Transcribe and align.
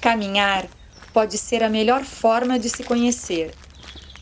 Caminhar 0.00 0.66
pode 1.12 1.36
ser 1.36 1.62
a 1.62 1.68
melhor 1.68 2.04
forma 2.04 2.58
de 2.58 2.70
se 2.70 2.82
conhecer. 2.82 3.54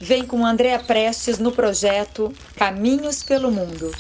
Vem 0.00 0.27
com 0.27 0.45
Andréa 0.45 0.82
Prestes 0.82 1.38
no 1.38 1.52
projeto 1.52 2.32
Caminhos 2.56 3.22
pelo 3.22 3.50
Mundo. 3.52 3.93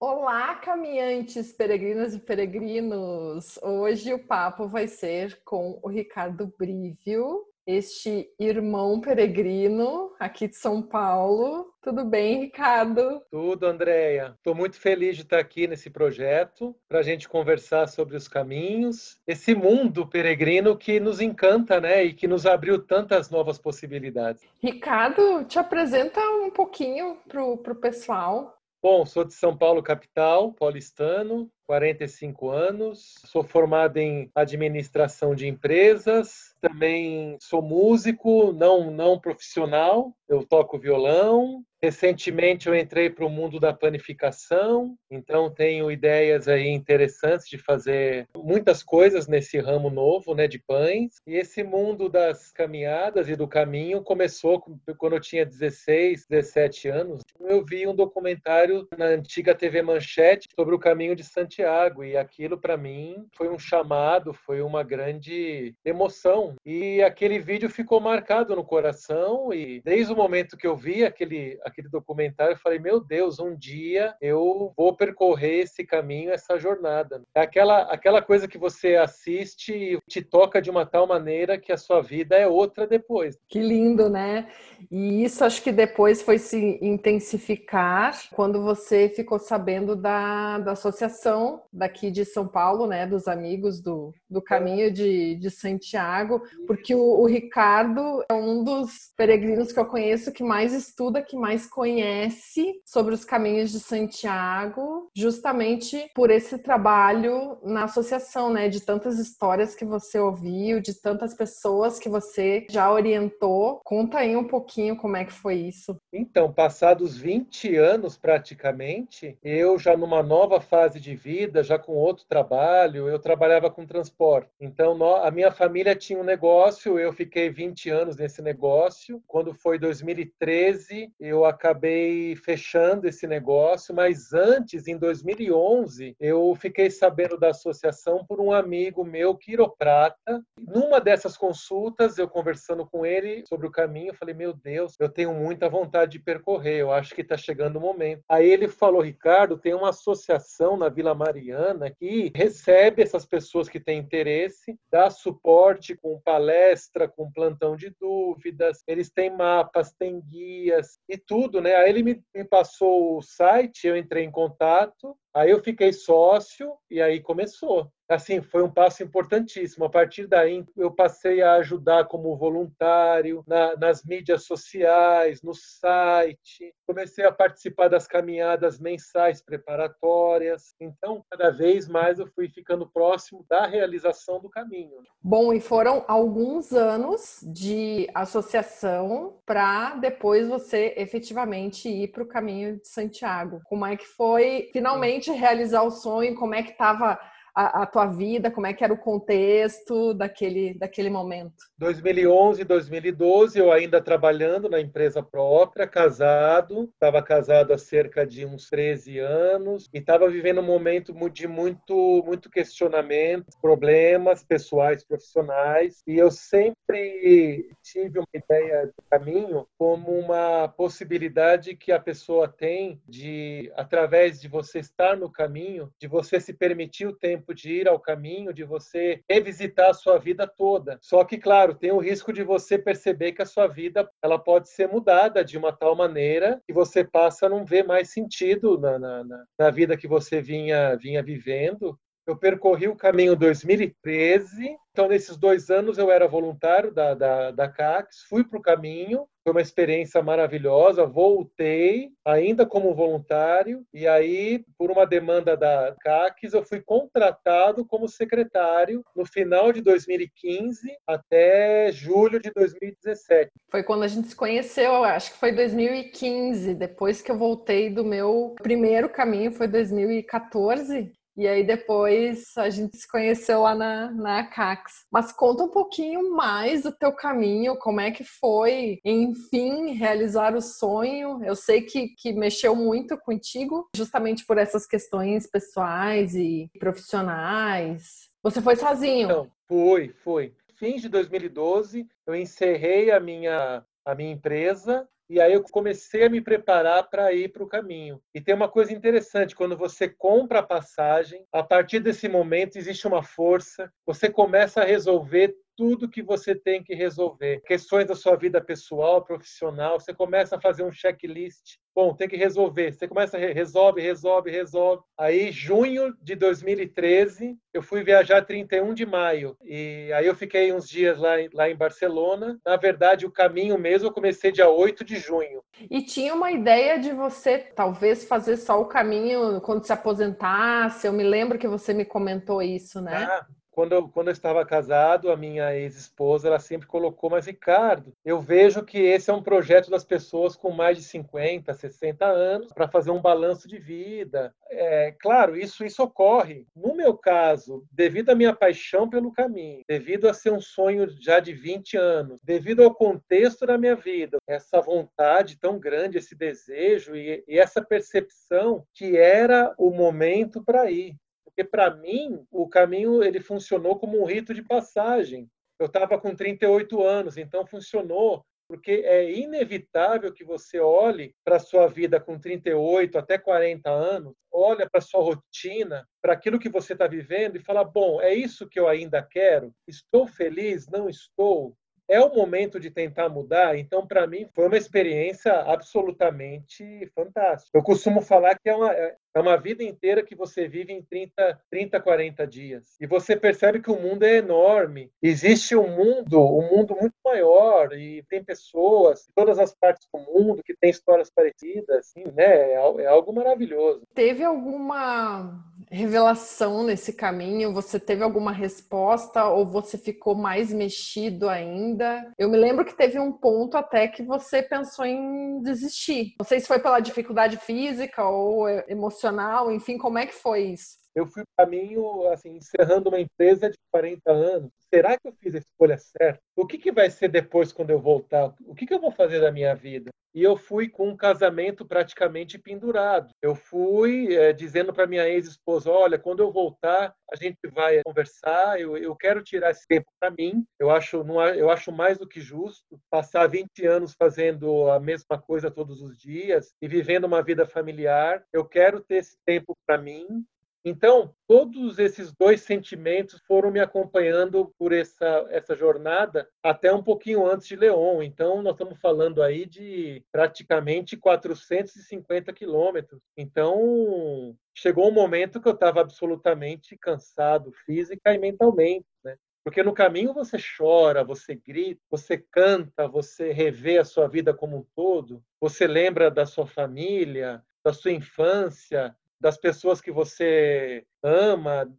Olá, 0.00 0.54
caminhantes, 0.54 1.52
peregrinas 1.52 2.14
e 2.14 2.18
peregrinos! 2.18 3.58
Hoje 3.62 4.14
o 4.14 4.18
papo 4.18 4.66
vai 4.66 4.88
ser 4.88 5.38
com 5.44 5.78
o 5.82 5.88
Ricardo 5.88 6.50
Brívio, 6.58 7.44
este 7.66 8.30
irmão 8.38 9.00
peregrino 9.00 10.12
aqui 10.20 10.46
de 10.46 10.56
São 10.56 10.80
Paulo. 10.80 11.74
Tudo 11.82 12.04
bem, 12.04 12.40
Ricardo? 12.40 13.22
Tudo, 13.30 13.66
Andréia. 13.66 14.34
Estou 14.36 14.54
muito 14.54 14.78
feliz 14.78 15.16
de 15.16 15.22
estar 15.22 15.38
aqui 15.38 15.66
nesse 15.66 15.90
projeto 15.90 16.74
para 16.88 17.00
a 17.00 17.02
gente 17.02 17.28
conversar 17.28 17.86
sobre 17.88 18.16
os 18.16 18.26
caminhos, 18.26 19.18
esse 19.26 19.54
mundo 19.54 20.06
peregrino 20.06 20.76
que 20.76 20.98
nos 20.98 21.20
encanta, 21.20 21.80
né? 21.80 22.04
E 22.04 22.12
que 22.12 22.26
nos 22.26 22.46
abriu 22.46 22.78
tantas 22.80 23.30
novas 23.30 23.58
possibilidades. 23.58 24.42
Ricardo, 24.62 25.44
te 25.44 25.58
apresenta 25.58 26.20
um 26.20 26.50
pouquinho 26.50 27.18
para 27.28 27.44
o 27.44 27.56
pessoal. 27.76 28.55
Bom, 28.88 29.04
sou 29.04 29.24
de 29.24 29.34
São 29.34 29.56
Paulo, 29.56 29.82
capital, 29.82 30.52
paulistano, 30.52 31.50
45 31.66 32.50
anos, 32.50 33.16
sou 33.24 33.42
formado 33.42 33.96
em 33.96 34.30
administração 34.32 35.34
de 35.34 35.48
empresas, 35.48 36.54
também 36.60 37.36
sou 37.40 37.60
músico, 37.60 38.52
não 38.52 38.88
não 38.88 39.18
profissional, 39.18 40.16
eu 40.28 40.46
toco 40.46 40.78
violão. 40.78 41.64
Recentemente 41.86 42.66
eu 42.66 42.74
entrei 42.74 43.08
para 43.08 43.24
o 43.24 43.30
mundo 43.30 43.60
da 43.60 43.72
panificação, 43.72 44.98
então 45.08 45.48
tenho 45.48 45.88
ideias 45.88 46.48
aí 46.48 46.66
interessantes 46.66 47.48
de 47.48 47.58
fazer 47.58 48.26
muitas 48.36 48.82
coisas 48.82 49.28
nesse 49.28 49.60
ramo 49.60 49.88
novo, 49.88 50.34
né, 50.34 50.48
de 50.48 50.58
pães. 50.58 51.20
E 51.24 51.36
esse 51.36 51.62
mundo 51.62 52.08
das 52.08 52.50
caminhadas 52.50 53.28
e 53.28 53.36
do 53.36 53.46
caminho 53.46 54.02
começou 54.02 54.60
quando 54.98 55.12
eu 55.12 55.20
tinha 55.20 55.46
16, 55.46 56.26
17 56.26 56.88
anos. 56.88 57.22
Eu 57.38 57.64
vi 57.64 57.86
um 57.86 57.94
documentário 57.94 58.88
na 58.98 59.04
antiga 59.04 59.54
TV 59.54 59.80
Manchete 59.80 60.48
sobre 60.56 60.74
o 60.74 60.80
caminho 60.80 61.14
de 61.14 61.22
Santiago 61.22 62.02
e 62.02 62.16
aquilo 62.16 62.58
para 62.58 62.76
mim 62.76 63.28
foi 63.30 63.48
um 63.48 63.60
chamado, 63.60 64.34
foi 64.34 64.60
uma 64.60 64.82
grande 64.82 65.72
emoção. 65.84 66.56
E 66.66 67.00
aquele 67.00 67.38
vídeo 67.38 67.70
ficou 67.70 68.00
marcado 68.00 68.56
no 68.56 68.64
coração 68.64 69.54
e 69.54 69.80
desde 69.84 70.12
o 70.12 70.16
momento 70.16 70.56
que 70.56 70.66
eu 70.66 70.76
vi 70.76 71.04
aquele 71.04 71.56
aquele 71.76 71.88
documentário, 71.90 72.54
eu 72.54 72.58
falei, 72.58 72.78
meu 72.78 72.98
Deus, 73.00 73.38
um 73.38 73.54
dia 73.54 74.14
eu 74.20 74.72
vou 74.76 74.96
percorrer 74.96 75.60
esse 75.60 75.84
caminho, 75.84 76.30
essa 76.30 76.58
jornada. 76.58 77.22
É 77.34 77.42
aquela, 77.42 77.82
aquela 77.82 78.22
coisa 78.22 78.48
que 78.48 78.56
você 78.56 78.96
assiste 78.96 79.72
e 79.72 79.98
te 80.08 80.22
toca 80.22 80.60
de 80.62 80.70
uma 80.70 80.86
tal 80.86 81.06
maneira 81.06 81.58
que 81.58 81.72
a 81.72 81.76
sua 81.76 82.00
vida 82.00 82.34
é 82.34 82.46
outra 82.46 82.86
depois. 82.86 83.36
Que 83.48 83.60
lindo, 83.60 84.08
né? 84.08 84.48
E 84.90 85.22
isso 85.22 85.44
acho 85.44 85.62
que 85.62 85.70
depois 85.70 86.22
foi 86.22 86.38
se 86.38 86.78
intensificar 86.80 88.18
quando 88.32 88.62
você 88.62 89.08
ficou 89.08 89.38
sabendo 89.38 89.94
da, 89.94 90.58
da 90.58 90.72
associação 90.72 91.62
daqui 91.72 92.10
de 92.10 92.24
São 92.24 92.48
Paulo, 92.48 92.86
né? 92.86 93.06
Dos 93.06 93.28
amigos 93.28 93.80
do, 93.80 94.14
do 94.30 94.40
caminho 94.40 94.90
de, 94.90 95.34
de 95.36 95.50
Santiago, 95.50 96.42
porque 96.66 96.94
o, 96.94 97.20
o 97.20 97.26
Ricardo 97.26 98.24
é 98.28 98.34
um 98.34 98.64
dos 98.64 99.12
peregrinos 99.16 99.72
que 99.72 99.80
eu 99.80 99.86
conheço 99.86 100.32
que 100.32 100.42
mais 100.42 100.72
estuda, 100.72 101.22
que 101.22 101.36
mais 101.36 101.55
conhece 101.64 102.80
sobre 102.84 103.14
os 103.14 103.24
caminhos 103.24 103.70
de 103.70 103.78
Santiago, 103.78 105.08
justamente 105.16 106.10
por 106.12 106.30
esse 106.30 106.58
trabalho 106.58 107.58
na 107.62 107.84
associação, 107.84 108.52
né? 108.52 108.68
De 108.68 108.80
tantas 108.80 109.20
histórias 109.20 109.76
que 109.76 109.84
você 109.84 110.18
ouviu, 110.18 110.80
de 110.80 111.00
tantas 111.00 111.34
pessoas 111.34 112.00
que 112.00 112.08
você 112.08 112.66
já 112.68 112.92
orientou. 112.92 113.80
Conta 113.84 114.18
aí 114.18 114.34
um 114.34 114.48
pouquinho 114.48 114.96
como 114.96 115.16
é 115.16 115.24
que 115.24 115.32
foi 115.32 115.54
isso. 115.54 115.96
Então, 116.12 116.52
passados 116.52 117.16
20 117.16 117.76
anos 117.76 118.16
praticamente, 118.18 119.38
eu 119.44 119.78
já 119.78 119.96
numa 119.96 120.22
nova 120.22 120.60
fase 120.60 120.98
de 120.98 121.14
vida, 121.14 121.62
já 121.62 121.78
com 121.78 121.92
outro 121.92 122.24
trabalho, 122.28 123.08
eu 123.08 123.18
trabalhava 123.20 123.70
com 123.70 123.86
transporte. 123.86 124.50
Então, 124.60 124.96
a 125.22 125.30
minha 125.30 125.52
família 125.52 125.94
tinha 125.94 126.18
um 126.18 126.24
negócio, 126.24 126.98
eu 126.98 127.12
fiquei 127.12 127.48
20 127.48 127.90
anos 127.90 128.16
nesse 128.16 128.42
negócio. 128.42 129.22
Quando 129.26 129.54
foi 129.54 129.78
2013, 129.78 131.12
eu 131.20 131.44
acabei 131.46 132.36
fechando 132.36 133.08
esse 133.08 133.26
negócio, 133.26 133.94
mas 133.94 134.32
antes, 134.32 134.86
em 134.86 134.98
2011, 134.98 136.16
eu 136.20 136.54
fiquei 136.56 136.90
sabendo 136.90 137.38
da 137.38 137.50
associação 137.50 138.24
por 138.26 138.40
um 138.40 138.52
amigo 138.52 139.04
meu, 139.04 139.36
quiroprata. 139.36 140.42
Numa 140.58 141.00
dessas 141.00 141.36
consultas, 141.36 142.18
eu 142.18 142.28
conversando 142.28 142.86
com 142.86 143.06
ele 143.06 143.44
sobre 143.48 143.66
o 143.66 143.70
caminho, 143.70 144.10
eu 144.10 144.14
falei: 144.14 144.34
Meu 144.34 144.52
Deus, 144.52 144.94
eu 144.98 145.08
tenho 145.08 145.32
muita 145.32 145.68
vontade 145.68 146.12
de 146.12 146.18
percorrer, 146.18 146.80
eu 146.80 146.92
acho 146.92 147.14
que 147.14 147.22
está 147.22 147.36
chegando 147.36 147.76
o 147.76 147.80
momento. 147.80 148.22
Aí 148.28 148.48
ele 148.48 148.68
falou: 148.68 149.00
Ricardo, 149.00 149.58
tem 149.58 149.74
uma 149.74 149.90
associação 149.90 150.76
na 150.76 150.88
Vila 150.88 151.14
Mariana 151.14 151.90
que 151.90 152.32
recebe 152.34 153.02
essas 153.02 153.24
pessoas 153.24 153.68
que 153.68 153.80
têm 153.80 153.98
interesse, 153.98 154.76
dá 154.90 155.10
suporte 155.10 155.96
com 155.96 156.20
palestra, 156.20 157.08
com 157.08 157.30
plantão 157.30 157.76
de 157.76 157.94
dúvidas, 158.00 158.82
eles 158.86 159.10
têm 159.10 159.30
mapas, 159.30 159.92
têm 159.92 160.20
guias 160.20 160.98
e 161.08 161.16
tudo 161.16 161.35
tudo, 161.36 161.60
né? 161.60 161.76
Aí 161.76 161.90
ele 161.90 162.02
me, 162.02 162.24
me 162.34 162.44
passou 162.44 163.18
o 163.18 163.22
site, 163.22 163.86
eu 163.86 163.96
entrei 163.96 164.24
em 164.24 164.30
contato, 164.30 165.14
aí 165.34 165.50
eu 165.50 165.62
fiquei 165.62 165.92
sócio 165.92 166.72
e 166.90 167.00
aí 167.02 167.20
começou 167.20 167.92
assim, 168.08 168.40
foi 168.40 168.62
um 168.62 168.70
passo 168.70 169.02
importantíssimo. 169.02 169.84
A 169.84 169.90
partir 169.90 170.26
daí, 170.26 170.64
eu 170.76 170.90
passei 170.90 171.42
a 171.42 171.54
ajudar 171.54 172.06
como 172.06 172.36
voluntário 172.36 173.42
na, 173.46 173.76
nas 173.76 174.04
mídias 174.04 174.44
sociais, 174.44 175.42
no 175.42 175.54
site. 175.54 176.72
Comecei 176.86 177.24
a 177.24 177.32
participar 177.32 177.88
das 177.88 178.06
caminhadas 178.06 178.78
mensais 178.78 179.42
preparatórias. 179.42 180.74
Então, 180.80 181.24
cada 181.30 181.50
vez 181.50 181.88
mais 181.88 182.18
eu 182.18 182.26
fui 182.28 182.48
ficando 182.48 182.88
próximo 182.88 183.44
da 183.48 183.66
realização 183.66 184.40
do 184.40 184.48
caminho. 184.48 184.96
Bom, 185.22 185.52
e 185.52 185.60
foram 185.60 186.04
alguns 186.06 186.72
anos 186.72 187.40
de 187.42 188.08
associação 188.14 189.40
para 189.44 189.96
depois 189.96 190.46
você 190.48 190.94
efetivamente 190.96 191.88
ir 191.88 192.08
para 192.08 192.22
o 192.22 192.28
caminho 192.28 192.78
de 192.78 192.86
Santiago. 192.86 193.60
Como 193.64 193.84
é 193.84 193.96
que 193.96 194.06
foi 194.06 194.70
finalmente 194.72 195.32
realizar 195.32 195.82
o 195.82 195.90
sonho? 195.90 196.36
Como 196.36 196.54
é 196.54 196.62
que 196.62 196.70
estava 196.70 197.18
a, 197.56 197.82
a, 197.82 197.86
tua 197.86 198.04
vida, 198.04 198.50
como 198.50 198.66
é 198.66 198.74
que 198.74 198.84
era 198.84 198.92
o 198.92 198.98
contexto 198.98 200.12
daquele, 200.12 200.74
daquele 200.74 201.08
momento? 201.08 201.54
2011, 201.78 202.62
2012, 202.64 203.58
eu 203.58 203.72
ainda 203.72 203.98
trabalhando 203.98 204.68
na 204.68 204.78
empresa 204.78 205.22
própria, 205.22 205.86
casado, 205.86 206.90
estava 206.92 207.22
casado 207.22 207.72
há 207.72 207.78
cerca 207.78 208.26
de 208.26 208.44
uns 208.44 208.68
13 208.68 209.18
anos 209.18 209.88
e 209.94 209.98
estava 209.98 210.28
vivendo 210.28 210.60
um 210.60 210.64
momento 210.64 211.14
de 211.30 211.48
muito, 211.48 212.22
muito 212.26 212.50
questionamento, 212.50 213.46
problemas 213.62 214.44
pessoais, 214.44 215.02
profissionais, 215.02 216.02
e 216.06 216.18
eu 216.18 216.30
sempre 216.30 217.70
tive 217.82 218.18
uma 218.18 218.28
ideia 218.34 218.86
do 218.86 219.02
caminho 219.10 219.66
como 219.78 220.12
uma 220.12 220.68
possibilidade 220.68 221.74
que 221.74 221.90
a 221.90 221.98
pessoa 221.98 222.48
tem 222.48 223.00
de, 223.08 223.72
através 223.76 224.40
de 224.40 224.46
você 224.46 224.80
estar 224.80 225.16
no 225.16 225.32
caminho, 225.32 225.90
de 225.98 226.06
você 226.06 226.38
se 226.38 226.52
permitir 226.52 227.06
o 227.06 227.16
tempo 227.16 227.45
tempo 227.46 227.54
de 227.54 227.72
ir 227.72 227.88
ao 227.88 228.00
caminho, 228.00 228.52
de 228.52 228.64
você 228.64 229.22
revisitar 229.30 229.90
a 229.90 229.94
sua 229.94 230.18
vida 230.18 230.46
toda. 230.46 230.98
Só 231.00 231.24
que, 231.24 231.38
claro, 231.38 231.74
tem 231.74 231.92
o 231.92 231.98
risco 231.98 232.32
de 232.32 232.42
você 232.42 232.76
perceber 232.76 233.32
que 233.32 233.42
a 233.42 233.46
sua 233.46 233.68
vida 233.68 234.08
ela 234.22 234.38
pode 234.38 234.68
ser 234.68 234.88
mudada 234.88 235.44
de 235.44 235.56
uma 235.56 235.72
tal 235.72 235.94
maneira 235.94 236.60
que 236.66 236.72
você 236.72 237.04
passa 237.04 237.46
a 237.46 237.48
não 237.48 237.64
ver 237.64 237.84
mais 237.84 238.10
sentido 238.10 238.78
na, 238.78 238.98
na, 238.98 239.44
na 239.58 239.70
vida 239.70 239.96
que 239.96 240.08
você 240.08 240.40
vinha, 240.40 240.96
vinha 240.96 241.22
vivendo. 241.22 241.98
Eu 242.26 242.36
percorri 242.36 242.88
o 242.88 242.96
caminho 242.96 243.36
2013, 243.36 244.76
então 244.90 245.06
nesses 245.06 245.36
dois 245.36 245.70
anos 245.70 245.96
eu 245.96 246.10
era 246.10 246.26
voluntário 246.26 246.92
da, 246.92 247.14
da, 247.14 247.50
da 247.52 247.68
CACS, 247.68 248.24
fui 248.28 248.42
para 248.42 248.58
o 248.58 248.62
caminho, 248.62 249.28
foi 249.44 249.52
uma 249.52 249.60
experiência 249.60 250.20
maravilhosa. 250.20 251.06
Voltei 251.06 252.08
ainda 252.24 252.66
como 252.66 252.92
voluntário 252.96 253.84
e 253.94 254.08
aí, 254.08 254.64
por 254.76 254.90
uma 254.90 255.06
demanda 255.06 255.56
da 255.56 255.94
CACs, 256.00 256.52
eu 256.52 256.64
fui 256.64 256.80
contratado 256.80 257.86
como 257.86 258.08
secretário 258.08 259.04
no 259.14 259.24
final 259.24 259.72
de 259.72 259.80
2015 259.80 260.96
até 261.06 261.92
julho 261.92 262.40
de 262.40 262.50
2017. 262.50 263.52
Foi 263.70 263.84
quando 263.84 264.02
a 264.02 264.08
gente 264.08 264.26
se 264.26 264.34
conheceu, 264.34 265.04
acho 265.04 265.32
que 265.32 265.38
foi 265.38 265.52
2015, 265.52 266.74
depois 266.74 267.22
que 267.22 267.30
eu 267.30 267.38
voltei 267.38 267.88
do 267.88 268.04
meu 268.04 268.56
primeiro 268.60 269.08
caminho, 269.08 269.52
foi 269.52 269.68
2014. 269.68 271.12
E 271.36 271.46
aí 271.46 271.62
depois 271.62 272.56
a 272.56 272.70
gente 272.70 272.96
se 272.96 273.06
conheceu 273.06 273.60
lá 273.60 273.74
na, 273.74 274.10
na 274.10 274.44
Cax. 274.46 275.04
Mas 275.12 275.32
conta 275.32 275.64
um 275.64 275.68
pouquinho 275.68 276.34
mais 276.34 276.82
do 276.82 276.92
teu 276.92 277.12
caminho, 277.12 277.76
como 277.76 278.00
é 278.00 278.10
que 278.10 278.24
foi, 278.24 278.98
enfim, 279.04 279.92
realizar 279.92 280.54
o 280.54 280.62
sonho. 280.62 281.44
Eu 281.44 281.54
sei 281.54 281.82
que, 281.82 282.08
que 282.16 282.32
mexeu 282.32 282.74
muito 282.74 283.18
contigo, 283.18 283.88
justamente 283.94 284.46
por 284.46 284.56
essas 284.56 284.86
questões 284.86 285.46
pessoais 285.46 286.34
e 286.34 286.70
profissionais. 286.78 288.30
Você 288.42 288.62
foi 288.62 288.76
sozinho? 288.76 289.28
Não, 289.28 289.50
fui, 289.68 290.14
fui. 290.24 290.54
Fim 290.76 290.96
de 290.96 291.08
2012, 291.08 292.06
eu 292.26 292.34
encerrei 292.34 293.10
a 293.10 293.18
minha, 293.18 293.84
a 294.04 294.14
minha 294.14 294.32
empresa 294.32 295.08
e 295.28 295.40
aí 295.40 295.52
eu 295.52 295.62
comecei 295.62 296.24
a 296.24 296.30
me 296.30 296.40
preparar 296.40 297.08
para 297.08 297.32
ir 297.32 297.50
para 297.52 297.64
o 297.64 297.68
caminho. 297.68 298.20
E 298.34 298.40
tem 298.40 298.54
uma 298.54 298.68
coisa 298.68 298.92
interessante, 298.92 299.56
quando 299.56 299.76
você 299.76 300.08
compra 300.08 300.60
a 300.60 300.66
passagem, 300.66 301.44
a 301.52 301.62
partir 301.62 302.00
desse 302.00 302.28
momento 302.28 302.76
existe 302.76 303.06
uma 303.06 303.22
força, 303.22 303.92
você 304.04 304.30
começa 304.30 304.82
a 304.82 304.84
resolver 304.84 305.54
tudo 305.76 306.08
que 306.08 306.22
você 306.22 306.54
tem 306.54 306.82
que 306.82 306.94
resolver. 306.94 307.60
Questões 307.66 308.06
da 308.06 308.14
sua 308.14 308.34
vida 308.34 308.60
pessoal, 308.60 309.22
profissional, 309.22 310.00
você 310.00 310.14
começa 310.14 310.56
a 310.56 310.60
fazer 310.60 310.82
um 310.82 310.90
checklist. 310.90 311.76
Bom, 311.94 312.14
tem 312.14 312.28
que 312.28 312.36
resolver. 312.36 312.92
Você 312.92 313.08
começa 313.08 313.36
a 313.36 313.40
resolve, 313.40 314.00
resolve, 314.00 314.50
resolve. 314.50 315.02
Aí, 315.18 315.50
junho 315.50 316.14
de 316.20 316.34
2013, 316.34 317.56
eu 317.72 317.82
fui 317.82 318.02
viajar 318.02 318.44
31 318.44 318.92
de 318.92 319.06
maio. 319.06 319.56
E 319.62 320.10
aí 320.12 320.26
eu 320.26 320.34
fiquei 320.34 320.72
uns 320.72 320.88
dias 320.88 321.18
lá, 321.18 321.36
lá 321.54 321.70
em 321.70 321.76
Barcelona. 321.76 322.58
Na 322.64 322.76
verdade, 322.76 323.24
o 323.24 323.30
caminho 323.30 323.78
mesmo 323.78 324.08
eu 324.08 324.12
comecei 324.12 324.52
dia 324.52 324.68
8 324.68 325.04
de 325.04 325.16
junho. 325.16 325.62
E 325.90 326.02
tinha 326.02 326.34
uma 326.34 326.52
ideia 326.52 326.98
de 326.98 327.12
você 327.12 327.58
talvez 327.58 328.24
fazer 328.24 328.58
só 328.58 328.80
o 328.80 328.86
caminho 328.86 329.60
quando 329.62 329.84
se 329.84 329.92
aposentasse. 329.92 331.06
Eu 331.06 331.12
me 331.14 331.24
lembro 331.24 331.58
que 331.58 331.68
você 331.68 331.94
me 331.94 332.04
comentou 332.04 332.60
isso, 332.60 333.00
né? 333.00 333.24
Ah, 333.24 333.46
quando 333.76 333.92
eu, 333.92 334.08
quando 334.08 334.28
eu 334.28 334.32
estava 334.32 334.64
casado, 334.64 335.30
a 335.30 335.36
minha 335.36 335.76
ex-esposa, 335.76 336.48
ela 336.48 336.58
sempre 336.58 336.86
colocou, 336.86 337.28
mas 337.28 337.44
Ricardo, 337.44 338.14
eu 338.24 338.40
vejo 338.40 338.82
que 338.82 338.96
esse 338.96 339.30
é 339.30 339.34
um 339.34 339.42
projeto 339.42 339.90
das 339.90 340.02
pessoas 340.02 340.56
com 340.56 340.70
mais 340.70 340.96
de 340.96 341.04
50, 341.04 341.74
60 341.74 342.24
anos 342.24 342.72
para 342.72 342.88
fazer 342.88 343.10
um 343.10 343.20
balanço 343.20 343.68
de 343.68 343.78
vida. 343.78 344.54
É, 344.70 345.14
claro, 345.20 345.54
isso, 345.54 345.84
isso 345.84 346.02
ocorre. 346.02 346.66
No 346.74 346.96
meu 346.96 347.18
caso, 347.18 347.84
devido 347.92 348.30
à 348.30 348.34
minha 348.34 348.54
paixão 348.54 349.10
pelo 349.10 349.30
caminho, 349.30 349.82
devido 349.86 350.26
a 350.26 350.32
ser 350.32 350.52
um 350.52 350.60
sonho 350.60 351.06
já 351.20 351.38
de 351.38 351.52
20 351.52 351.98
anos, 351.98 352.40
devido 352.42 352.82
ao 352.82 352.94
contexto 352.94 353.66
da 353.66 353.76
minha 353.76 353.94
vida, 353.94 354.38
essa 354.48 354.80
vontade 354.80 355.60
tão 355.60 355.78
grande, 355.78 356.16
esse 356.16 356.34
desejo 356.34 357.14
e, 357.14 357.44
e 357.46 357.58
essa 357.58 357.82
percepção 357.82 358.86
que 358.94 359.18
era 359.18 359.74
o 359.76 359.90
momento 359.90 360.64
para 360.64 360.90
ir. 360.90 361.14
Porque 361.56 361.70
para 361.70 361.90
mim 361.96 362.46
o 362.50 362.68
caminho 362.68 363.22
ele 363.22 363.40
funcionou 363.40 363.98
como 363.98 364.20
um 364.20 364.26
rito 364.26 364.52
de 364.52 364.62
passagem. 364.62 365.48
Eu 365.80 365.86
estava 365.86 366.20
com 366.20 366.36
38 366.36 367.02
anos, 367.02 367.38
então 367.38 367.66
funcionou 367.66 368.44
porque 368.68 368.90
é 369.06 369.32
inevitável 369.32 370.32
que 370.34 370.44
você 370.44 370.78
olhe 370.80 371.32
para 371.44 371.56
a 371.56 371.60
sua 371.60 371.86
vida 371.86 372.20
com 372.20 372.38
38 372.38 373.16
até 373.16 373.38
40 373.38 373.88
anos, 373.88 374.34
olha 374.52 374.90
para 374.90 374.98
a 374.98 375.02
sua 375.02 375.22
rotina, 375.22 376.06
para 376.20 376.32
aquilo 376.32 376.58
que 376.58 376.68
você 376.68 376.92
está 376.92 377.06
vivendo 377.06 377.56
e 377.56 377.62
fala: 377.62 377.84
bom, 377.84 378.20
é 378.20 378.34
isso 378.34 378.68
que 378.68 378.78
eu 378.78 378.86
ainda 378.86 379.22
quero? 379.22 379.72
Estou 379.86 380.26
feliz? 380.26 380.86
Não 380.88 381.08
estou? 381.08 381.74
É 382.08 382.20
o 382.20 382.34
momento 382.34 382.78
de 382.78 382.90
tentar 382.90 383.28
mudar. 383.28 383.76
Então, 383.78 384.06
para 384.06 384.26
mim, 384.26 384.46
foi 384.54 384.66
uma 384.66 384.76
experiência 384.76 385.52
absolutamente 385.52 387.10
fantástica. 387.14 387.76
Eu 387.76 387.82
costumo 387.82 388.20
falar 388.20 388.58
que 388.58 388.68
é 388.68 388.74
uma, 388.74 388.92
é, 388.92 389.16
é 389.34 389.40
uma 389.40 389.56
vida 389.56 389.82
inteira 389.82 390.22
que 390.22 390.34
você 390.34 390.66
vive 390.68 390.92
em 390.92 391.02
30, 391.02 391.60
30, 391.70 392.00
40 392.00 392.46
dias. 392.46 392.96
E 393.00 393.06
você 393.06 393.36
percebe 393.36 393.80
que 393.80 393.90
o 393.90 394.00
mundo 394.00 394.22
é 394.22 394.36
enorme. 394.36 395.10
Existe 395.22 395.76
um 395.76 395.88
mundo, 395.88 396.40
um 396.40 396.70
mundo 396.74 396.96
muito 396.98 397.14
maior 397.24 397.92
e 397.92 398.24
tem 398.28 398.42
pessoas, 398.42 399.26
todas 399.34 399.58
as 399.58 399.74
partes 399.74 400.06
do 400.12 400.20
mundo 400.20 400.62
que 400.62 400.76
têm 400.76 400.90
histórias 400.90 401.30
parecidas, 401.30 401.98
assim, 401.98 402.24
né? 402.32 402.72
É, 402.72 402.72
é 402.74 403.06
algo 403.06 403.32
maravilhoso. 403.32 404.02
Teve 404.14 404.42
alguma 404.42 405.62
revelação 405.90 406.84
nesse 406.84 407.12
caminho? 407.12 407.72
Você 407.72 407.98
teve 407.98 408.22
alguma 408.22 408.52
resposta 408.52 409.44
ou 409.46 409.66
você 409.66 409.96
ficou 409.96 410.34
mais 410.34 410.72
mexido 410.72 411.48
ainda? 411.48 412.30
Eu 412.38 412.50
me 412.50 412.56
lembro 412.56 412.84
que 412.84 412.96
teve 412.96 413.18
um 413.18 413.32
ponto 413.32 413.76
até 413.76 414.08
que 414.08 414.22
você 414.22 414.62
pensou 414.62 415.04
em 415.04 415.60
desistir. 415.62 416.34
Não 416.38 416.46
sei 416.46 416.60
se 416.60 416.66
foi 416.66 416.78
pela 416.78 417.00
dificuldade 417.00 417.56
física 417.58 418.24
ou 418.24 418.68
emocional, 418.88 419.72
enfim, 419.72 419.98
como 419.98 420.18
é 420.18 420.26
que 420.26 420.34
foi 420.34 420.72
isso? 420.72 421.05
Eu 421.16 421.26
fui 421.26 421.42
o 421.42 421.46
caminho, 421.56 422.28
assim, 422.28 422.50
encerrando 422.50 423.08
uma 423.08 423.18
empresa 423.18 423.70
de 423.70 423.76
40 423.90 424.30
anos. 424.30 424.70
Será 424.94 425.18
que 425.18 425.26
eu 425.26 425.32
fiz 425.32 425.54
a 425.54 425.58
escolha 425.58 425.96
certa? 425.96 426.38
O 426.54 426.66
que, 426.66 426.76
que 426.76 426.92
vai 426.92 427.08
ser 427.08 427.28
depois 427.28 427.72
quando 427.72 427.88
eu 427.88 427.98
voltar? 427.98 428.54
O 428.66 428.74
que, 428.74 428.86
que 428.86 428.92
eu 428.92 429.00
vou 429.00 429.10
fazer 429.10 429.40
da 429.40 429.50
minha 429.50 429.74
vida? 429.74 430.10
E 430.34 430.42
eu 430.42 430.54
fui 430.54 430.86
com 430.86 431.08
um 431.08 431.16
casamento 431.16 431.86
praticamente 431.86 432.58
pendurado. 432.58 433.30
Eu 433.40 433.54
fui 433.54 434.36
é, 434.36 434.52
dizendo 434.52 434.92
para 434.92 435.06
minha 435.06 435.26
ex-esposa: 435.26 435.90
olha, 435.90 436.18
quando 436.18 436.40
eu 436.40 436.52
voltar, 436.52 437.14
a 437.32 437.36
gente 437.36 437.56
vai 437.72 438.02
conversar. 438.04 438.78
Eu, 438.78 438.98
eu 438.98 439.16
quero 439.16 439.42
tirar 439.42 439.70
esse 439.70 439.86
tempo 439.88 440.06
para 440.20 440.30
mim. 440.30 440.66
Eu 440.78 440.90
acho, 440.90 441.24
não, 441.24 441.42
eu 441.42 441.70
acho 441.70 441.90
mais 441.90 442.18
do 442.18 442.28
que 442.28 442.42
justo 442.42 443.00
passar 443.10 443.46
20 443.46 443.86
anos 443.86 444.12
fazendo 444.12 444.90
a 444.90 445.00
mesma 445.00 445.40
coisa 445.40 445.70
todos 445.70 446.02
os 446.02 446.18
dias 446.18 446.74
e 446.82 446.86
vivendo 446.86 447.24
uma 447.24 447.42
vida 447.42 447.64
familiar. 447.64 448.44
Eu 448.52 448.66
quero 448.66 449.00
ter 449.00 449.16
esse 449.16 449.38
tempo 449.46 449.74
para 449.86 449.96
mim. 449.96 450.44
Então, 450.88 451.34
todos 451.48 451.98
esses 451.98 452.32
dois 452.32 452.60
sentimentos 452.60 453.40
foram 453.40 453.72
me 453.72 453.80
acompanhando 453.80 454.72
por 454.78 454.92
essa, 454.92 455.44
essa 455.50 455.74
jornada 455.74 456.48
até 456.62 456.94
um 456.94 457.02
pouquinho 457.02 457.44
antes 457.44 457.66
de 457.66 457.74
León. 457.74 458.22
Então, 458.22 458.62
nós 458.62 458.74
estamos 458.74 458.96
falando 459.00 459.42
aí 459.42 459.66
de 459.66 460.24
praticamente 460.30 461.16
450 461.16 462.52
quilômetros. 462.52 463.20
Então, 463.36 464.56
chegou 464.72 465.08
um 465.08 465.12
momento 465.12 465.60
que 465.60 465.66
eu 465.66 465.72
estava 465.74 466.02
absolutamente 466.02 466.96
cansado, 466.96 467.72
física 467.84 468.32
e 468.32 468.38
mentalmente, 468.38 469.08
né? 469.24 469.36
Porque 469.64 469.82
no 469.82 469.92
caminho 469.92 470.32
você 470.32 470.56
chora, 470.78 471.24
você 471.24 471.56
grita, 471.56 472.00
você 472.08 472.38
canta, 472.38 473.08
você 473.08 473.50
revê 473.50 473.98
a 473.98 474.04
sua 474.04 474.28
vida 474.28 474.54
como 474.54 474.76
um 474.76 474.86
todo, 474.94 475.42
você 475.60 475.88
lembra 475.88 476.30
da 476.30 476.46
sua 476.46 476.64
família, 476.64 477.60
da 477.84 477.92
sua 477.92 478.12
infância, 478.12 479.16
das 479.40 479.58
pessoas 479.58 480.00
que 480.00 480.10
você 480.10 481.04
ama, 481.22 481.90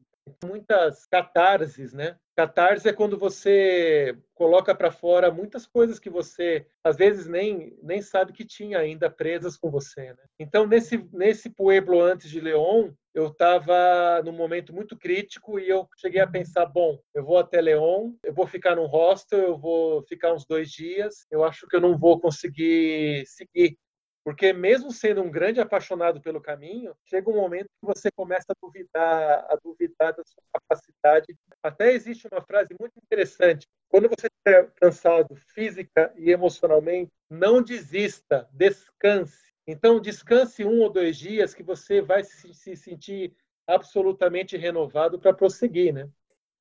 muitas 0.43 1.05
catarses, 1.05 1.93
né? 1.93 2.17
Catarse 2.35 2.87
é 2.87 2.93
quando 2.93 3.17
você 3.17 4.15
coloca 4.35 4.75
para 4.75 4.91
fora 4.91 5.31
muitas 5.31 5.65
coisas 5.65 5.97
que 5.97 6.09
você 6.09 6.67
às 6.83 6.95
vezes 6.95 7.27
nem 7.27 7.75
nem 7.81 8.01
sabe 8.01 8.31
que 8.31 8.45
tinha 8.45 8.77
ainda 8.77 9.09
presas 9.09 9.57
com 9.57 9.71
você, 9.71 10.13
né? 10.13 10.23
Então 10.39 10.67
nesse 10.67 10.97
nesse 11.13 11.49
pueblo 11.49 11.99
antes 11.99 12.29
de 12.29 12.39
León, 12.39 12.91
eu 13.13 13.27
estava 13.27 14.21
num 14.23 14.33
momento 14.33 14.73
muito 14.73 14.95
crítico 14.95 15.59
e 15.59 15.67
eu 15.67 15.87
cheguei 15.97 16.21
a 16.21 16.27
pensar, 16.27 16.67
bom, 16.67 16.99
eu 17.15 17.23
vou 17.25 17.39
até 17.39 17.59
León, 17.59 18.13
eu 18.23 18.33
vou 18.33 18.45
ficar 18.45 18.75
num 18.75 18.85
hostel, 18.85 19.39
eu 19.39 19.57
vou 19.57 20.03
ficar 20.03 20.33
uns 20.33 20.45
dois 20.45 20.69
dias, 20.69 21.25
eu 21.31 21.43
acho 21.43 21.65
que 21.67 21.75
eu 21.75 21.81
não 21.81 21.97
vou 21.97 22.19
conseguir 22.19 23.25
seguir 23.25 23.77
porque 24.27 24.51
mesmo 24.51 24.91
sendo 24.91 25.21
um 25.21 25.31
grande 25.31 25.61
apaixonado 25.61 26.19
pelo 26.19 26.41
caminho, 26.41 26.93
chega 27.05 27.29
um 27.29 27.37
momento 27.37 27.69
que 27.79 27.85
você 27.85 28.11
começa 28.11 28.47
a 28.49 28.55
duvidar, 28.61 29.47
a 29.49 29.57
duvidar 29.63 30.13
da 30.13 30.21
sua 30.25 30.43
capacidade. 30.51 31.33
Até 31.63 31.93
existe 31.93 32.27
uma 32.29 32.41
frase 32.41 32.75
muito 32.77 32.91
interessante: 33.01 33.65
quando 33.87 34.09
você 34.09 34.27
estiver 34.27 34.69
cansado 34.75 35.33
física 35.53 36.13
e 36.17 36.29
emocionalmente, 36.29 37.09
não 37.29 37.63
desista, 37.63 38.49
descanse. 38.51 39.53
Então, 39.65 39.97
descanse 39.97 40.65
um 40.65 40.81
ou 40.81 40.89
dois 40.89 41.15
dias 41.15 41.53
que 41.53 41.63
você 41.63 42.01
vai 42.01 42.21
se 42.25 42.75
sentir 42.75 43.33
absolutamente 43.65 44.57
renovado 44.57 45.17
para 45.17 45.31
prosseguir, 45.31 45.93
né? 45.93 46.09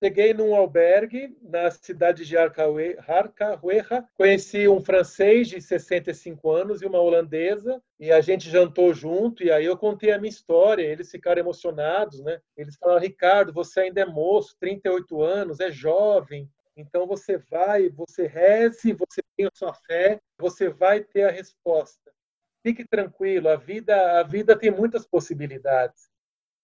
Cheguei 0.03 0.35
num 0.35 0.55
albergue 0.55 1.35
na 1.41 1.71
cidade 1.71 2.27
de 2.27 2.37
Arcahueja, 2.37 4.07
conheci 4.15 4.69
um 4.69 4.85
francês 4.85 5.49
de 5.49 5.59
65 5.59 6.51
anos 6.51 6.83
e 6.83 6.87
uma 6.87 7.01
holandesa, 7.01 7.83
e 7.99 8.13
a 8.13 8.21
gente 8.21 8.51
jantou 8.51 8.93
junto, 8.93 9.43
e 9.43 9.51
aí 9.51 9.65
eu 9.65 9.77
contei 9.77 10.13
a 10.13 10.19
minha 10.19 10.29
história, 10.29 10.83
eles 10.83 11.11
ficaram 11.11 11.41
emocionados, 11.41 12.21
né? 12.21 12.39
Eles 12.55 12.77
falaram, 12.77 13.01
Ricardo, 13.01 13.55
você 13.55 13.81
ainda 13.81 14.03
é 14.03 14.05
moço, 14.05 14.55
38 14.61 15.23
anos, 15.23 15.61
é 15.61 15.71
jovem, 15.71 16.47
então 16.77 17.07
você 17.07 17.39
vai, 17.39 17.89
você 17.89 18.27
reze, 18.27 18.93
você 18.93 19.23
tem 19.35 19.47
a 19.47 19.51
sua 19.55 19.73
fé, 19.73 20.21
você 20.39 20.69
vai 20.69 21.03
ter 21.03 21.23
a 21.23 21.31
resposta. 21.31 22.13
Fique 22.63 22.87
tranquilo, 22.87 23.49
a 23.49 23.57
vida, 23.57 24.21
a 24.21 24.23
vida 24.23 24.59
tem 24.59 24.71
muitas 24.71 25.07
possibilidades. 25.07 26.11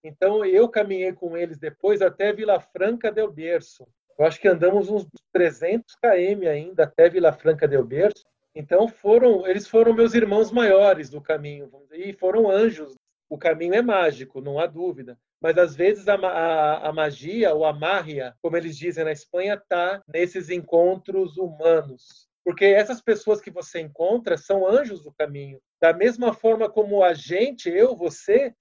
Então, 0.05 0.45
eu 0.45 0.69
caminhei 0.69 1.13
com 1.13 1.37
eles 1.37 1.59
depois 1.59 2.03
até 2.03 2.33
Vila 2.33 2.61
Franca 2.61 3.11
del 3.11 3.31
Berço. 3.31 3.87
Eu 4.19 4.27
acho 4.27 4.41
que 4.41 4.49
andamos 4.49 4.89
uns 4.91 5.07
300 5.33 5.95
km 5.97 6.47
ainda 6.49 6.85
até 6.85 7.09
Vila 7.09 7.33
Franca 7.33 7.69
del 7.69 7.85
Berço. 7.85 8.25
Então, 8.55 8.89
foram, 8.89 9.47
eles 9.47 9.67
foram 9.67 9.95
meus 9.95 10.13
irmãos 10.15 10.51
maiores 10.51 11.09
do 11.09 11.21
caminho, 11.21 11.71
e 11.93 12.13
foram 12.13 12.51
anjos. 12.51 12.95
O 13.31 13.39
caminho 13.39 13.75
é 13.75 13.81
mágico, 13.81 14.43
não 14.43 14.59
há 14.59 14.67
dúvida. 14.67 15.17
mas 15.41 15.57
às 15.57 15.75
vezes 15.75 16.07
a, 16.07 16.15
a, 16.15 16.89
a 16.89 16.93
magia, 16.93 17.55
ou 17.55 17.65
a 17.65 17.73
mágia, 17.73 18.35
como 18.43 18.57
eles 18.57 18.77
dizem 18.77 19.05
na 19.05 19.13
Espanha, 19.13 19.55
está 19.55 20.03
nesses 20.07 20.51
encontros 20.51 21.39
humanos. 21.39 22.29
Porque 22.45 22.65
essas 22.65 23.01
pessoas 23.01 23.41
que 23.41 23.51
você 23.51 23.81
encontra 23.81 24.37
são 24.37 24.67
anjos 24.67 25.03
do 25.03 25.13
caminho. 25.13 25.61
Da 25.81 25.93
mesma 25.93 26.35
forma 26.35 26.69
como 26.69 27.03
a 27.03 27.15
gente, 27.15 27.71
eu, 27.71 27.97
você, 27.97 28.55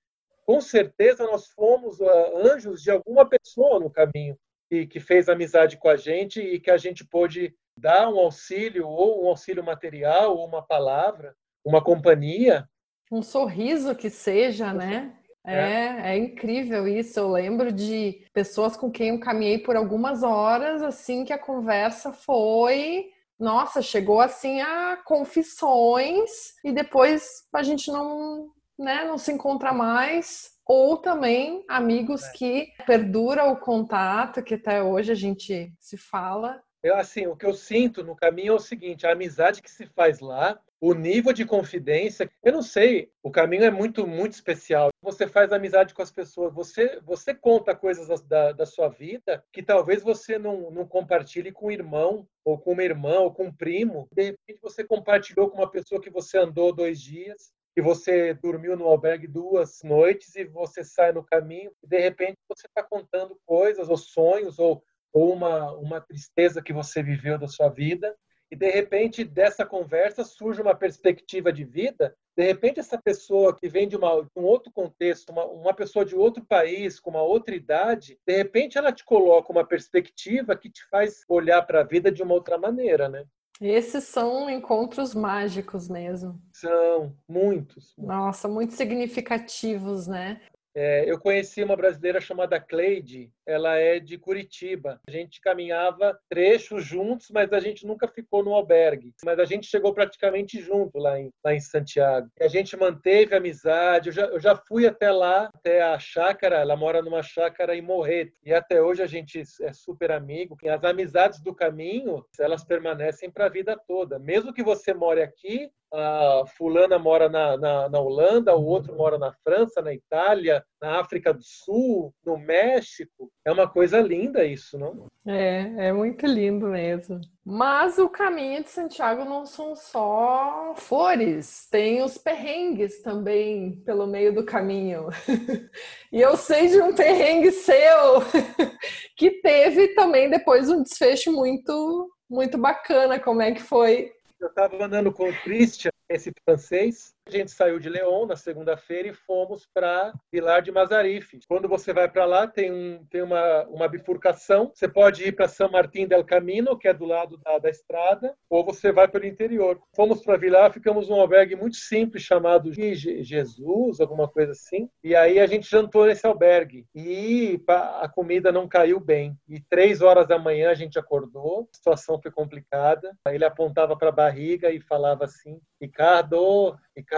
com 0.46 0.60
certeza 0.62 1.26
nós 1.26 1.48
fomos 1.48 2.00
uh, 2.00 2.38
anjos 2.38 2.82
de 2.82 2.92
alguma 2.92 3.28
pessoa 3.28 3.80
no 3.80 3.90
caminho 3.90 4.38
e 4.70 4.88
que 4.88 5.00
fez 5.00 5.28
amizade 5.28 5.78
com 5.78 5.90
a 5.90 5.96
gente 5.96 6.40
e 6.42 6.60
que 6.60 6.72
a 6.72 6.78
gente 6.78 7.06
pôde 7.06 7.54
dar 7.78 8.10
um 8.10 8.20
auxílio, 8.20 8.88
ou 8.88 9.26
um 9.26 9.28
auxílio 9.28 9.64
material, 9.64 10.38
ou 10.38 10.46
uma 10.46 10.62
palavra, 10.62 11.36
uma 11.66 11.84
companhia. 11.84 12.68
Um 13.12 13.22
sorriso 13.22 13.96
que 13.96 14.10
seja, 14.10 14.74
né? 14.74 15.14
É. 15.46 15.56
é, 15.56 16.12
é 16.12 16.18
incrível 16.18 16.88
isso. 16.88 17.20
Eu 17.20 17.32
lembro 17.32 17.72
de 17.72 18.24
pessoas 18.34 18.78
com 18.78 18.92
quem 18.92 19.10
eu 19.10 19.20
caminhei 19.20 19.58
por 19.58 19.76
algumas 19.76 20.24
horas, 20.24 20.82
assim, 20.82 21.26
que 21.26 21.34
a 21.34 21.40
conversa 21.40 22.14
foi 22.14 23.12
nossa, 23.42 23.82
chegou 23.82 24.22
assim 24.22 24.62
a 24.62 24.98
confissões 25.04 26.54
e 26.64 26.72
depois 26.72 27.44
a 27.52 27.64
gente 27.64 27.92
não, 27.92 28.52
né, 28.82 29.06
não 29.06 29.18
se 29.18 29.32
encontra 29.32 29.74
mais. 29.74 30.52
Ou 30.66 30.98
também 30.98 31.64
amigos 31.68 32.24
é. 32.24 32.32
que 32.32 32.68
perdura 32.86 33.46
o 33.46 33.58
contato, 33.58 34.44
que 34.44 34.56
até 34.56 34.82
hoje 34.82 35.12
a 35.12 35.16
gente 35.16 35.74
se 35.80 35.98
fala. 35.98 36.62
Eu, 36.84 36.96
assim, 36.96 37.28
o 37.28 37.36
que 37.36 37.46
eu 37.46 37.54
sinto 37.54 38.04
no 38.04 38.16
caminho 38.16 38.54
é 38.54 38.56
o 38.56 38.60
seguinte: 38.60 39.06
a 39.06 39.12
amizade 39.12 39.62
que 39.62 39.70
se 39.70 39.86
faz 39.86 40.20
lá, 40.20 40.60
o 40.82 40.96
nível 40.96 41.32
de 41.32 41.46
confidência, 41.46 42.28
eu 42.44 42.52
não 42.52 42.64
sei, 42.64 43.12
o 43.22 43.30
caminho 43.30 43.64
é 43.64 43.70
muito, 43.70 44.08
muito 44.08 44.34
especial. 44.34 44.90
Você 45.00 45.28
faz 45.28 45.54
amizade 45.54 45.94
com 45.94 46.02
as 46.02 46.12
pessoas, 46.12 46.52
você, 46.52 47.00
você 47.04 47.36
conta 47.36 47.76
coisas 47.76 48.22
da, 48.24 48.52
da 48.52 48.66
sua 48.66 48.90
vida 48.90 49.44
que 49.54 49.62
talvez 49.62 50.02
você 50.02 50.40
não, 50.40 50.72
não 50.72 50.88
compartilhe 50.88 51.52
com 51.52 51.68
um 51.68 51.72
irmão, 51.72 52.28
ou 52.44 52.58
com 52.58 52.72
uma 52.72 52.84
irmã, 52.84 53.20
ou 53.20 53.32
com 53.32 53.46
um 53.46 53.54
primo. 53.54 54.08
De 54.12 54.24
repente 54.24 54.60
você 54.60 54.84
compartilhou 54.84 55.52
com 55.52 55.60
uma 55.60 55.70
pessoa 55.70 56.02
que 56.02 56.10
você 56.10 56.40
andou 56.40 56.74
dois 56.74 57.00
dias, 57.00 57.54
que 57.74 57.82
você 57.82 58.34
dormiu 58.34 58.76
no 58.76 58.86
albergue 58.86 59.28
duas 59.28 59.82
noites 59.84 60.36
e 60.36 60.44
você 60.44 60.84
sai 60.84 61.12
no 61.12 61.24
caminho, 61.24 61.72
e 61.84 61.88
de 61.88 62.00
repente 62.00 62.38
você 62.48 62.68
está 62.68 62.84
contando 62.84 63.40
coisas, 63.46 63.90
ou 63.90 63.98
sonhos, 63.98 64.60
ou 64.60 64.84
ou 65.14 65.34
uma, 65.34 65.72
uma 65.74 66.02
tristeza 66.02 66.62
que 66.62 66.74
você 66.74 67.04
viveu 67.04 67.38
da 67.38 67.48
sua 67.48 67.70
vida, 67.70 68.16
e 68.50 68.56
de 68.56 68.70
repente 68.70 69.24
dessa 69.24 69.66
conversa 69.66 70.24
surge 70.24 70.62
uma 70.62 70.76
perspectiva 70.76 71.54
de 71.54 71.64
vida. 71.64 72.16
De 72.36 72.44
repente, 72.44 72.80
essa 72.80 73.02
pessoa 73.02 73.56
que 73.56 73.68
vem 73.68 73.88
de, 73.88 73.96
uma, 73.96 74.22
de 74.22 74.30
um 74.36 74.44
outro 74.44 74.72
contexto, 74.72 75.30
uma, 75.30 75.46
uma 75.46 75.74
pessoa 75.74 76.04
de 76.04 76.16
outro 76.16 76.44
país, 76.46 77.00
com 77.00 77.12
uma 77.12 77.22
outra 77.22 77.56
idade, 77.56 78.20
de 78.26 78.36
repente 78.36 78.78
ela 78.78 78.92
te 78.92 79.06
coloca 79.06 79.52
uma 79.52 79.66
perspectiva 79.66 80.56
que 80.56 80.70
te 80.70 80.84
faz 80.90 81.24
olhar 81.30 81.62
para 81.62 81.82
a 81.82 81.86
vida 81.86 82.12
de 82.12 82.22
uma 82.22 82.34
outra 82.34 82.58
maneira, 82.58 83.08
né? 83.08 83.26
Esses 83.62 84.06
são 84.06 84.50
encontros 84.50 85.14
mágicos 85.14 85.88
mesmo. 85.88 86.42
São, 86.52 87.16
muitos. 87.30 87.94
Nossa, 87.96 88.48
muito 88.48 88.74
significativos, 88.74 90.08
né? 90.08 90.42
É, 90.74 91.10
eu 91.10 91.20
conheci 91.20 91.64
uma 91.64 91.76
brasileira 91.76 92.22
chamada 92.22 92.60
Cleide, 92.60 93.32
ela 93.46 93.78
é 93.78 94.00
de 94.00 94.18
Curitiba. 94.18 95.00
A 95.08 95.12
gente 95.12 95.42
caminhava 95.42 96.18
trechos 96.30 96.86
juntos, 96.86 97.30
mas 97.30 97.52
a 97.52 97.60
gente 97.60 97.86
nunca 97.86 98.08
ficou 98.08 98.44
no 98.44 98.54
albergue. 98.54 99.14
Mas 99.26 99.40
a 99.40 99.46
gente 99.46 99.68
chegou 99.68 99.94
praticamente 99.94 100.62
junto 100.62 100.98
lá 100.98 101.20
em, 101.20 101.30
lá 101.44 101.54
em 101.54 101.60
Santiago. 101.60 102.30
A 102.40 102.48
gente 102.48 102.78
manteve 102.78 103.36
amizade. 103.36 104.10
Eu 104.10 104.14
já, 104.14 104.26
eu 104.28 104.40
já 104.40 104.56
fui 104.56 104.88
até 104.88 105.12
lá, 105.12 105.50
até 105.54 105.82
a 105.82 106.00
chácara. 106.00 106.58
Ela 106.58 106.76
mora 106.76 107.02
numa 107.02 107.22
chácara 107.22 107.76
em 107.76 107.82
Morreto. 107.82 108.38
E 108.46 108.54
até 108.54 108.82
hoje 108.82 109.02
a 109.04 109.08
gente 109.08 109.42
é 109.62 109.74
super 109.74 110.12
amigo. 110.12 110.58
As 110.70 110.84
amizades 110.84 111.42
do 111.42 111.54
caminho, 111.54 112.26
elas 112.40 112.64
permanecem 112.64 113.30
para 113.30 113.46
a 113.46 113.50
vida 113.50 113.78
toda. 113.88 114.18
Mesmo 114.20 114.54
que 114.54 114.64
você 114.64 114.94
more 114.94 115.22
aqui, 115.22 115.70
a 115.94 116.44
fulana 116.58 116.98
mora 116.98 117.28
na, 117.28 117.58
na, 117.58 117.90
na, 117.90 118.00
Holanda, 118.00 118.56
o 118.56 118.66
outro 118.66 118.96
mora 118.96 119.18
na 119.18 119.34
França, 119.44 119.82
na 119.82 119.94
Itália, 119.94 120.64
na 120.82 121.00
África 121.00 121.34
do 121.34 121.44
Sul, 121.44 122.14
no 122.26 122.38
México. 122.38 123.30
É 123.46 123.52
uma 123.52 123.68
coisa 123.68 124.00
linda 124.00 124.46
isso, 124.46 124.78
não? 124.78 125.08
É, 125.28 125.88
é 125.88 125.94
muito 125.94 126.26
lindo 126.26 126.68
mesmo. 126.68 127.20
Mas 127.44 127.98
o 127.98 128.08
caminho 128.08 128.64
de 128.64 128.70
Santiago 128.70 129.26
não 129.26 129.46
são 129.46 129.76
só 129.76 130.74
flores, 130.78 131.68
tem 131.70 132.02
os 132.02 132.18
perrengues 132.18 133.02
também 133.02 133.82
pelo 133.84 134.08
meio 134.08 134.34
do 134.34 134.46
caminho. 134.46 135.08
e 136.12 136.22
eu 136.22 136.38
sei 136.38 136.68
de 136.68 136.82
um 136.82 136.96
perrengue 136.96 137.52
seu 137.52 138.22
que 139.18 139.42
teve 139.42 139.90
também 139.90 140.30
depois 140.30 140.70
um 140.70 140.84
desfecho 140.84 141.32
muito 141.32 142.10
muito 142.30 142.58
bacana. 142.58 143.20
Como 143.20 143.42
é 143.42 143.52
que 143.52 143.62
foi 143.62 144.12
eu 144.42 144.50
estava 144.50 144.84
andando 144.84 145.12
com 145.12 145.30
o 145.30 145.42
Christian, 145.44 145.92
esse 146.10 146.34
francês, 146.44 147.16
a 147.28 147.32
gente 147.32 147.52
saiu 147.52 147.80
de 147.80 147.90
León 147.90 148.26
na 148.26 148.36
segunda-feira 148.36 149.08
e 149.08 149.14
fomos 149.14 149.68
para 149.74 150.14
Vilar 150.32 150.62
de 150.62 150.72
Mazarife. 150.72 151.40
Quando 151.48 151.68
você 151.68 151.94
vai 151.94 152.10
para 152.10 152.26
lá, 152.26 152.48
tem, 152.48 152.72
um, 152.72 153.06
tem 153.10 153.22
uma, 153.22 153.64
uma 153.66 153.88
bifurcação. 153.88 154.72
Você 154.74 154.88
pode 154.88 155.24
ir 155.24 155.34
para 155.34 155.48
São 155.48 155.70
Martín 155.70 156.08
del 156.08 156.26
Camino, 156.26 156.78
que 156.78 156.88
é 156.88 156.94
do 156.94 157.06
lado 157.06 157.38
da, 157.38 157.60
da 157.60 157.70
estrada, 157.70 158.36
ou 158.50 158.66
você 158.66 158.92
vai 158.92 159.08
pelo 159.08 159.26
interior. 159.26 159.80
Fomos 159.96 160.24
para 160.24 160.38
Vilar, 160.38 160.74
ficamos 160.74 161.10
num 161.10 161.22
albergue 161.22 161.56
muito 161.56 161.78
simples 161.78 162.24
chamado 162.24 162.74
Jesus, 162.74 164.00
alguma 164.00 164.28
coisa 164.28 164.52
assim. 164.52 164.90
E 165.04 165.16
aí 165.16 165.40
a 165.40 165.46
gente 165.46 165.70
jantou 165.70 166.08
nesse 166.08 166.26
albergue. 166.26 166.86
E 166.96 167.62
a 167.68 168.10
comida 168.10 168.52
não 168.52 168.68
caiu 168.68 169.00
bem. 169.00 169.38
E 169.48 169.60
três 169.60 170.02
horas 170.02 170.28
da 170.28 170.40
manhã 170.40 170.72
a 170.72 170.76
gente 170.76 170.98
acordou, 170.98 171.70
a 171.72 171.78
situação 171.78 172.20
foi 172.20 172.32
complicada. 172.32 173.16
Ele 173.28 173.46
apontava 173.46 173.96
para 173.96 174.10
a 174.10 174.14
barriga 174.14 174.72
e 174.72 174.80
falava 174.82 175.26
assim: 175.26 175.60
Ricardo, 175.80 176.76
Ricardo, 176.96 177.11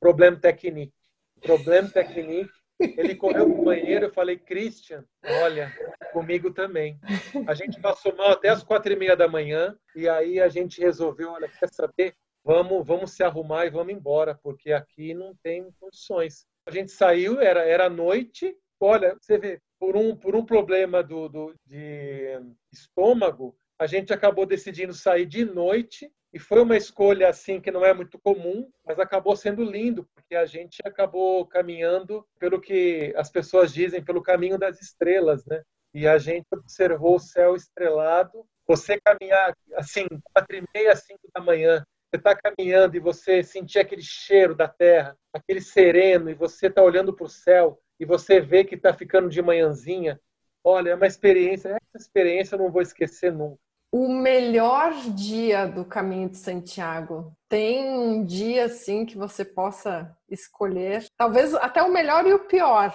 problema 0.00 0.38
técnico. 0.38 0.92
Problema 1.40 1.88
técnico. 1.90 2.52
Ele 2.80 3.14
correu 3.14 3.48
para 3.48 3.60
o 3.60 3.64
banheiro, 3.64 4.06
eu 4.06 4.12
falei, 4.12 4.36
Christian, 4.36 5.04
olha, 5.42 5.72
comigo 6.12 6.52
também. 6.52 6.98
A 7.46 7.54
gente 7.54 7.80
passou 7.80 8.14
mal 8.16 8.32
até 8.32 8.48
as 8.48 8.64
quatro 8.64 8.92
e 8.92 8.96
meia 8.96 9.16
da 9.16 9.28
manhã, 9.28 9.78
e 9.94 10.08
aí 10.08 10.40
a 10.40 10.48
gente 10.48 10.80
resolveu, 10.80 11.30
olha, 11.30 11.48
quer 11.48 11.68
saber? 11.68 12.14
Vamos, 12.44 12.86
vamos 12.86 13.12
se 13.12 13.22
arrumar 13.22 13.66
e 13.66 13.70
vamos 13.70 13.94
embora, 13.94 14.38
porque 14.42 14.72
aqui 14.72 15.14
não 15.14 15.34
tem 15.42 15.70
condições. 15.80 16.46
A 16.66 16.70
gente 16.70 16.90
saiu, 16.90 17.40
era, 17.40 17.64
era 17.64 17.88
noite, 17.88 18.54
olha, 18.80 19.16
você 19.20 19.38
vê, 19.38 19.60
por 19.78 19.96
um, 19.96 20.16
por 20.16 20.34
um 20.34 20.44
problema 20.44 21.02
do, 21.02 21.28
do, 21.28 21.54
de 21.64 22.38
estômago, 22.72 23.56
a 23.78 23.86
gente 23.86 24.12
acabou 24.12 24.46
decidindo 24.46 24.92
sair 24.92 25.26
de 25.26 25.44
noite 25.44 26.10
e 26.34 26.38
foi 26.40 26.60
uma 26.60 26.76
escolha 26.76 27.28
assim 27.28 27.60
que 27.60 27.70
não 27.70 27.84
é 27.84 27.94
muito 27.94 28.18
comum, 28.18 28.68
mas 28.84 28.98
acabou 28.98 29.36
sendo 29.36 29.62
lindo, 29.62 30.04
porque 30.12 30.34
a 30.34 30.44
gente 30.44 30.82
acabou 30.84 31.46
caminhando 31.46 32.26
pelo 32.40 32.60
que 32.60 33.14
as 33.16 33.30
pessoas 33.30 33.72
dizem, 33.72 34.02
pelo 34.02 34.20
caminho 34.20 34.58
das 34.58 34.82
estrelas, 34.82 35.46
né? 35.46 35.62
E 35.94 36.08
a 36.08 36.18
gente 36.18 36.44
observou 36.52 37.14
o 37.14 37.20
céu 37.20 37.54
estrelado. 37.54 38.44
Você 38.66 39.00
caminhar 39.00 39.56
assim, 39.76 40.06
quatro 40.32 40.56
e 40.56 40.64
meia, 40.74 40.96
cinco 40.96 41.28
da 41.32 41.40
manhã, 41.40 41.86
você 42.10 42.16
está 42.16 42.34
caminhando 42.34 42.96
e 42.96 43.00
você 43.00 43.44
sentir 43.44 43.78
aquele 43.78 44.02
cheiro 44.02 44.56
da 44.56 44.66
terra, 44.66 45.16
aquele 45.32 45.60
sereno, 45.60 46.28
e 46.28 46.34
você 46.34 46.66
está 46.66 46.82
olhando 46.82 47.14
para 47.14 47.26
o 47.26 47.28
céu 47.28 47.80
e 48.00 48.04
você 48.04 48.40
vê 48.40 48.64
que 48.64 48.74
está 48.74 48.92
ficando 48.92 49.28
de 49.28 49.40
manhãzinha. 49.40 50.20
Olha, 50.64 50.90
é 50.90 50.94
uma 50.96 51.06
experiência, 51.06 51.68
essa 51.68 52.04
experiência 52.04 52.56
eu 52.56 52.58
não 52.58 52.72
vou 52.72 52.82
esquecer 52.82 53.32
nunca 53.32 53.62
o 53.96 54.08
melhor 54.08 54.92
dia 55.10 55.66
do 55.66 55.84
caminho 55.84 56.28
de 56.28 56.36
Santiago? 56.36 57.32
Tem 57.48 57.88
um 57.88 58.24
dia 58.24 58.64
assim 58.64 59.06
que 59.06 59.16
você 59.16 59.44
possa 59.44 60.12
escolher? 60.28 61.06
Talvez 61.16 61.54
até 61.54 61.80
o 61.80 61.92
melhor 61.92 62.26
e 62.26 62.34
o 62.34 62.40
pior. 62.40 62.92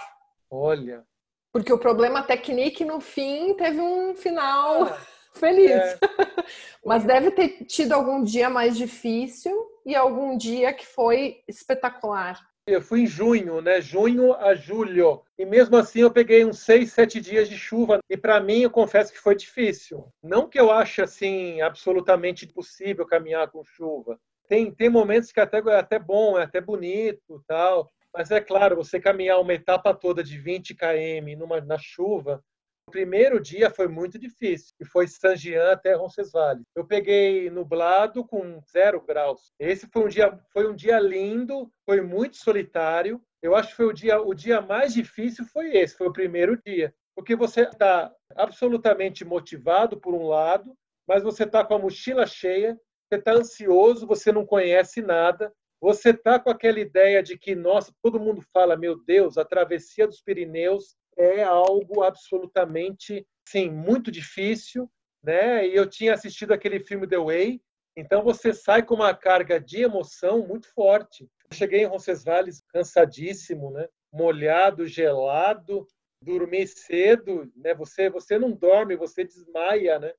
Olha. 0.50 1.02
Porque 1.50 1.72
o 1.72 1.78
problema 1.78 2.22
técnico 2.22 2.84
no 2.84 3.00
fim 3.00 3.54
teve 3.54 3.80
um 3.80 4.14
final 4.14 4.82
ah, 4.82 4.98
feliz. 5.36 5.70
É. 5.70 5.98
Mas 6.84 7.02
deve 7.02 7.30
ter 7.30 7.64
tido 7.64 7.94
algum 7.94 8.22
dia 8.22 8.50
mais 8.50 8.76
difícil 8.76 9.58
e 9.86 9.96
algum 9.96 10.36
dia 10.36 10.70
que 10.74 10.86
foi 10.86 11.42
espetacular. 11.48 12.38
Eu 12.66 12.80
fui 12.80 13.00
em 13.02 13.06
junho, 13.06 13.60
né? 13.60 13.80
Junho 13.80 14.34
a 14.34 14.54
julho. 14.54 15.22
E 15.38 15.44
mesmo 15.44 15.76
assim 15.76 16.00
eu 16.00 16.10
peguei 16.10 16.44
uns 16.44 16.60
seis, 16.60 16.92
sete 16.92 17.20
dias 17.20 17.48
de 17.48 17.56
chuva. 17.56 17.98
E 18.08 18.16
para 18.16 18.40
mim, 18.40 18.60
eu 18.62 18.70
confesso 18.70 19.12
que 19.12 19.18
foi 19.18 19.34
difícil. 19.34 20.06
Não 20.22 20.48
que 20.48 20.60
eu 20.60 20.70
ache 20.70 21.02
assim 21.02 21.60
absolutamente 21.60 22.44
impossível 22.44 23.06
caminhar 23.06 23.50
com 23.50 23.64
chuva. 23.64 24.18
Tem, 24.48 24.70
tem 24.70 24.88
momentos 24.88 25.32
que 25.32 25.40
até 25.40 25.58
é 25.58 25.78
até 25.78 25.98
bom, 25.98 26.38
é 26.38 26.42
até 26.42 26.60
bonito, 26.60 27.42
tal. 27.46 27.90
Mas 28.12 28.30
é 28.30 28.40
claro, 28.40 28.76
você 28.76 28.98
caminhar 29.00 29.40
uma 29.40 29.54
etapa 29.54 29.94
toda 29.94 30.22
de 30.22 30.36
20 30.36 30.74
km 30.74 31.38
numa, 31.38 31.60
na 31.60 31.78
chuva, 31.78 32.42
primeiro 32.90 33.40
dia 33.40 33.70
foi 33.70 33.88
muito 33.88 34.18
difícil, 34.18 34.74
e 34.80 34.84
foi 34.84 35.06
Saint-Jean 35.06 35.72
até 35.72 35.94
Roncesvalles. 35.94 36.64
Eu 36.74 36.84
peguei 36.84 37.48
nublado 37.48 38.24
com 38.24 38.60
zero 38.70 39.00
graus. 39.00 39.52
Esse 39.58 39.86
foi 39.86 40.04
um 40.04 40.08
dia, 40.08 40.38
foi 40.52 40.70
um 40.70 40.74
dia 40.74 40.98
lindo, 41.00 41.70
foi 41.86 42.00
muito 42.00 42.36
solitário. 42.36 43.22
Eu 43.42 43.54
acho 43.54 43.70
que 43.70 43.76
foi 43.76 43.86
o 43.86 43.92
dia, 43.92 44.20
o 44.20 44.34
dia 44.34 44.60
mais 44.60 44.92
difícil 44.92 45.46
foi 45.46 45.76
esse, 45.76 45.96
foi 45.96 46.08
o 46.08 46.12
primeiro 46.12 46.60
dia, 46.62 46.94
porque 47.16 47.34
você 47.34 47.62
está 47.62 48.12
absolutamente 48.36 49.24
motivado 49.24 49.98
por 49.98 50.12
um 50.12 50.26
lado, 50.26 50.76
mas 51.08 51.22
você 51.22 51.44
está 51.44 51.64
com 51.64 51.74
a 51.74 51.78
mochila 51.78 52.26
cheia, 52.26 52.78
você 53.08 53.18
está 53.18 53.32
ansioso, 53.32 54.06
você 54.06 54.30
não 54.30 54.44
conhece 54.44 55.00
nada, 55.00 55.52
você 55.80 56.10
está 56.10 56.38
com 56.38 56.50
aquela 56.50 56.78
ideia 56.78 57.22
de 57.22 57.38
que, 57.38 57.54
nossa, 57.54 57.92
todo 58.02 58.20
mundo 58.20 58.42
fala, 58.52 58.76
meu 58.76 59.02
Deus, 59.04 59.38
a 59.38 59.44
travessia 59.44 60.06
dos 60.06 60.20
Pirineus 60.20 60.94
é 61.20 61.42
algo 61.42 62.02
absolutamente, 62.02 63.26
sim, 63.46 63.70
muito 63.70 64.10
difícil, 64.10 64.90
né? 65.22 65.66
E 65.66 65.74
eu 65.74 65.88
tinha 65.88 66.14
assistido 66.14 66.52
aquele 66.52 66.80
filme 66.80 67.06
The 67.06 67.18
Way, 67.18 67.60
então 67.96 68.22
você 68.22 68.52
sai 68.52 68.82
com 68.82 68.94
uma 68.94 69.14
carga 69.14 69.60
de 69.60 69.82
emoção 69.82 70.46
muito 70.46 70.72
forte. 70.72 71.28
Eu 71.50 71.56
cheguei 71.56 71.82
em 71.82 71.86
Roncesvalles 71.86 72.62
cansadíssimo, 72.72 73.70
né? 73.70 73.86
Molhado, 74.12 74.86
gelado, 74.86 75.86
dormi 76.22 76.66
cedo, 76.66 77.50
né? 77.56 77.74
Você 77.74 78.08
você 78.08 78.38
não 78.38 78.52
dorme, 78.52 78.96
você 78.96 79.24
desmaia, 79.24 79.98
né? 79.98 80.12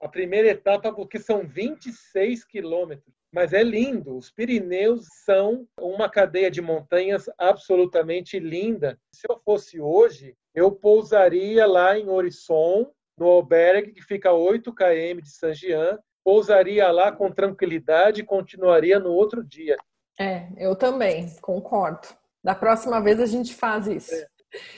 A 0.00 0.08
primeira 0.08 0.48
etapa 0.48 0.92
porque 0.92 1.18
são 1.18 1.46
26 1.46 2.44
quilômetros 2.44 3.14
mas 3.36 3.52
é 3.52 3.62
lindo. 3.62 4.16
Os 4.16 4.30
Pirineus 4.30 5.06
são 5.26 5.68
uma 5.78 6.08
cadeia 6.08 6.50
de 6.50 6.62
montanhas 6.62 7.26
absolutamente 7.36 8.38
linda. 8.38 8.98
Se 9.14 9.26
eu 9.28 9.38
fosse 9.44 9.78
hoje, 9.78 10.34
eu 10.56 10.72
pousaria 10.72 11.66
lá 11.66 11.98
em 11.98 12.08
Orisson, 12.08 12.90
no 13.18 13.26
albergue 13.26 13.92
que 13.92 14.02
fica 14.02 14.30
a 14.30 14.32
8 14.32 14.72
km 14.72 15.20
de 15.22 15.30
Saint-Jean, 15.30 15.98
pousaria 16.24 16.90
lá 16.90 17.12
com 17.12 17.30
tranquilidade 17.30 18.22
e 18.22 18.24
continuaria 18.24 18.98
no 18.98 19.10
outro 19.10 19.44
dia. 19.44 19.76
É, 20.18 20.48
eu 20.56 20.74
também, 20.74 21.36
concordo. 21.42 22.08
Da 22.42 22.54
próxima 22.54 23.00
vez 23.02 23.20
a 23.20 23.26
gente 23.26 23.54
faz 23.54 23.86
isso. 23.86 24.14
É. 24.14 24.26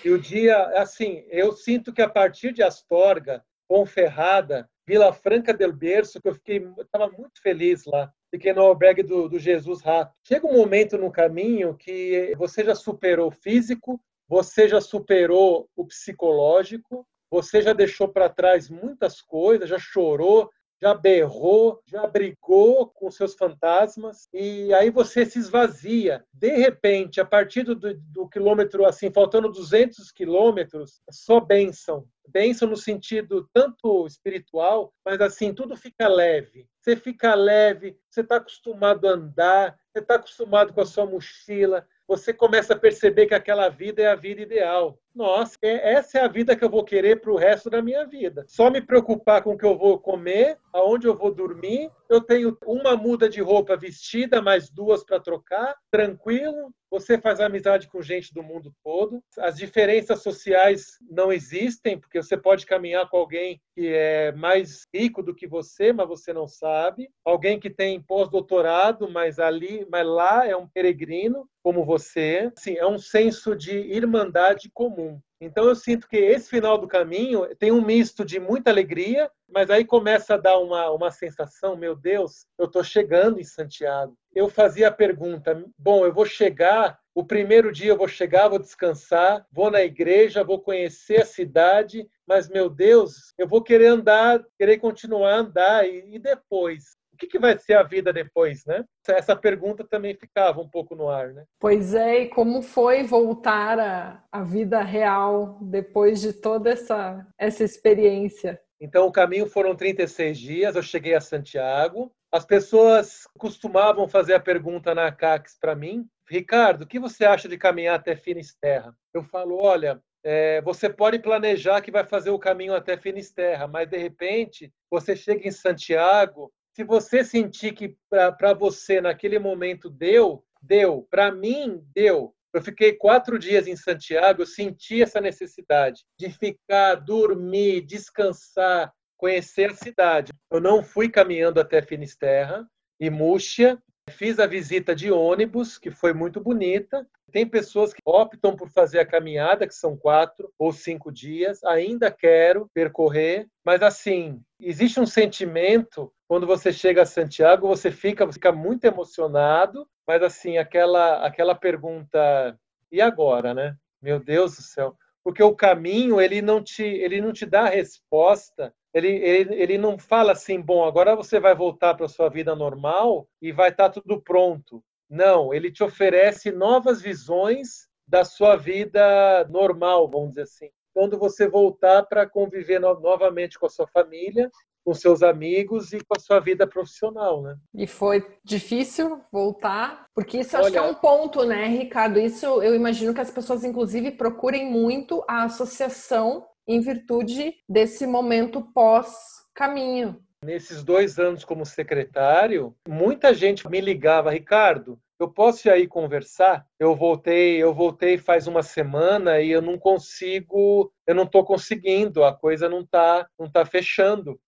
E 0.05 0.11
o 0.11 0.21
dia, 0.21 0.59
assim, 0.81 1.25
eu 1.31 1.53
sinto 1.53 1.93
que 1.93 2.03
a 2.03 2.09
partir 2.09 2.53
de 2.53 2.63
Astorga, 2.63 3.45
Ponferrada, 3.69 4.69
Vila 4.85 5.13
Franca 5.13 5.55
del 5.55 5.73
Berço, 5.73 6.21
que 6.21 6.29
eu 6.29 6.35
fiquei, 6.35 6.57
estava 6.81 7.09
muito 7.09 7.41
feliz 7.41 7.85
lá 7.87 8.13
fiquei 8.31 8.53
no 8.53 8.63
albergue 8.63 9.03
do, 9.03 9.29
do 9.29 9.39
Jesus 9.39 9.81
Rato. 9.83 10.15
Chega 10.27 10.47
um 10.47 10.57
momento 10.57 10.99
no 10.99 11.11
caminho 11.11 11.75
que 11.75 12.35
você 12.37 12.65
já 12.65 12.75
superou 12.75 13.29
o 13.29 13.33
físico, 13.33 14.01
você 14.29 14.69
já 14.69 14.81
superou 14.81 15.69
o 15.75 15.87
psicológico, 15.87 17.07
você 17.31 17.63
já 17.63 17.73
deixou 17.73 18.09
para 18.09 18.29
trás 18.29 18.69
muitas 18.69 19.21
coisas, 19.21 19.69
já 19.69 19.79
chorou, 19.79 20.51
já 20.81 20.95
berrou, 20.95 21.83
já 21.87 22.07
brigou 22.07 22.87
com 22.87 23.11
seus 23.11 23.35
fantasmas 23.35 24.29
e 24.33 24.73
aí 24.73 24.91
você 24.91 25.27
se 25.27 25.39
esvazia. 25.39 26.25
De 26.33 26.57
repente, 26.57 27.21
a 27.21 27.25
partir 27.25 27.65
do, 27.65 27.75
do 27.75 28.29
quilômetro, 28.29 28.87
assim, 28.87 29.11
faltando 29.11 29.51
200 29.51 30.13
quilômetros, 30.13 31.01
só 31.11 31.41
bênção. 31.41 32.07
Bênção 32.29 32.69
no 32.69 32.77
sentido 32.77 33.49
tanto 33.53 34.07
espiritual, 34.07 34.93
mas 35.05 35.21
assim, 35.21 35.53
tudo 35.53 35.77
fica 35.77 36.07
leve. 36.07 36.69
Você 36.81 36.95
fica 36.95 37.35
leve, 37.35 37.99
você 38.09 38.21
está 38.21 38.37
acostumado 38.37 39.09
a 39.09 39.13
andar, 39.13 39.77
você 39.91 39.99
está 39.99 40.15
acostumado 40.15 40.73
com 40.73 40.81
a 40.81 40.87
sua 40.87 41.07
mochila, 41.07 41.87
você 42.09 42.33
começa 42.33 42.73
a 42.73 42.79
perceber 42.79 43.27
que 43.27 43.35
aquela 43.35 43.69
vida 43.69 44.01
é 44.01 44.07
a 44.07 44.15
vida 44.15 44.41
ideal. 44.41 44.99
Nossa, 45.19 45.59
é, 45.63 45.95
essa 45.95 46.19
é 46.19 46.21
a 46.23 46.29
vida 46.29 46.55
que 46.55 46.65
eu 46.65 46.71
vou 46.71 46.85
querer 46.85 47.21
para 47.21 47.33
o 47.33 47.37
resto 47.37 47.69
da 47.69 47.83
minha 47.83 48.07
vida. 48.07 48.45
Só 48.47 48.71
me 48.71 48.81
preocupar 48.81 49.43
com 49.43 49.55
o 49.55 49.59
que 49.59 49.67
eu 49.67 49.77
vou 49.77 49.99
comer, 49.99 50.57
aonde 50.73 51.09
eu 51.09 51.17
vou 51.17 51.35
dormir. 51.35 51.91
Eu 52.09 52.21
tenho 52.21 52.57
uma 52.65 52.97
muda 52.97 53.29
de 53.29 53.41
roupa 53.41 53.77
vestida, 53.77 54.41
mais 54.41 54.71
duas 54.71 55.05
para 55.05 55.19
trocar, 55.19 55.75
tranquilo. 55.91 56.73
Você 56.91 57.19
faz 57.19 57.39
amizade 57.39 57.89
com 57.89 58.01
gente 58.01 58.33
do 58.33 58.43
mundo 58.43 58.73
todo. 58.83 59.23
As 59.39 59.57
diferenças 59.57 60.23
sociais 60.23 60.97
não 61.11 61.31
existem, 61.33 61.99
porque 61.99 62.23
você 62.23 62.37
pode 62.37 62.65
caminhar 62.65 63.09
com 63.11 63.19
alguém 63.19 63.61
que 63.75 63.89
é 63.89 64.33
mais 64.33 64.87
rico 64.95 65.23
do 65.23 65.35
que 65.35 65.47
você, 65.47 65.93
mas 65.93 66.09
você 66.09 66.33
não 66.33 66.47
sabe. 66.47 67.11
Alguém 67.25 67.61
que 67.61 67.69
tem 67.69 68.01
pós-doutorado, 68.01 69.11
mas 69.11 69.39
ali, 69.39 69.87
mas 69.91 70.07
lá 70.07 70.47
é 70.47 70.57
um 70.57 70.67
peregrino 70.67 71.47
como 71.63 71.85
você. 71.85 72.51
Assim, 72.57 72.77
é 72.77 72.87
um 72.87 72.99
senso 72.99 73.55
de 73.55 73.77
irmandade 73.77 74.71
comum. 74.73 75.08
Então 75.41 75.69
eu 75.69 75.77
sinto 75.77 76.09
que 76.09 76.17
esse 76.17 76.51
final 76.51 76.79
do 76.79 76.89
caminho 76.89 77.47
tem 77.57 77.71
um 77.71 77.81
misto 77.81 78.25
de 78.25 78.41
muita 78.41 78.71
alegria, 78.71 79.31
mas 79.49 79.71
aí 79.71 79.85
começa 79.85 80.35
a 80.35 80.39
dar 80.39 80.59
uma, 80.59 80.91
uma 80.91 81.11
sensação, 81.13 81.77
meu 81.77 81.95
Deus, 81.95 82.45
eu 82.59 82.67
estou 82.67 82.83
chegando 82.83 83.39
em 83.39 83.45
Santiago. 83.45 84.17
Eu 84.35 84.49
fazia 84.49 84.89
a 84.89 84.93
pergunta, 84.93 85.65
bom, 85.79 86.05
eu 86.05 86.13
vou 86.13 86.27
chegar, 86.27 86.99
o 87.15 87.25
primeiro 87.25 87.73
dia 87.73 87.93
eu 87.93 87.97
vou 87.97 88.09
chegar, 88.09 88.49
vou 88.49 88.59
descansar, 88.59 89.47
vou 89.53 89.71
na 89.71 89.83
igreja, 89.83 90.45
vou 90.45 90.61
conhecer 90.61 91.23
a 91.23 91.27
cidade, 91.27 92.09
mas 92.27 92.49
meu 92.49 92.69
Deus, 92.69 93.33
eu 93.39 93.47
vou 93.47 93.63
querer 93.63 93.87
andar, 93.87 94.45
querer 94.59 94.79
continuar 94.79 95.35
a 95.35 95.39
andar, 95.39 95.89
e, 95.89 96.17
e 96.17 96.19
depois? 96.19 96.97
Que, 97.19 97.27
que 97.27 97.39
vai 97.39 97.59
ser 97.59 97.75
a 97.75 97.83
vida 97.83 98.13
depois, 98.13 98.65
né? 98.65 98.85
Essa 99.09 99.35
pergunta 99.35 99.85
também 99.85 100.15
ficava 100.15 100.61
um 100.61 100.69
pouco 100.69 100.95
no 100.95 101.09
ar, 101.09 101.33
né? 101.33 101.45
Pois 101.59 101.95
é, 101.95 102.21
e 102.21 102.29
como 102.29 102.63
foi 102.63 103.03
voltar 103.03 103.79
à, 103.79 104.25
à 104.31 104.43
vida 104.43 104.81
real 104.81 105.59
depois 105.61 106.21
de 106.21 106.33
toda 106.33 106.71
essa, 106.71 107.27
essa 107.37 107.65
experiência? 107.65 108.61
Então, 108.81 109.07
o 109.07 109.13
caminho 109.13 109.47
foram 109.47 109.75
36 109.75 110.39
dias, 110.39 110.77
eu 110.77 110.83
cheguei 110.83 111.15
a 111.15 111.21
Santiago. 111.21 112.13
As 112.31 112.45
pessoas 112.45 113.27
costumavam 113.37 114.07
fazer 114.07 114.35
a 114.35 114.41
pergunta 114.41 114.95
na 114.95 115.11
CAX 115.11 115.59
para 115.59 115.75
mim, 115.75 116.07
Ricardo, 116.31 116.83
o 116.83 116.87
que 116.87 117.01
você 117.01 117.25
acha 117.25 117.49
de 117.49 117.57
caminhar 117.57 117.97
até 117.97 118.15
Finisterra? 118.15 118.95
Eu 119.15 119.25
falo, 119.25 119.57
olha, 119.61 120.01
é, 120.23 120.61
você 120.61 120.91
pode 120.91 121.19
planejar 121.19 121.81
que 121.81 121.91
vai 121.91 122.05
fazer 122.05 122.31
o 122.31 122.39
caminho 122.39 122.75
até 122.75 122.97
Finisterra, 122.99 123.67
mas 123.67 123.89
de 123.89 123.97
repente 123.97 124.73
você 124.91 125.17
chega 125.17 125.49
em 125.49 125.51
Santiago 125.51 126.53
se 126.79 126.85
você 126.85 127.25
sentir 127.25 127.73
que 127.73 127.97
para 128.09 128.55
você 128.55 129.01
naquele 129.01 129.37
momento 129.37 129.91
deu, 129.91 130.45
deu. 130.63 131.09
Para 131.11 131.33
mim, 131.33 131.85
deu. 131.93 132.33
Eu 132.55 132.63
fiquei 132.63 132.93
quatro 132.93 133.37
dias 133.37 133.67
em 133.67 133.75
Santiago, 133.75 134.43
eu 134.43 134.47
senti 134.47 135.03
essa 135.03 135.21
necessidade 135.21 136.05
de 136.17 136.31
ficar, 136.31 136.95
dormir, 136.95 137.81
descansar, 137.81 138.93
conhecer 139.17 139.73
a 139.73 139.75
cidade. 139.75 140.33
Eu 140.53 140.61
não 140.61 140.81
fui 140.81 141.09
caminhando 141.09 141.61
até 141.61 141.83
Finisterra 141.83 142.65
e 143.01 143.11
Múrcia, 143.11 143.77
fiz 144.09 144.39
a 144.39 144.47
visita 144.47 144.95
de 144.95 145.11
ônibus, 145.11 145.79
que 145.79 145.91
foi 145.91 146.13
muito 146.13 146.41
bonita. 146.41 147.07
Tem 147.31 147.47
pessoas 147.47 147.93
que 147.93 148.01
optam 148.05 148.57
por 148.57 148.71
fazer 148.71 148.99
a 148.99 149.07
caminhada, 149.07 149.67
que 149.67 149.75
são 149.75 149.97
quatro 149.97 150.53
ou 150.59 150.73
cinco 150.73 151.13
dias. 151.13 151.63
Ainda 151.65 152.11
quero 152.11 152.69
percorrer, 152.73 153.47
mas 153.65 153.83
assim, 153.83 154.41
existe 154.61 154.99
um 154.99 155.07
sentimento 155.07 156.13
quando 156.29 156.47
você 156.47 156.71
chega 156.73 157.03
a 157.03 157.07
Santiago, 157.07 157.67
você 157.67 157.91
fica, 157.91 158.31
fica 158.31 158.53
muito 158.53 158.85
emocionado, 158.85 159.89
mas 160.07 160.23
assim, 160.23 160.59
aquela 160.59 161.27
aquela 161.27 161.55
pergunta, 161.55 162.59
e 162.93 163.01
agora, 163.01 163.55
né? 163.55 163.77
Meu 164.01 164.21
Deus 164.21 164.57
do 164.57 164.63
céu. 164.63 164.95
Porque 165.25 165.43
o 165.43 165.57
caminho, 165.57 166.21
ele 166.21 166.43
não 166.43 166.63
te 166.63 166.83
ele 166.83 167.21
não 167.21 167.33
te 167.33 167.47
dá 167.47 167.63
a 167.63 167.71
resposta. 167.71 168.75
Ele, 168.95 169.09
ele, 169.09 169.55
ele 169.55 169.79
não 169.79 169.99
fala 169.99 170.33
assim, 170.33 170.61
bom, 170.61 170.85
agora 170.85 171.15
você 171.15 171.39
vai 171.39 171.55
voltar 171.55 171.95
para 171.95 172.07
a 172.07 172.09
sua 172.09 172.29
vida 172.29 172.55
normal 172.55 173.29
e 173.41 173.53
vai 173.53 173.71
estar 173.71 173.91
tá 173.91 174.01
tudo 174.01 174.21
pronto. 174.21 174.83
Não, 175.09 175.53
ele 175.53 175.71
te 175.71 175.83
oferece 175.83 176.51
novas 176.51 177.01
visões 177.01 177.89
da 178.07 178.25
sua 178.25 178.57
vida 178.57 179.47
normal, 179.51 180.09
vamos 180.09 180.31
dizer 180.31 180.43
assim. 180.43 180.71
Quando 180.95 181.19
você 181.19 181.49
voltar 181.49 182.05
para 182.05 182.29
conviver 182.29 182.81
no, 182.81 182.99
novamente 182.99 183.59
com 183.59 183.67
a 183.67 183.71
sua 183.71 183.87
família 183.87 184.51
com 184.89 184.95
seus 184.95 185.23
amigos 185.23 185.93
e 185.93 185.99
com 185.99 186.17
a 186.17 186.19
sua 186.19 186.41
vida 186.41 186.67
profissional, 186.67 187.43
né? 187.43 187.57
E 187.75 187.87
foi 187.87 188.27
difícil 188.43 189.21
voltar, 189.31 190.07
porque 190.15 190.39
isso 190.39 190.57
Olha, 190.57 190.65
acho 190.65 190.73
que 190.73 190.79
é 190.79 190.83
um 190.83 190.95
ponto, 190.95 191.45
né, 191.45 191.67
Ricardo? 191.67 192.19
Isso 192.19 192.47
eu 192.63 192.75
imagino 192.75 193.13
que 193.13 193.21
as 193.21 193.31
pessoas, 193.31 193.65
inclusive, 193.65 194.13
procurem 194.13 194.71
muito 194.71 195.23
a 195.29 195.45
associação 195.45 196.47
em 196.69 196.81
virtude 196.81 197.55
desse 197.67 198.07
momento 198.07 198.61
pós-caminho. 198.75 200.23
Nesses 200.45 200.85
dois 200.85 201.19
anos 201.19 201.45
como 201.45 201.65
secretário, 201.65 202.77
muita 202.87 203.33
gente 203.33 203.69
me 203.69 203.81
ligava, 203.81 204.31
Ricardo, 204.31 205.01
eu 205.19 205.29
posso 205.29 205.67
ir 205.67 205.73
aí 205.73 205.89
conversar? 205.89 206.65
Eu 206.79 206.95
voltei, 206.95 207.57
eu 207.57 207.75
voltei 207.75 208.19
faz 208.19 208.47
uma 208.47 208.63
semana 208.63 209.41
e 209.41 209.51
eu 209.51 209.61
não 209.61 209.77
consigo, 209.77 210.93
eu 211.07 211.15
não 211.15 211.25
estou 211.25 211.45
conseguindo, 211.45 212.23
a 212.23 212.33
coisa 212.33 212.69
não 212.69 212.83
está, 212.83 213.27
não 213.37 213.51
tá 213.51 213.65
fechando. 213.65 214.39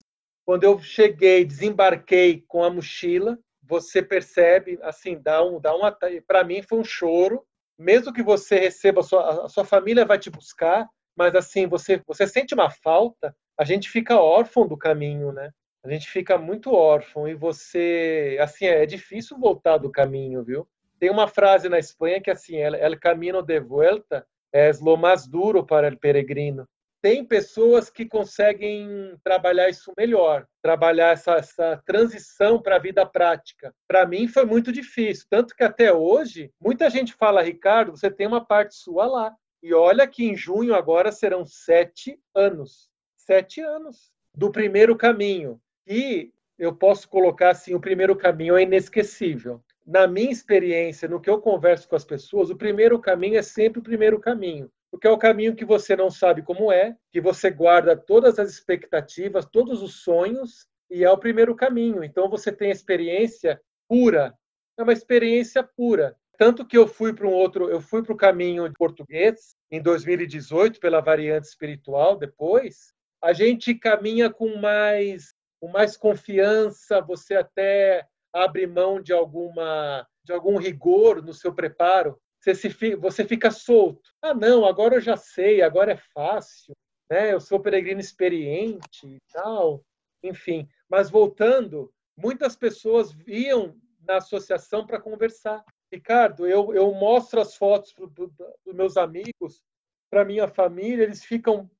Quando 0.44 0.64
eu 0.64 0.78
cheguei, 0.78 1.44
desembarquei 1.44 2.44
com 2.46 2.62
a 2.62 2.70
mochila, 2.70 3.36
você 3.62 4.02
percebe, 4.02 4.78
assim, 4.82 5.20
dá 5.20 5.42
um, 5.44 5.60
dá 5.60 5.74
uma, 5.74 5.96
para 6.26 6.44
mim 6.44 6.62
foi 6.62 6.78
um 6.78 6.84
choro. 6.84 7.44
Mesmo 7.78 8.12
que 8.12 8.22
você 8.22 8.58
receba, 8.58 9.00
a 9.00 9.04
sua, 9.04 9.46
a 9.46 9.48
sua 9.48 9.64
família 9.64 10.04
vai 10.04 10.18
te 10.18 10.28
buscar, 10.28 10.86
mas 11.16 11.34
assim, 11.34 11.66
você, 11.66 12.02
você 12.06 12.26
sente 12.26 12.54
uma 12.54 12.70
falta, 12.70 13.34
a 13.58 13.64
gente 13.64 13.88
fica 13.88 14.20
órfão 14.20 14.66
do 14.66 14.76
caminho, 14.76 15.32
né? 15.32 15.50
A 15.82 15.90
gente 15.90 16.08
fica 16.08 16.36
muito 16.36 16.72
órfão 16.74 17.26
e 17.26 17.34
você, 17.34 18.36
assim, 18.40 18.66
é 18.66 18.84
difícil 18.84 19.38
voltar 19.38 19.78
do 19.78 19.90
caminho, 19.90 20.44
viu? 20.44 20.68
Tem 20.98 21.10
uma 21.10 21.26
frase 21.26 21.68
na 21.68 21.78
Espanha 21.78 22.20
que 22.20 22.30
assim, 22.30 22.56
el, 22.56 22.74
el 22.74 22.98
camino 22.98 23.42
de 23.42 23.58
vuelta 23.58 24.26
es 24.52 24.80
lo 24.80 24.96
más 24.96 25.26
duro 25.26 25.64
para 25.64 25.88
el 25.88 25.96
peregrino. 25.98 26.68
Tem 27.02 27.24
pessoas 27.24 27.88
que 27.88 28.04
conseguem 28.04 29.16
trabalhar 29.24 29.70
isso 29.70 29.90
melhor, 29.96 30.46
trabalhar 30.62 31.12
essa, 31.12 31.32
essa 31.36 31.82
transição 31.86 32.60
para 32.60 32.76
a 32.76 32.78
vida 32.78 33.06
prática. 33.06 33.74
Para 33.88 34.06
mim 34.06 34.28
foi 34.28 34.44
muito 34.44 34.70
difícil, 34.70 35.24
tanto 35.30 35.56
que 35.56 35.64
até 35.64 35.90
hoje 35.90 36.52
muita 36.60 36.90
gente 36.90 37.14
fala, 37.14 37.40
Ricardo, 37.40 37.92
você 37.92 38.10
tem 38.10 38.26
uma 38.26 38.44
parte 38.44 38.74
sua 38.74 39.06
lá. 39.06 39.34
E 39.62 39.74
olha 39.74 40.06
que 40.06 40.24
em 40.24 40.36
junho 40.36 40.74
agora 40.74 41.12
serão 41.12 41.44
sete 41.44 42.18
anos, 42.34 42.90
sete 43.16 43.60
anos 43.60 44.10
do 44.34 44.50
primeiro 44.50 44.96
caminho. 44.96 45.60
E 45.86 46.32
eu 46.58 46.74
posso 46.74 47.08
colocar 47.08 47.50
assim, 47.50 47.74
o 47.74 47.80
primeiro 47.80 48.16
caminho 48.16 48.56
é 48.56 48.62
inesquecível. 48.62 49.62
Na 49.86 50.06
minha 50.06 50.30
experiência, 50.30 51.08
no 51.08 51.20
que 51.20 51.28
eu 51.28 51.40
converso 51.40 51.88
com 51.88 51.96
as 51.96 52.04
pessoas, 52.04 52.50
o 52.50 52.56
primeiro 52.56 52.98
caminho 52.98 53.38
é 53.38 53.42
sempre 53.42 53.80
o 53.80 53.82
primeiro 53.82 54.20
caminho 54.20 54.70
porque 54.90 55.06
é 55.06 55.10
o 55.10 55.18
caminho 55.18 55.54
que 55.54 55.64
você 55.64 55.94
não 55.94 56.10
sabe 56.10 56.42
como 56.42 56.72
é, 56.72 56.96
que 57.12 57.20
você 57.20 57.50
guarda 57.50 57.96
todas 57.96 58.38
as 58.38 58.50
expectativas, 58.50 59.46
todos 59.46 59.82
os 59.82 60.02
sonhos, 60.02 60.66
e 60.90 61.04
é 61.04 61.10
o 61.10 61.18
primeiro 61.18 61.54
caminho. 61.54 62.02
Então 62.02 62.28
você 62.28 62.50
tem 62.50 62.68
a 62.68 62.74
experiência 62.74 63.60
pura, 63.88 64.34
é 64.76 64.82
uma 64.82 64.92
experiência 64.92 65.62
pura. 65.62 66.16
Tanto 66.40 66.64
que 66.64 66.78
eu 66.78 66.88
fui 66.88 67.12
para 67.12 67.26
um 67.26 67.32
outro, 67.32 67.68
eu 67.68 67.82
fui 67.82 68.02
para 68.02 68.14
o 68.14 68.16
caminho 68.16 68.66
de 68.66 68.74
português 68.74 69.54
em 69.70 69.82
2018 69.82 70.80
pela 70.80 71.02
variante 71.02 71.44
espiritual. 71.44 72.16
Depois 72.16 72.94
a 73.22 73.34
gente 73.34 73.74
caminha 73.74 74.30
com 74.30 74.56
mais, 74.56 75.34
com 75.60 75.68
mais 75.68 75.98
confiança. 75.98 77.02
Você 77.02 77.34
até 77.34 78.06
abre 78.32 78.66
mão 78.66 79.02
de 79.02 79.12
alguma, 79.12 80.06
de 80.24 80.32
algum 80.32 80.56
rigor 80.56 81.22
no 81.22 81.34
seu 81.34 81.52
preparo 81.52 82.18
você, 82.40 82.54
se, 82.54 82.94
você 82.94 83.22
fica 83.26 83.50
solto. 83.50 84.10
Ah, 84.22 84.32
não, 84.32 84.64
agora 84.64 84.94
eu 84.94 85.00
já 85.02 85.18
sei, 85.18 85.60
agora 85.60 85.92
é 85.92 85.96
fácil, 86.14 86.74
né? 87.10 87.34
Eu 87.34 87.38
sou 87.38 87.60
peregrino 87.60 88.00
experiente 88.00 89.06
e 89.06 89.18
tal. 89.30 89.84
Enfim, 90.22 90.66
mas 90.88 91.10
voltando, 91.10 91.92
muitas 92.16 92.56
pessoas 92.56 93.14
iam 93.26 93.76
na 94.00 94.16
associação 94.16 94.86
para 94.86 94.98
conversar. 94.98 95.62
Ricardo, 95.92 96.46
eu, 96.46 96.72
eu 96.74 96.92
mostro 96.92 97.40
as 97.40 97.56
fotos 97.56 97.92
dos 97.94 98.74
meus 98.74 98.96
amigos, 98.96 99.62
para 100.10 100.24
minha 100.24 100.48
família, 100.48 101.04
eles 101.04 101.24
ficam 101.24 101.70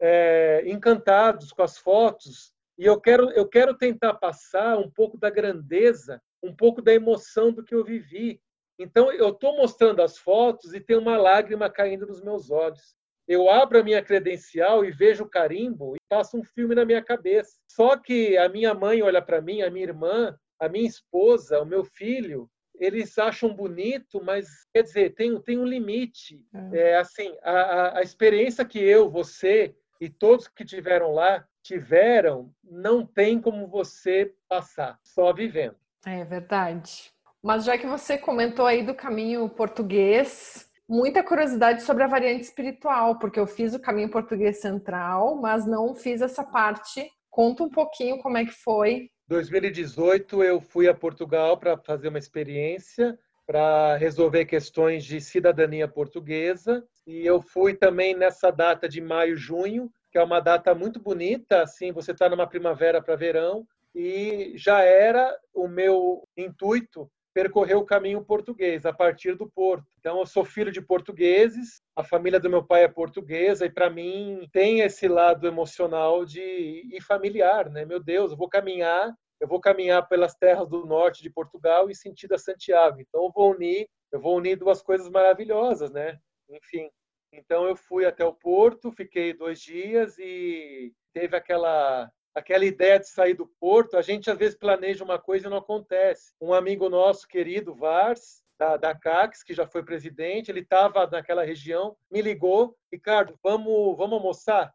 é, 0.00 0.62
encantados 0.66 1.52
com 1.52 1.62
as 1.62 1.78
fotos 1.78 2.54
e 2.76 2.84
eu 2.84 3.00
quero, 3.00 3.30
eu 3.30 3.48
quero 3.48 3.76
tentar 3.76 4.14
passar 4.14 4.76
um 4.78 4.90
pouco 4.90 5.16
da 5.16 5.30
grandeza, 5.30 6.20
um 6.42 6.54
pouco 6.54 6.82
da 6.82 6.92
emoção 6.92 7.52
do 7.52 7.62
que 7.62 7.74
eu 7.74 7.84
vivi. 7.84 8.40
Então, 8.78 9.12
eu 9.12 9.28
estou 9.28 9.56
mostrando 9.56 10.02
as 10.02 10.18
fotos 10.18 10.74
e 10.74 10.80
tem 10.80 10.96
uma 10.96 11.16
lágrima 11.16 11.70
caindo 11.70 12.06
nos 12.06 12.20
meus 12.20 12.50
olhos. 12.50 12.96
Eu 13.28 13.48
abro 13.48 13.78
a 13.78 13.82
minha 13.82 14.02
credencial 14.02 14.84
e 14.84 14.90
vejo 14.90 15.24
o 15.24 15.30
carimbo 15.30 15.94
e 15.94 15.98
passa 16.08 16.36
um 16.36 16.42
filme 16.42 16.74
na 16.74 16.84
minha 16.84 17.02
cabeça. 17.02 17.56
Só 17.70 17.96
que 17.96 18.36
a 18.36 18.48
minha 18.48 18.74
mãe 18.74 19.02
olha 19.02 19.22
para 19.22 19.40
mim, 19.40 19.62
a 19.62 19.70
minha 19.70 19.86
irmã, 19.86 20.36
a 20.58 20.68
minha 20.68 20.86
esposa, 20.86 21.60
o 21.60 21.64
meu 21.64 21.84
filho, 21.84 22.50
eles 22.74 23.18
acham 23.18 23.54
bonito, 23.54 24.22
mas 24.22 24.48
quer 24.72 24.82
dizer, 24.82 25.14
tem, 25.14 25.40
tem 25.40 25.58
um 25.58 25.64
limite. 25.64 26.44
É, 26.72 26.90
é 26.90 26.96
assim, 26.96 27.34
a, 27.42 27.98
a 27.98 28.02
experiência 28.02 28.64
que 28.64 28.78
eu, 28.78 29.10
você 29.10 29.74
e 30.00 30.08
todos 30.08 30.48
que 30.48 30.64
tiveram 30.64 31.12
lá 31.12 31.46
tiveram, 31.62 32.52
não 32.62 33.06
tem 33.06 33.40
como 33.40 33.66
você 33.66 34.34
passar, 34.48 34.98
só 35.02 35.32
vivendo. 35.32 35.76
É 36.04 36.22
verdade. 36.24 37.10
Mas 37.42 37.64
já 37.64 37.78
que 37.78 37.86
você 37.86 38.18
comentou 38.18 38.66
aí 38.66 38.84
do 38.84 38.94
caminho 38.94 39.48
português, 39.48 40.68
muita 40.88 41.22
curiosidade 41.22 41.82
sobre 41.82 42.04
a 42.04 42.06
variante 42.06 42.44
espiritual, 42.44 43.18
porque 43.18 43.40
eu 43.40 43.46
fiz 43.46 43.74
o 43.74 43.80
caminho 43.80 44.10
português 44.10 44.60
central, 44.60 45.36
mas 45.36 45.66
não 45.66 45.94
fiz 45.94 46.20
essa 46.20 46.44
parte. 46.44 47.10
Conta 47.30 47.62
um 47.62 47.70
pouquinho 47.70 48.18
como 48.18 48.36
é 48.36 48.44
que 48.44 48.52
foi. 48.52 49.10
2018 49.28 50.42
eu 50.42 50.60
fui 50.60 50.88
a 50.88 50.94
Portugal 50.94 51.56
para 51.56 51.76
fazer 51.78 52.08
uma 52.08 52.18
experiência 52.18 53.18
para 53.46 53.96
resolver 53.96 54.46
questões 54.46 55.04
de 55.04 55.20
cidadania 55.20 55.86
portuguesa. 55.86 56.82
E 57.06 57.26
eu 57.26 57.42
fui 57.42 57.74
também 57.74 58.14
nessa 58.14 58.50
data 58.50 58.88
de 58.88 59.00
maio 59.00 59.36
junho 59.36 59.90
que 60.14 60.18
é 60.18 60.22
uma 60.22 60.38
data 60.38 60.72
muito 60.76 61.00
bonita 61.00 61.62
assim 61.62 61.90
você 61.90 62.12
está 62.12 62.28
numa 62.28 62.46
primavera 62.46 63.02
para 63.02 63.16
verão 63.16 63.66
e 63.92 64.52
já 64.54 64.80
era 64.80 65.36
o 65.52 65.66
meu 65.66 66.22
intuito 66.36 67.10
percorreu 67.34 67.80
o 67.80 67.84
caminho 67.84 68.24
português 68.24 68.86
a 68.86 68.92
partir 68.92 69.34
do 69.34 69.50
Porto. 69.50 69.84
Então, 69.98 70.20
eu 70.20 70.26
sou 70.26 70.44
filho 70.44 70.70
de 70.70 70.80
portugueses, 70.80 71.82
a 71.96 72.04
família 72.04 72.38
do 72.38 72.48
meu 72.48 72.64
pai 72.64 72.84
é 72.84 72.88
portuguesa 72.88 73.66
e 73.66 73.70
para 73.70 73.90
mim 73.90 74.48
tem 74.52 74.80
esse 74.80 75.08
lado 75.08 75.46
emocional 75.46 76.24
de 76.24 76.88
e 76.92 77.02
familiar, 77.02 77.68
né? 77.68 77.84
Meu 77.84 77.98
Deus, 77.98 78.30
eu 78.30 78.36
vou 78.36 78.48
caminhar, 78.48 79.12
eu 79.40 79.48
vou 79.48 79.60
caminhar 79.60 80.08
pelas 80.08 80.34
terras 80.36 80.68
do 80.68 80.86
norte 80.86 81.22
de 81.22 81.28
Portugal 81.28 81.90
e 81.90 81.94
sentido 81.94 82.34
a 82.34 82.38
Santiago. 82.38 83.00
Então, 83.00 83.24
eu 83.24 83.32
vou 83.34 83.52
unir, 83.52 83.88
eu 84.12 84.20
vou 84.20 84.36
unir 84.36 84.56
duas 84.56 84.80
coisas 84.80 85.10
maravilhosas, 85.10 85.90
né? 85.90 86.16
Enfim. 86.48 86.88
Então, 87.32 87.66
eu 87.66 87.74
fui 87.74 88.06
até 88.06 88.24
o 88.24 88.32
Porto, 88.32 88.92
fiquei 88.92 89.34
dois 89.34 89.60
dias 89.60 90.16
e 90.20 90.92
teve 91.12 91.36
aquela 91.36 92.08
aquela 92.34 92.64
ideia 92.64 92.98
de 92.98 93.08
sair 93.08 93.34
do 93.34 93.46
porto, 93.46 93.96
a 93.96 94.02
gente 94.02 94.30
às 94.30 94.36
vezes 94.36 94.56
planeja 94.56 95.04
uma 95.04 95.18
coisa 95.18 95.46
e 95.46 95.50
não 95.50 95.58
acontece. 95.58 96.34
Um 96.40 96.52
amigo 96.52 96.88
nosso 96.88 97.28
querido, 97.28 97.74
Vars, 97.74 98.42
da, 98.58 98.76
da 98.76 98.94
CACS, 98.94 99.42
que 99.42 99.54
já 99.54 99.66
foi 99.66 99.84
presidente, 99.84 100.50
ele 100.50 100.60
estava 100.60 101.06
naquela 101.06 101.44
região, 101.44 101.96
me 102.10 102.20
ligou, 102.20 102.76
Ricardo, 102.92 103.38
vamos, 103.42 103.96
vamos 103.96 104.14
almoçar? 104.14 104.74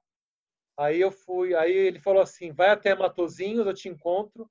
Aí 0.78 1.00
eu 1.02 1.12
fui, 1.12 1.54
aí 1.56 1.74
ele 1.74 2.00
falou 2.00 2.22
assim, 2.22 2.52
vai 2.52 2.70
até 2.70 2.96
Matozinhos, 2.96 3.66
eu 3.66 3.74
te 3.74 3.90
encontro, 3.90 4.50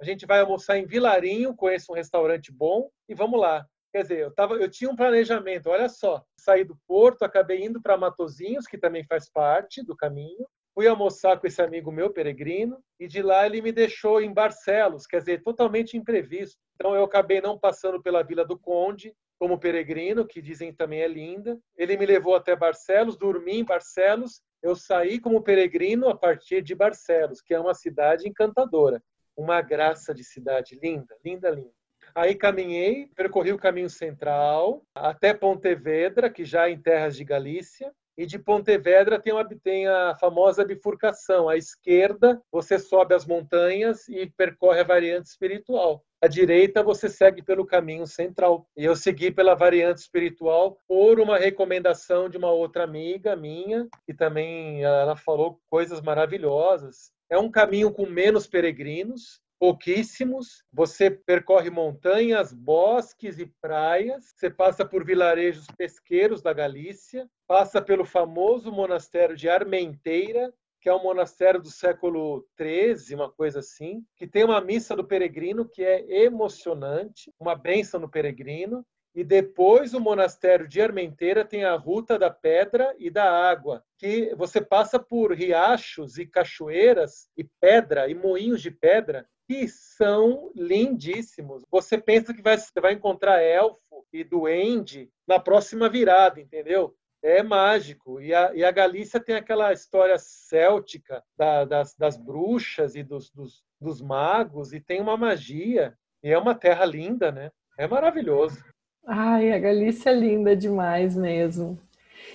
a 0.00 0.04
gente 0.04 0.26
vai 0.26 0.40
almoçar 0.40 0.78
em 0.78 0.86
Vilarinho, 0.86 1.56
conheço 1.56 1.92
um 1.92 1.94
restaurante 1.94 2.52
bom 2.52 2.90
e 3.08 3.14
vamos 3.14 3.40
lá. 3.40 3.66
Quer 3.90 4.02
dizer, 4.02 4.18
eu, 4.18 4.30
tava, 4.30 4.54
eu 4.54 4.70
tinha 4.70 4.90
um 4.90 4.96
planejamento, 4.96 5.70
olha 5.70 5.88
só, 5.88 6.22
saí 6.36 6.62
do 6.62 6.78
Porto, 6.86 7.22
acabei 7.22 7.64
indo 7.64 7.80
para 7.80 7.96
Matozinhos, 7.96 8.66
que 8.66 8.76
também 8.76 9.04
faz 9.04 9.30
parte 9.30 9.82
do 9.82 9.96
caminho, 9.96 10.46
fui 10.78 10.86
almoçar 10.86 11.40
com 11.40 11.46
esse 11.48 11.60
amigo 11.60 11.90
meu, 11.90 12.08
peregrino, 12.08 12.80
e 13.00 13.08
de 13.08 13.20
lá 13.20 13.44
ele 13.44 13.60
me 13.60 13.72
deixou 13.72 14.20
em 14.20 14.32
Barcelos, 14.32 15.08
quer 15.08 15.18
dizer, 15.18 15.42
totalmente 15.42 15.96
imprevisto. 15.96 16.56
Então 16.76 16.94
eu 16.94 17.02
acabei 17.02 17.40
não 17.40 17.58
passando 17.58 18.00
pela 18.00 18.22
Vila 18.22 18.44
do 18.44 18.56
Conde 18.56 19.12
como 19.40 19.58
peregrino, 19.58 20.24
que 20.24 20.40
dizem 20.40 20.72
também 20.72 21.00
é 21.00 21.08
linda. 21.08 21.58
Ele 21.76 21.96
me 21.96 22.06
levou 22.06 22.36
até 22.36 22.54
Barcelos, 22.54 23.16
dormi 23.16 23.58
em 23.58 23.64
Barcelos. 23.64 24.40
Eu 24.62 24.76
saí 24.76 25.18
como 25.18 25.42
peregrino 25.42 26.08
a 26.08 26.16
partir 26.16 26.62
de 26.62 26.76
Barcelos, 26.76 27.40
que 27.40 27.52
é 27.52 27.58
uma 27.58 27.74
cidade 27.74 28.28
encantadora, 28.28 29.02
uma 29.36 29.60
graça 29.60 30.14
de 30.14 30.22
cidade 30.22 30.78
linda, 30.80 31.12
linda, 31.24 31.50
linda. 31.50 31.72
Aí 32.14 32.36
caminhei, 32.36 33.10
percorri 33.16 33.52
o 33.52 33.58
caminho 33.58 33.90
central 33.90 34.84
até 34.94 35.34
Pontevedra, 35.34 36.30
que 36.30 36.44
já 36.44 36.68
é 36.68 36.70
em 36.70 36.80
terras 36.80 37.16
de 37.16 37.24
Galícia. 37.24 37.92
E 38.18 38.26
de 38.26 38.36
Pontevedra 38.36 39.20
tem, 39.20 39.32
uma, 39.32 39.48
tem 39.62 39.86
a 39.86 40.12
famosa 40.16 40.64
bifurcação. 40.64 41.48
À 41.48 41.56
esquerda, 41.56 42.42
você 42.50 42.76
sobe 42.76 43.14
as 43.14 43.24
montanhas 43.24 44.08
e 44.08 44.26
percorre 44.26 44.80
a 44.80 44.84
variante 44.84 45.26
espiritual. 45.26 46.04
À 46.20 46.26
direita, 46.26 46.82
você 46.82 47.08
segue 47.08 47.44
pelo 47.44 47.64
caminho 47.64 48.08
central. 48.08 48.66
E 48.76 48.84
eu 48.84 48.96
segui 48.96 49.30
pela 49.30 49.54
variante 49.54 49.98
espiritual 49.98 50.80
por 50.88 51.20
uma 51.20 51.38
recomendação 51.38 52.28
de 52.28 52.36
uma 52.36 52.50
outra 52.50 52.82
amiga 52.82 53.36
minha, 53.36 53.86
que 54.04 54.12
também 54.12 54.82
ela 54.82 55.14
falou 55.14 55.60
coisas 55.70 56.00
maravilhosas. 56.00 57.12
É 57.30 57.38
um 57.38 57.48
caminho 57.48 57.92
com 57.92 58.04
menos 58.04 58.48
peregrinos, 58.48 59.40
pouquíssimos. 59.58 60.64
Você 60.72 61.10
percorre 61.10 61.70
montanhas, 61.70 62.52
bosques 62.52 63.38
e 63.38 63.46
praias. 63.60 64.32
Você 64.36 64.48
passa 64.48 64.84
por 64.84 65.04
vilarejos 65.04 65.66
pesqueiros 65.76 66.40
da 66.40 66.52
Galícia, 66.52 67.28
passa 67.46 67.82
pelo 67.82 68.04
famoso 68.04 68.70
monastério 68.70 69.36
de 69.36 69.48
Armenteira, 69.48 70.52
que 70.80 70.88
é 70.88 70.94
um 70.94 71.02
monastério 71.02 71.60
do 71.60 71.70
século 71.70 72.46
XIII, 72.56 73.14
uma 73.16 73.30
coisa 73.30 73.58
assim, 73.58 74.04
que 74.16 74.26
tem 74.26 74.44
uma 74.44 74.60
missa 74.60 74.94
do 74.94 75.04
peregrino 75.04 75.68
que 75.68 75.82
é 75.82 76.24
emocionante, 76.24 77.32
uma 77.38 77.56
bênção 77.56 77.98
no 78.00 78.08
peregrino. 78.08 78.86
E 79.14 79.24
depois 79.24 79.94
o 79.94 80.00
monastério 80.00 80.68
de 80.68 80.80
Armenteira 80.80 81.44
tem 81.44 81.64
a 81.64 81.74
Ruta 81.74 82.16
da 82.16 82.30
Pedra 82.30 82.94
e 82.98 83.10
da 83.10 83.28
Água, 83.50 83.82
que 83.98 84.32
você 84.36 84.60
passa 84.60 84.96
por 85.00 85.32
riachos 85.32 86.18
e 86.18 86.26
cachoeiras 86.26 87.28
e 87.36 87.42
pedra 87.60 88.08
e 88.08 88.14
moinhos 88.14 88.62
de 88.62 88.70
pedra 88.70 89.26
que 89.48 89.66
são 89.66 90.52
lindíssimos. 90.54 91.62
Você 91.70 91.96
pensa 91.96 92.34
que 92.34 92.42
vai, 92.42 92.58
você 92.58 92.80
vai 92.82 92.92
encontrar 92.92 93.40
elfo 93.40 94.04
e 94.12 94.22
duende 94.22 95.10
na 95.26 95.40
próxima 95.40 95.88
virada, 95.88 96.38
entendeu? 96.38 96.94
É 97.22 97.42
mágico. 97.42 98.20
E 98.20 98.34
a, 98.34 98.54
e 98.54 98.62
a 98.62 98.70
Galícia 98.70 99.18
tem 99.18 99.34
aquela 99.34 99.72
história 99.72 100.18
céltica 100.18 101.24
da, 101.34 101.64
das, 101.64 101.96
das 101.96 102.18
bruxas 102.18 102.94
e 102.94 103.02
dos, 103.02 103.30
dos, 103.30 103.64
dos 103.80 104.02
magos, 104.02 104.74
e 104.74 104.80
tem 104.80 105.00
uma 105.00 105.16
magia. 105.16 105.96
E 106.22 106.30
é 106.30 106.38
uma 106.38 106.54
terra 106.54 106.84
linda, 106.84 107.32
né? 107.32 107.50
É 107.78 107.88
maravilhoso. 107.88 108.62
Ai, 109.06 109.50
a 109.50 109.58
Galícia 109.58 110.10
é 110.10 110.14
linda 110.14 110.54
demais 110.54 111.16
mesmo. 111.16 111.80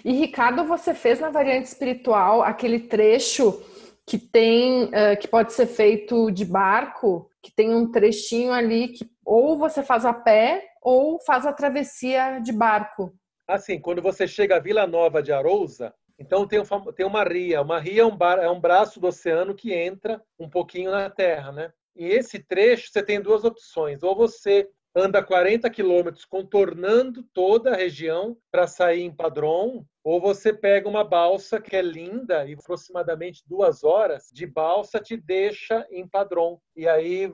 E 0.04 0.14
Ricardo, 0.14 0.64
você 0.64 0.96
fez 0.96 1.20
na 1.20 1.30
variante 1.30 1.66
espiritual 1.66 2.42
aquele 2.42 2.80
trecho 2.80 3.64
que 4.06 4.18
tem, 4.18 4.86
uh, 4.86 5.18
que 5.20 5.28
pode 5.28 5.54
ser 5.54 5.66
feito 5.66 6.30
de 6.32 6.46
barco, 6.46 7.30
que 7.42 7.52
tem 7.52 7.74
um 7.74 7.92
trechinho 7.92 8.52
ali 8.52 8.90
que 8.90 9.10
ou 9.26 9.58
você 9.58 9.82
faz 9.82 10.06
a 10.06 10.14
pé 10.14 10.66
ou 10.82 11.20
faz 11.20 11.46
a 11.46 11.54
travessia 11.54 12.40
de 12.40 12.52
barco. 12.52 13.14
Assim, 13.48 13.80
quando 13.80 14.02
você 14.02 14.28
chega 14.28 14.58
à 14.58 14.60
Vila 14.60 14.86
Nova 14.86 15.22
de 15.24 15.32
Arousa, 15.32 15.94
então 16.20 16.48
tem, 16.48 16.62
tem 16.96 17.06
uma 17.06 17.24
ria. 17.24 17.62
Uma 17.62 17.80
ria 17.80 18.02
é 18.02 18.06
um, 18.06 18.16
bar, 18.16 18.40
é 18.40 18.50
um 18.50 18.60
braço 18.60 19.00
do 19.00 19.08
oceano 19.08 19.56
que 19.56 19.74
entra 19.74 20.22
um 20.40 20.50
pouquinho 20.50 20.92
na 20.92 21.10
terra, 21.10 21.52
né? 21.52 21.72
E 21.96 22.06
esse 22.06 22.40
trecho 22.40 22.92
você 22.92 23.04
tem 23.04 23.22
duas 23.22 23.44
opções. 23.44 24.04
Ou 24.04 24.16
você 24.16 24.70
anda 24.96 25.24
40 25.24 25.70
quilômetros 25.70 26.26
contornando 26.26 27.24
toda 27.34 27.72
a 27.72 27.76
região 27.76 28.38
para 28.52 28.68
sair 28.68 29.02
em 29.02 29.12
Padrão, 29.12 29.86
ou 30.04 30.20
você 30.20 30.54
pega 30.54 30.88
uma 30.88 31.04
balsa 31.04 31.62
que 31.62 31.76
é 31.76 31.82
linda 31.82 32.46
e 32.46 32.54
aproximadamente 32.54 33.42
duas 33.48 33.84
horas 33.84 34.30
de 34.34 34.46
balsa 34.46 35.00
te 35.00 35.16
deixa 35.16 35.88
em 35.90 36.08
Padrão. 36.08 36.60
E 36.76 36.88
aí, 36.88 37.32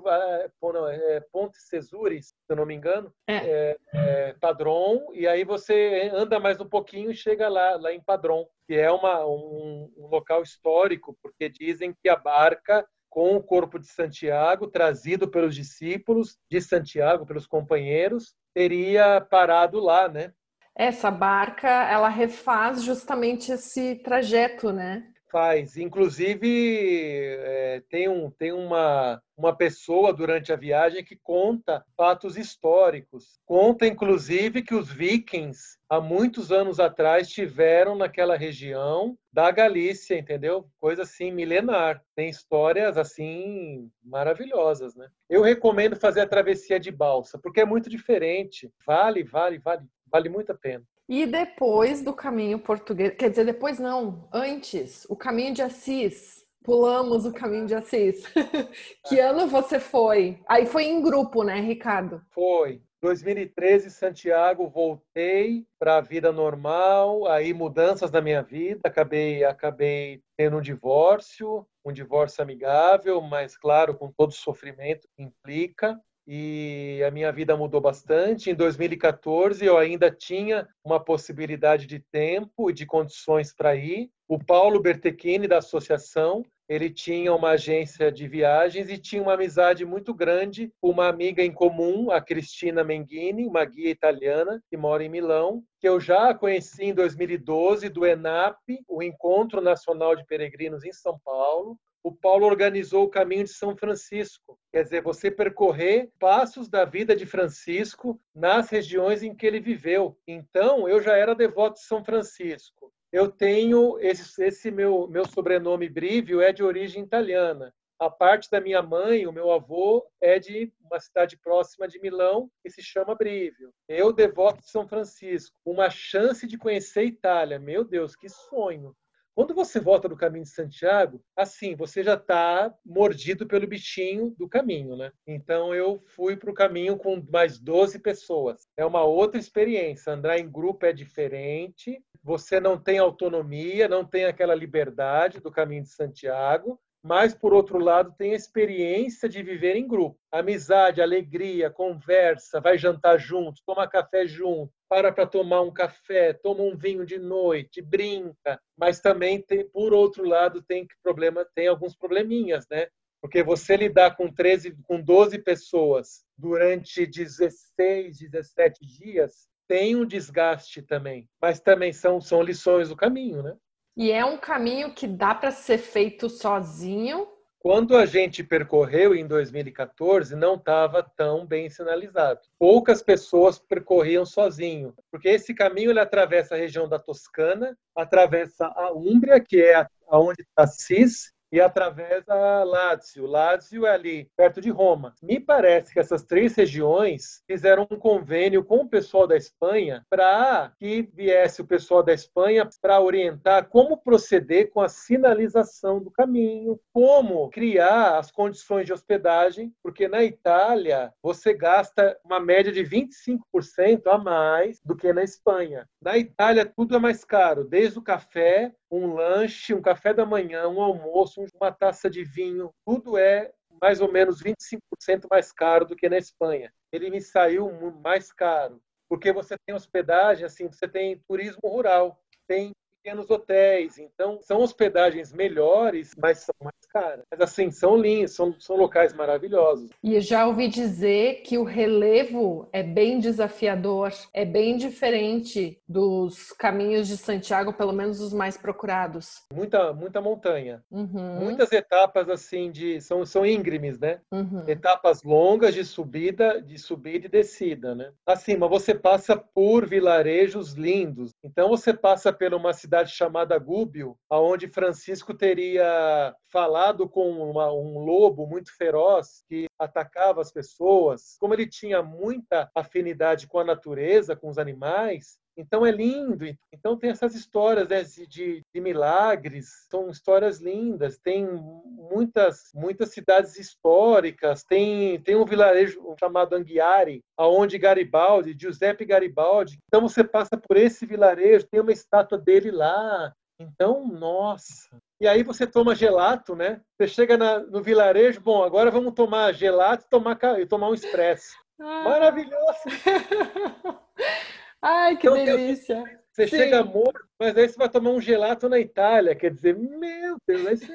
é 0.91 1.19
Ponte 1.31 1.57
Cesures, 1.57 2.27
se 2.27 2.33
eu 2.47 2.55
não 2.55 2.65
me 2.65 2.75
engano, 2.75 3.11
é. 3.27 3.35
É, 3.35 3.77
é 3.93 4.33
Padrão, 4.39 5.07
e 5.13 5.27
aí 5.27 5.43
você 5.43 6.09
anda 6.13 6.39
mais 6.39 6.61
um 6.61 6.69
pouquinho 6.69 7.11
e 7.11 7.15
chega 7.15 7.49
lá, 7.49 7.75
lá 7.75 7.91
em 7.91 8.01
Padrão, 8.01 8.47
que 8.67 8.75
é 8.75 8.91
uma, 8.91 9.25
um, 9.25 9.91
um 9.97 10.07
local 10.07 10.43
histórico, 10.43 11.17
porque 11.21 11.49
dizem 11.49 11.93
que 12.01 12.07
a 12.07 12.15
barca 12.15 12.87
com 13.09 13.35
o 13.35 13.43
corpo 13.43 13.79
de 13.79 13.87
Santiago, 13.87 14.67
trazido 14.67 15.27
pelos 15.27 15.55
discípulos 15.55 16.37
de 16.49 16.61
Santiago, 16.61 17.25
pelos 17.25 17.47
companheiros, 17.47 18.35
teria 18.53 19.19
parado 19.21 19.79
lá, 19.79 20.07
né? 20.07 20.31
Essa 20.75 21.11
barca, 21.11 21.67
ela 21.67 22.07
refaz 22.07 22.83
justamente 22.83 23.51
esse 23.51 23.95
trajeto, 23.95 24.71
né? 24.71 25.03
Faz. 25.31 25.77
Inclusive, 25.77 27.37
é, 27.39 27.83
tem, 27.89 28.09
um, 28.09 28.31
tem 28.31 28.51
uma, 28.51 29.21
uma 29.37 29.55
pessoa 29.55 30.11
durante 30.11 30.51
a 30.51 30.55
viagem 30.55 31.03
que 31.03 31.15
conta 31.15 31.85
fatos 31.95 32.35
históricos. 32.35 33.39
Conta, 33.45 33.85
inclusive, 33.85 34.63
que 34.63 34.73
os 34.73 34.91
vikings, 34.91 35.77
há 35.87 36.01
muitos 36.01 36.51
anos 36.51 36.79
atrás, 36.79 37.29
tiveram 37.29 37.95
naquela 37.95 38.35
região 38.35 39.15
da 39.31 39.51
Galícia, 39.51 40.17
entendeu? 40.17 40.67
Coisa 40.79 41.03
assim, 41.03 41.31
milenar. 41.31 42.03
Tem 42.15 42.29
histórias, 42.29 42.97
assim, 42.97 43.89
maravilhosas, 44.03 44.95
né? 44.95 45.07
Eu 45.29 45.43
recomendo 45.43 45.95
fazer 45.95 46.21
a 46.21 46.27
travessia 46.27 46.79
de 46.79 46.91
balsa, 46.91 47.37
porque 47.37 47.61
é 47.61 47.65
muito 47.65 47.89
diferente. 47.89 48.71
Vale, 48.85 49.23
vale, 49.23 49.59
vale, 49.59 49.83
vale 50.11 50.27
muito 50.27 50.51
a 50.51 50.55
pena. 50.55 50.83
E 51.09 51.25
depois 51.25 52.03
do 52.03 52.13
caminho 52.13 52.59
português, 52.59 53.15
quer 53.17 53.31
dizer, 53.31 53.43
depois 53.43 53.79
não, 53.79 54.29
antes, 54.31 55.07
o 55.09 55.15
caminho 55.15 55.55
de 55.55 55.63
Assis. 55.63 56.45
Pulamos 56.63 57.25
o 57.25 57.33
caminho 57.33 57.65
de 57.65 57.73
Assis. 57.73 58.23
que 59.09 59.19
ano 59.19 59.47
você 59.47 59.79
foi? 59.79 60.39
Aí 60.47 60.67
foi 60.67 60.83
em 60.83 61.01
grupo, 61.01 61.43
né, 61.43 61.59
Ricardo? 61.61 62.21
Foi. 62.29 62.83
2013, 63.01 63.89
Santiago, 63.89 64.69
voltei 64.69 65.65
para 65.79 65.97
a 65.97 66.01
vida 66.01 66.31
normal, 66.31 67.25
aí 67.27 67.53
mudanças 67.53 68.11
na 68.11 68.21
minha 68.21 68.43
vida, 68.43 68.81
acabei, 68.83 69.43
acabei 69.43 70.21
tendo 70.37 70.57
um 70.57 70.61
divórcio, 70.61 71.65
um 71.83 71.93
divórcio 71.93 72.43
amigável, 72.43 73.21
mas 73.21 73.57
claro, 73.57 73.95
com 73.95 74.11
todo 74.11 74.31
o 74.31 74.35
sofrimento 74.35 75.07
que 75.15 75.23
implica 75.23 75.97
e 76.31 77.03
a 77.03 77.09
minha 77.09 77.31
vida 77.31 77.57
mudou 77.57 77.81
bastante. 77.81 78.51
Em 78.51 78.53
2014, 78.53 79.65
eu 79.65 79.79
ainda 79.79 80.11
tinha 80.11 80.67
uma 80.85 81.03
possibilidade 81.03 81.87
de 81.87 81.99
tempo 82.11 82.69
e 82.69 82.73
de 82.73 82.85
condições 82.85 83.51
para 83.51 83.75
ir. 83.75 84.11
O 84.27 84.37
Paulo 84.37 84.79
Bertechini, 84.79 85.47
da 85.47 85.57
associação, 85.57 86.45
ele 86.69 86.91
tinha 86.91 87.33
uma 87.33 87.49
agência 87.49 88.11
de 88.11 88.27
viagens 88.27 88.91
e 88.91 88.97
tinha 88.99 89.23
uma 89.23 89.33
amizade 89.33 89.83
muito 89.83 90.13
grande 90.13 90.71
com 90.79 90.91
uma 90.91 91.07
amiga 91.07 91.43
em 91.43 91.51
comum, 91.51 92.11
a 92.11 92.21
Cristina 92.21 92.83
Menghini, 92.83 93.47
uma 93.47 93.65
guia 93.65 93.89
italiana 93.89 94.61
que 94.69 94.77
mora 94.77 95.03
em 95.03 95.09
Milão, 95.09 95.63
que 95.79 95.89
eu 95.89 95.99
já 95.99 96.31
conheci 96.35 96.83
em 96.83 96.93
2012 96.93 97.89
do 97.89 98.05
ENAP, 98.05 98.59
o 98.87 99.01
Encontro 99.01 99.61
Nacional 99.61 100.15
de 100.15 100.23
Peregrinos 100.27 100.85
em 100.85 100.93
São 100.93 101.19
Paulo 101.25 101.75
o 102.03 102.13
Paulo 102.13 102.45
organizou 102.45 103.03
o 103.03 103.09
caminho 103.09 103.43
de 103.43 103.51
São 103.51 103.75
Francisco. 103.75 104.57
Quer 104.71 104.83
dizer, 104.83 105.01
você 105.01 105.31
percorrer 105.31 106.11
passos 106.19 106.69
da 106.69 106.85
vida 106.85 107.15
de 107.15 107.25
Francisco 107.25 108.21
nas 108.35 108.69
regiões 108.69 109.23
em 109.23 109.33
que 109.33 109.45
ele 109.45 109.59
viveu. 109.59 110.17
Então, 110.27 110.87
eu 110.87 111.01
já 111.01 111.17
era 111.17 111.33
devoto 111.33 111.79
de 111.79 111.85
São 111.85 112.03
Francisco. 112.03 112.93
Eu 113.11 113.31
tenho 113.31 113.97
esse, 113.99 114.43
esse 114.43 114.69
meu, 114.69 115.07
meu 115.07 115.25
sobrenome 115.25 115.89
Brívio 115.89 116.41
é 116.41 116.53
de 116.53 116.63
origem 116.63 117.03
italiana. 117.03 117.73
A 117.97 118.09
parte 118.09 118.49
da 118.49 118.61
minha 118.61 118.81
mãe, 118.83 119.25
o 119.25 119.33
meu 119.33 119.51
avô, 119.51 120.07
é 120.21 120.37
de 120.37 120.71
uma 120.79 120.99
cidade 120.99 121.35
próxima 121.35 121.87
de 121.87 121.99
Milão 121.99 122.49
que 122.61 122.69
se 122.69 122.83
chama 122.83 123.15
Brívio. 123.15 123.73
Eu, 123.87 124.13
devoto 124.13 124.61
de 124.61 124.69
São 124.69 124.87
Francisco, 124.87 125.57
uma 125.65 125.89
chance 125.89 126.45
de 126.45 126.57
conhecer 126.57 127.03
Itália. 127.03 127.57
Meu 127.57 127.83
Deus, 127.83 128.15
que 128.15 128.29
sonho! 128.29 128.95
Quando 129.39 129.55
você 129.55 129.79
volta 129.79 130.09
do 130.09 130.17
caminho 130.17 130.43
de 130.43 130.49
Santiago, 130.49 131.23
assim, 131.33 131.73
você 131.73 132.03
já 132.03 132.15
está 132.15 132.75
mordido 132.85 133.47
pelo 133.47 133.65
bichinho 133.65 134.35
do 134.37 134.49
caminho, 134.49 134.97
né? 134.97 135.13
Então 135.25 135.73
eu 135.73 136.03
fui 136.07 136.35
para 136.35 136.51
o 136.51 136.53
caminho 136.53 136.97
com 136.97 137.25
mais 137.31 137.57
12 137.57 137.99
pessoas. 137.99 138.67
É 138.75 138.85
uma 138.85 139.05
outra 139.05 139.39
experiência. 139.39 140.11
Andar 140.11 140.37
em 140.39 140.51
grupo 140.51 140.85
é 140.85 140.91
diferente. 140.91 142.03
Você 142.21 142.59
não 142.59 142.77
tem 142.77 142.99
autonomia, 142.99 143.87
não 143.87 144.03
tem 144.03 144.25
aquela 144.25 144.53
liberdade 144.53 145.39
do 145.39 145.49
caminho 145.49 145.83
de 145.83 145.89
Santiago 145.93 146.77
mas 147.01 147.33
por 147.33 147.53
outro 147.53 147.79
lado 147.79 148.13
tem 148.17 148.33
a 148.33 148.35
experiência 148.35 149.29
de 149.29 149.41
viver 149.41 149.75
em 149.75 149.87
grupo. 149.87 150.19
Amizade, 150.31 151.01
alegria, 151.01 151.69
conversa, 151.69 152.59
vai 152.59 152.77
jantar 152.77 153.17
junto, 153.17 153.61
toma 153.65 153.87
café 153.87 154.27
junto, 154.27 154.73
para 154.89 155.11
para 155.11 155.27
tomar 155.27 155.61
um 155.61 155.71
café, 155.71 156.33
toma 156.33 156.63
um 156.63 156.75
vinho 156.75 157.05
de 157.05 157.19
noite, 157.19 157.81
brinca, 157.81 158.59
mas 158.75 158.99
também 158.99 159.41
tem, 159.41 159.69
por 159.69 159.93
outro 159.93 160.27
lado 160.27 160.63
tem 160.63 160.87
problema, 161.03 161.47
tem 161.55 161.67
alguns 161.67 161.95
probleminhas, 161.95 162.65
né? 162.69 162.87
Porque 163.21 163.43
você 163.43 163.77
lidar 163.77 164.17
com 164.17 164.31
13, 164.33 164.75
com 164.83 164.99
12 164.99 165.39
pessoas 165.39 166.25
durante 166.37 167.05
16, 167.05 168.17
17 168.17 168.85
dias 168.85 169.47
tem 169.67 169.95
um 169.95 170.05
desgaste 170.05 170.81
também, 170.81 171.29
mas 171.39 171.59
também 171.59 171.93
são 171.93 172.19
são 172.19 172.41
lições 172.41 172.89
do 172.89 172.95
caminho, 172.95 173.43
né? 173.43 173.55
E 173.95 174.11
é 174.11 174.25
um 174.25 174.37
caminho 174.37 174.93
que 174.93 175.05
dá 175.05 175.35
para 175.35 175.51
ser 175.51 175.77
feito 175.77 176.29
sozinho. 176.29 177.27
Quando 177.61 177.97
a 177.97 178.05
gente 178.05 178.41
percorreu 178.41 179.13
em 179.13 179.27
2014, 179.27 180.33
não 180.33 180.55
estava 180.55 181.03
tão 181.03 181.45
bem 181.45 181.69
sinalizado. 181.69 182.39
Poucas 182.57 183.03
pessoas 183.03 183.59
percorriam 183.59 184.25
sozinho, 184.25 184.95
porque 185.11 185.27
esse 185.27 185.53
caminho 185.53 185.91
ele 185.91 185.99
atravessa 185.99 186.55
a 186.55 186.57
região 186.57 186.87
da 186.87 186.97
Toscana, 186.97 187.77
atravessa 187.93 188.65
a 188.67 188.93
Úmbria, 188.93 189.41
que 189.41 189.61
é 189.61 189.85
aonde 190.07 190.41
está 190.41 190.65
Cis, 190.65 191.33
e 191.51 191.59
através 191.59 192.27
a 192.27 192.63
Lácio. 192.63 193.25
Lácio 193.25 193.85
é 193.85 193.91
ali, 193.91 194.29
perto 194.35 194.61
de 194.61 194.69
Roma. 194.69 195.13
Me 195.21 195.39
parece 195.39 195.93
que 195.93 195.99
essas 195.99 196.23
três 196.23 196.55
regiões 196.55 197.43
fizeram 197.47 197.87
um 197.89 197.97
convênio 197.97 198.63
com 198.63 198.77
o 198.77 198.89
pessoal 198.89 199.27
da 199.27 199.35
Espanha 199.35 200.05
para 200.09 200.71
que 200.79 201.09
viesse 201.13 201.61
o 201.61 201.67
pessoal 201.67 202.03
da 202.03 202.13
Espanha 202.13 202.67
para 202.81 203.01
orientar 203.01 203.67
como 203.69 203.97
proceder 203.97 204.69
com 204.71 204.81
a 204.81 204.89
sinalização 204.89 206.01
do 206.01 206.11
caminho, 206.11 206.79
como 206.93 207.49
criar 207.49 208.17
as 208.17 208.31
condições 208.31 208.85
de 208.85 208.93
hospedagem, 208.93 209.73
porque 209.81 210.07
na 210.07 210.23
Itália 210.23 211.11
você 211.21 211.53
gasta 211.53 212.17
uma 212.23 212.39
média 212.39 212.71
de 212.71 212.83
25% 212.83 214.07
a 214.07 214.17
mais 214.17 214.79
do 214.83 214.95
que 214.95 215.11
na 215.11 215.23
Espanha. 215.23 215.87
Na 216.01 216.17
Itália 216.17 216.65
tudo 216.65 216.95
é 216.95 216.99
mais 216.99 217.23
caro, 217.23 217.63
desde 217.63 217.99
o 217.99 218.03
café 218.03 218.71
um 218.91 219.13
lanche, 219.13 219.73
um 219.73 219.81
café 219.81 220.13
da 220.13 220.25
manhã, 220.25 220.67
um 220.67 220.81
almoço, 220.81 221.43
uma 221.55 221.71
taça 221.71 222.09
de 222.09 222.23
vinho, 222.23 222.71
tudo 222.85 223.17
é 223.17 223.51
mais 223.81 224.01
ou 224.01 224.11
menos 224.11 224.41
25% 224.41 225.27
mais 225.29 225.51
caro 225.51 225.85
do 225.85 225.95
que 225.95 226.09
na 226.09 226.17
Espanha. 226.17 226.73
Ele 226.91 227.09
me 227.09 227.21
saiu 227.21 227.71
mais 228.03 228.31
caro, 228.31 228.81
porque 229.07 229.31
você 229.31 229.55
tem 229.65 229.75
hospedagem, 229.75 230.45
assim, 230.45 230.67
você 230.67 230.87
tem 230.87 231.21
turismo 231.27 231.61
rural, 231.63 232.19
tem 232.47 232.71
pequenos 233.01 233.29
hotéis. 233.29 233.97
Então, 233.97 234.39
são 234.41 234.61
hospedagens 234.61 235.31
melhores, 235.33 236.13
mas 236.17 236.39
são 236.39 236.55
mais 236.61 236.75
caras. 236.91 237.23
Mas, 237.31 237.41
assim, 237.41 237.71
são 237.71 237.97
lindos, 237.97 238.33
são, 238.33 238.53
são 238.59 238.75
locais 238.75 239.13
maravilhosos. 239.13 239.89
E 240.03 240.19
já 240.19 240.45
ouvi 240.45 240.67
dizer 240.67 241.41
que 241.43 241.57
o 241.57 241.63
relevo 241.63 242.67
é 242.73 242.83
bem 242.83 243.19
desafiador, 243.19 244.11
é 244.33 244.45
bem 244.45 244.77
diferente 244.77 245.79
dos 245.87 246.51
caminhos 246.51 247.07
de 247.07 247.17
Santiago, 247.17 247.73
pelo 247.73 247.93
menos 247.93 248.19
os 248.19 248.33
mais 248.33 248.57
procurados. 248.57 249.43
Muita, 249.53 249.93
muita 249.93 250.21
montanha. 250.21 250.83
Uhum. 250.91 251.39
Muitas 251.39 251.71
etapas, 251.71 252.29
assim, 252.29 252.71
de 252.71 252.99
são, 253.01 253.25
são 253.25 253.45
íngremes, 253.45 253.99
né? 253.99 254.19
Uhum. 254.31 254.63
Etapas 254.67 255.23
longas 255.23 255.73
de 255.73 255.85
subida, 255.85 256.61
de 256.61 256.77
subida 256.77 257.27
e 257.27 257.29
descida, 257.29 257.95
né? 257.95 258.11
Mas 258.25 258.43
você 258.69 258.93
passa 258.93 259.37
por 259.37 259.85
vilarejos 259.85 260.73
lindos. 260.73 261.31
Então, 261.43 261.69
você 261.69 261.93
passa 261.93 262.33
por 262.33 262.53
uma 262.53 262.73
cidade 262.73 262.88
chamada 263.05 263.57
Gúbio, 263.57 264.17
aonde 264.29 264.67
Francisco 264.67 265.33
teria 265.33 266.35
falado 266.51 267.07
com 267.07 267.29
uma, 267.29 267.71
um 267.71 267.99
lobo 267.99 268.47
muito 268.47 268.75
feroz 268.75 269.43
que 269.47 269.65
atacava 269.77 270.41
as 270.41 270.51
pessoas. 270.51 271.37
Como 271.39 271.53
ele 271.53 271.67
tinha 271.67 272.01
muita 272.01 272.69
afinidade 272.75 273.47
com 273.47 273.59
a 273.59 273.63
natureza, 273.63 274.35
com 274.35 274.49
os 274.49 274.57
animais, 274.57 275.39
então 275.59 275.85
é 275.85 275.91
lindo. 275.91 276.45
Então 276.73 276.97
tem 276.97 277.09
essas 277.09 277.35
histórias 277.35 277.89
né, 277.89 278.03
de, 278.27 278.61
de, 278.73 278.81
milagres, 278.81 279.67
são 279.89 280.09
histórias 280.09 280.59
lindas. 280.59 281.17
Tem 281.17 281.45
muitas 281.45 282.71
muitas 282.73 283.09
cidades 283.11 283.57
históricas. 283.57 284.63
Tem 284.63 285.21
tem 285.21 285.35
um 285.35 285.45
vilarejo 285.45 286.01
chamado 286.19 286.55
Anghiari, 286.55 287.21
aonde 287.37 287.77
Garibaldi, 287.77 288.55
Giuseppe 288.57 289.05
Garibaldi. 289.05 289.77
Então 289.87 290.07
você 290.07 290.23
passa 290.23 290.57
por 290.57 290.77
esse 290.77 291.05
vilarejo, 291.05 291.67
tem 291.67 291.81
uma 291.81 291.91
estátua 291.91 292.37
dele 292.37 292.71
lá. 292.71 293.33
Então, 293.59 294.07
nossa. 294.07 294.97
E 295.19 295.27
aí 295.27 295.43
você 295.43 295.67
toma 295.67 295.93
gelato, 295.93 296.55
né? 296.55 296.79
Você 296.97 297.09
chega 297.09 297.37
na, 297.37 297.59
no 297.59 297.83
vilarejo, 297.83 298.39
bom, 298.39 298.63
agora 298.63 298.89
vamos 298.89 299.13
tomar 299.13 299.51
gelato 299.53 300.05
e 300.05 300.09
tomar, 300.09 300.39
e 300.61 300.65
tomar 300.65 300.89
um 300.89 300.93
expresso. 300.93 301.57
Ah. 301.77 302.03
Maravilhoso! 302.05 302.83
Ai, 304.81 305.17
que 305.17 305.27
então, 305.27 305.43
delícia! 305.43 306.03
Você 306.31 306.47
Sim. 306.47 306.57
chega 306.57 306.83
morto, 306.83 307.19
mas 307.37 307.57
aí 307.57 307.67
você 307.67 307.75
vai 307.75 307.89
tomar 307.89 308.11
um 308.11 308.21
gelato 308.21 308.69
na 308.69 308.79
Itália. 308.79 309.35
Quer 309.35 309.53
dizer, 309.53 309.75
meu 309.75 310.37
Deus, 310.47 310.67
aí 310.67 310.77
você 310.77 310.87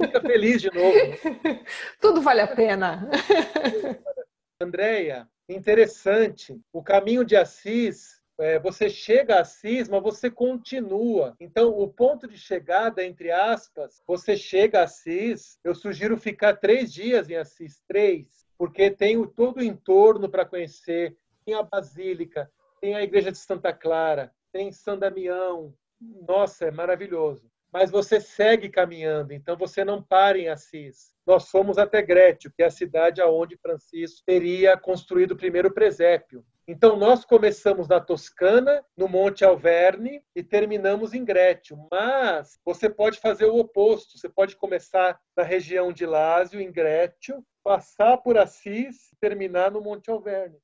fica 0.00 0.20
feliz 0.20 0.62
de 0.62 0.70
novo. 0.72 0.94
Tudo 2.00 2.22
vale 2.22 2.42
a 2.42 2.46
pena. 2.46 3.10
Andréia, 4.60 5.28
interessante. 5.48 6.60
O 6.72 6.80
caminho 6.80 7.24
de 7.24 7.34
Assis, 7.34 8.20
é, 8.38 8.60
você 8.60 8.88
chega 8.88 9.36
a 9.36 9.40
Assis, 9.40 9.88
mas 9.88 10.00
você 10.00 10.30
continua. 10.30 11.34
Então, 11.40 11.70
o 11.70 11.88
ponto 11.88 12.28
de 12.28 12.38
chegada, 12.38 13.02
entre 13.02 13.32
aspas, 13.32 14.00
você 14.06 14.36
chega 14.36 14.80
a 14.80 14.84
Assis, 14.84 15.58
eu 15.64 15.74
sugiro 15.74 16.16
ficar 16.16 16.54
três 16.54 16.92
dias 16.92 17.28
em 17.28 17.34
Assis, 17.34 17.82
três, 17.88 18.46
porque 18.56 18.92
tem 18.92 19.26
todo 19.26 19.58
o 19.58 19.64
entorno 19.64 20.28
para 20.28 20.44
conhecer. 20.44 21.16
Tem 21.44 21.54
a 21.54 21.62
Basílica, 21.62 22.48
tem 22.80 22.94
a 22.94 23.02
igreja 23.02 23.30
de 23.30 23.38
Santa 23.38 23.72
Clara, 23.72 24.32
tem 24.52 24.72
São 24.72 24.98
Damião. 24.98 25.74
Nossa, 26.00 26.66
é 26.66 26.70
maravilhoso. 26.70 27.50
Mas 27.72 27.90
você 27.90 28.20
segue 28.20 28.70
caminhando, 28.70 29.32
então 29.32 29.56
você 29.56 29.84
não 29.84 30.02
para 30.02 30.38
em 30.38 30.48
Assis. 30.48 31.12
Nós 31.26 31.50
fomos 31.50 31.76
até 31.76 32.00
Grétio, 32.00 32.50
que 32.56 32.62
é 32.62 32.66
a 32.66 32.70
cidade 32.70 33.20
aonde 33.20 33.58
Francisco 33.58 34.22
teria 34.24 34.76
construído 34.76 35.32
o 35.32 35.36
primeiro 35.36 35.70
presépio. 35.70 36.42
Então 36.66 36.96
nós 36.96 37.24
começamos 37.24 37.88
na 37.88 38.00
Toscana, 38.00 38.84
no 38.96 39.08
Monte 39.08 39.44
Alverne 39.44 40.22
e 40.34 40.42
terminamos 40.42 41.14
em 41.14 41.24
Grétio. 41.24 41.78
Mas 41.90 42.58
você 42.64 42.88
pode 42.88 43.20
fazer 43.20 43.46
o 43.46 43.58
oposto. 43.58 44.18
Você 44.18 44.28
pode 44.28 44.56
começar 44.56 45.18
na 45.36 45.42
região 45.42 45.92
de 45.92 46.06
Lásio, 46.06 46.60
em 46.60 46.70
Grétio, 46.70 47.44
passar 47.62 48.18
por 48.18 48.38
Assis 48.38 49.10
terminar 49.20 49.70
no 49.70 49.80
Monte 49.80 50.10
Alverne. 50.10 50.58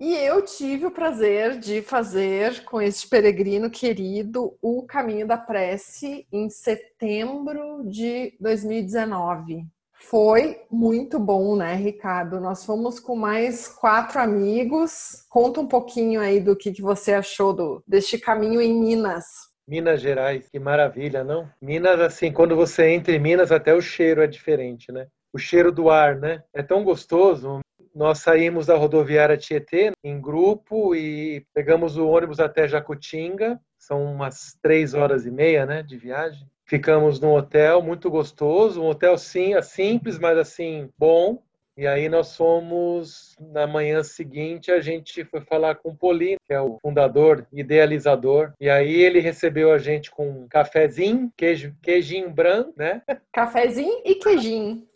E 0.00 0.14
eu 0.14 0.40
tive 0.40 0.86
o 0.86 0.90
prazer 0.90 1.58
de 1.58 1.82
fazer 1.82 2.64
com 2.64 2.80
este 2.80 3.06
peregrino 3.06 3.68
querido 3.68 4.56
o 4.62 4.82
Caminho 4.86 5.26
da 5.26 5.36
Prece 5.36 6.26
em 6.32 6.48
setembro 6.48 7.82
de 7.84 8.34
2019. 8.40 9.66
Foi 9.92 10.58
muito 10.70 11.18
bom, 11.18 11.54
né, 11.54 11.74
Ricardo? 11.74 12.40
Nós 12.40 12.64
fomos 12.64 12.98
com 12.98 13.14
mais 13.14 13.68
quatro 13.68 14.18
amigos. 14.18 15.26
Conta 15.28 15.60
um 15.60 15.68
pouquinho 15.68 16.22
aí 16.22 16.40
do 16.40 16.56
que, 16.56 16.72
que 16.72 16.80
você 16.80 17.12
achou 17.12 17.52
do, 17.52 17.84
deste 17.86 18.16
caminho 18.16 18.62
em 18.62 18.72
Minas. 18.72 19.26
Minas 19.68 20.00
Gerais, 20.00 20.48
que 20.48 20.58
maravilha, 20.58 21.22
não? 21.22 21.46
Minas, 21.60 22.00
assim, 22.00 22.32
quando 22.32 22.56
você 22.56 22.88
entra 22.88 23.14
em 23.14 23.20
Minas, 23.20 23.52
até 23.52 23.74
o 23.74 23.82
cheiro 23.82 24.22
é 24.22 24.26
diferente, 24.26 24.90
né? 24.90 25.08
O 25.30 25.38
cheiro 25.38 25.70
do 25.70 25.90
ar, 25.90 26.16
né? 26.16 26.42
É 26.54 26.62
tão 26.62 26.82
gostoso 26.82 27.60
nós 27.94 28.18
saímos 28.18 28.66
da 28.66 28.76
rodoviária 28.76 29.36
Tietê 29.36 29.92
em 30.02 30.20
grupo 30.20 30.94
e 30.94 31.44
pegamos 31.52 31.96
o 31.96 32.06
ônibus 32.06 32.40
até 32.40 32.68
Jacutinga. 32.68 33.60
São 33.78 34.04
umas 34.04 34.56
três 34.62 34.94
horas 34.94 35.26
e 35.26 35.30
meia, 35.30 35.66
né, 35.66 35.82
de 35.82 35.96
viagem. 35.96 36.46
Ficamos 36.64 37.18
num 37.18 37.32
hotel 37.32 37.82
muito 37.82 38.08
gostoso, 38.08 38.80
um 38.80 38.86
hotel 38.86 39.18
sim, 39.18 39.60
simples, 39.62 40.18
mas 40.18 40.38
assim 40.38 40.88
bom. 40.96 41.42
E 41.80 41.86
aí 41.86 42.10
nós 42.10 42.36
fomos, 42.36 43.34
na 43.40 43.66
manhã 43.66 44.02
seguinte, 44.02 44.70
a 44.70 44.82
gente 44.82 45.24
foi 45.24 45.40
falar 45.40 45.76
com 45.76 45.88
o 45.88 45.96
Polino, 45.96 46.36
que 46.46 46.52
é 46.52 46.60
o 46.60 46.78
fundador, 46.82 47.46
idealizador. 47.50 48.52
E 48.60 48.68
aí 48.68 49.00
ele 49.00 49.18
recebeu 49.18 49.72
a 49.72 49.78
gente 49.78 50.10
com 50.10 50.28
um 50.28 50.46
cafezinho, 50.46 51.32
queijo, 51.34 51.74
queijinho 51.80 52.28
branco, 52.28 52.74
né? 52.76 53.00
Cafezinho 53.32 54.02
e 54.04 54.14
queijinho. 54.16 54.86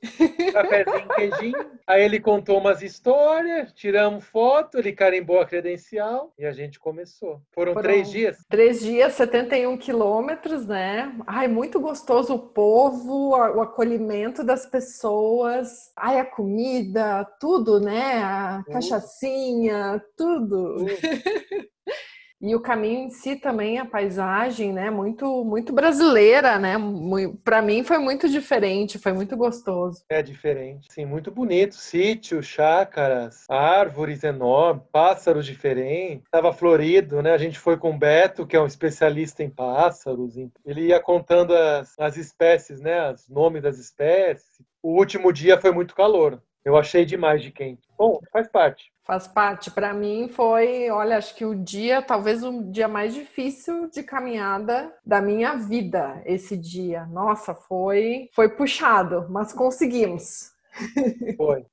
Cafezinho, 0.52 1.08
queijinho. 1.16 1.66
Aí 1.86 2.02
ele 2.02 2.20
contou 2.20 2.58
umas 2.58 2.82
histórias, 2.82 3.72
tiramos 3.72 4.22
foto, 4.26 4.78
ele 4.78 4.92
carimbou 4.92 5.40
a 5.40 5.46
credencial 5.46 6.34
e 6.38 6.44
a 6.44 6.52
gente 6.52 6.78
começou. 6.78 7.40
Foram, 7.52 7.72
Foram 7.72 7.88
três 7.88 8.10
dias? 8.10 8.44
Três 8.50 8.80
dias, 8.80 9.14
71 9.14 9.78
quilômetros, 9.78 10.66
né? 10.66 11.14
Ai, 11.26 11.48
muito 11.48 11.80
gostoso 11.80 12.34
o 12.34 12.38
povo, 12.38 13.30
o 13.30 13.62
acolhimento 13.62 14.44
das 14.44 14.66
pessoas. 14.66 15.90
Ai, 15.96 16.20
a 16.20 16.26
comida 16.26 16.73
comida, 16.74 17.24
tudo, 17.40 17.80
né? 17.80 18.22
A 18.22 18.64
cachaçinha, 18.70 20.02
tudo. 20.16 20.76
e 22.40 22.54
o 22.54 22.60
caminho 22.60 23.06
em 23.06 23.10
si 23.10 23.36
também, 23.36 23.78
a 23.78 23.86
paisagem, 23.86 24.72
né? 24.72 24.90
Muito, 24.90 25.44
muito 25.44 25.72
brasileira, 25.72 26.58
né? 26.58 26.74
Para 27.44 27.62
mim 27.62 27.84
foi 27.84 27.98
muito 27.98 28.28
diferente, 28.28 28.98
foi 28.98 29.12
muito 29.12 29.36
gostoso. 29.36 30.04
É 30.08 30.20
diferente, 30.20 30.92
sim, 30.92 31.04
muito 31.04 31.30
bonito. 31.30 31.74
Sítio, 31.76 32.42
chácaras, 32.42 33.44
árvores 33.48 34.24
enormes, 34.24 34.82
pássaros 34.90 35.46
diferentes. 35.46 36.28
Tava 36.30 36.52
florido, 36.52 37.22
né? 37.22 37.32
A 37.32 37.38
gente 37.38 37.58
foi 37.58 37.76
com 37.76 37.90
o 37.90 37.98
Beto, 37.98 38.46
que 38.46 38.56
é 38.56 38.60
um 38.60 38.66
especialista 38.66 39.42
em 39.42 39.50
pássaros. 39.50 40.34
Ele 40.64 40.88
ia 40.88 41.00
contando 41.00 41.54
as, 41.54 41.94
as 41.98 42.16
espécies, 42.16 42.80
né? 42.80 43.12
Os 43.12 43.28
nomes 43.28 43.62
das 43.62 43.78
espécies. 43.78 44.54
O 44.82 44.98
último 44.98 45.32
dia 45.32 45.58
foi 45.58 45.72
muito 45.72 45.94
calor. 45.94 46.42
Eu 46.64 46.76
achei 46.76 47.04
demais 47.04 47.42
de 47.42 47.50
quente. 47.50 47.82
Bom, 47.98 48.18
faz 48.32 48.48
parte. 48.48 48.90
Faz 49.04 49.28
parte. 49.28 49.70
Para 49.70 49.92
mim 49.92 50.28
foi, 50.28 50.90
olha, 50.90 51.18
acho 51.18 51.34
que 51.34 51.44
o 51.44 51.54
dia, 51.54 52.00
talvez 52.00 52.42
o 52.42 52.64
dia 52.70 52.88
mais 52.88 53.12
difícil 53.12 53.90
de 53.90 54.02
caminhada 54.02 54.92
da 55.04 55.20
minha 55.20 55.56
vida 55.56 56.22
esse 56.24 56.56
dia. 56.56 57.04
Nossa, 57.06 57.54
foi, 57.54 58.30
foi 58.32 58.48
puxado, 58.48 59.26
mas 59.28 59.52
conseguimos. 59.52 60.52
Foi. 61.36 61.66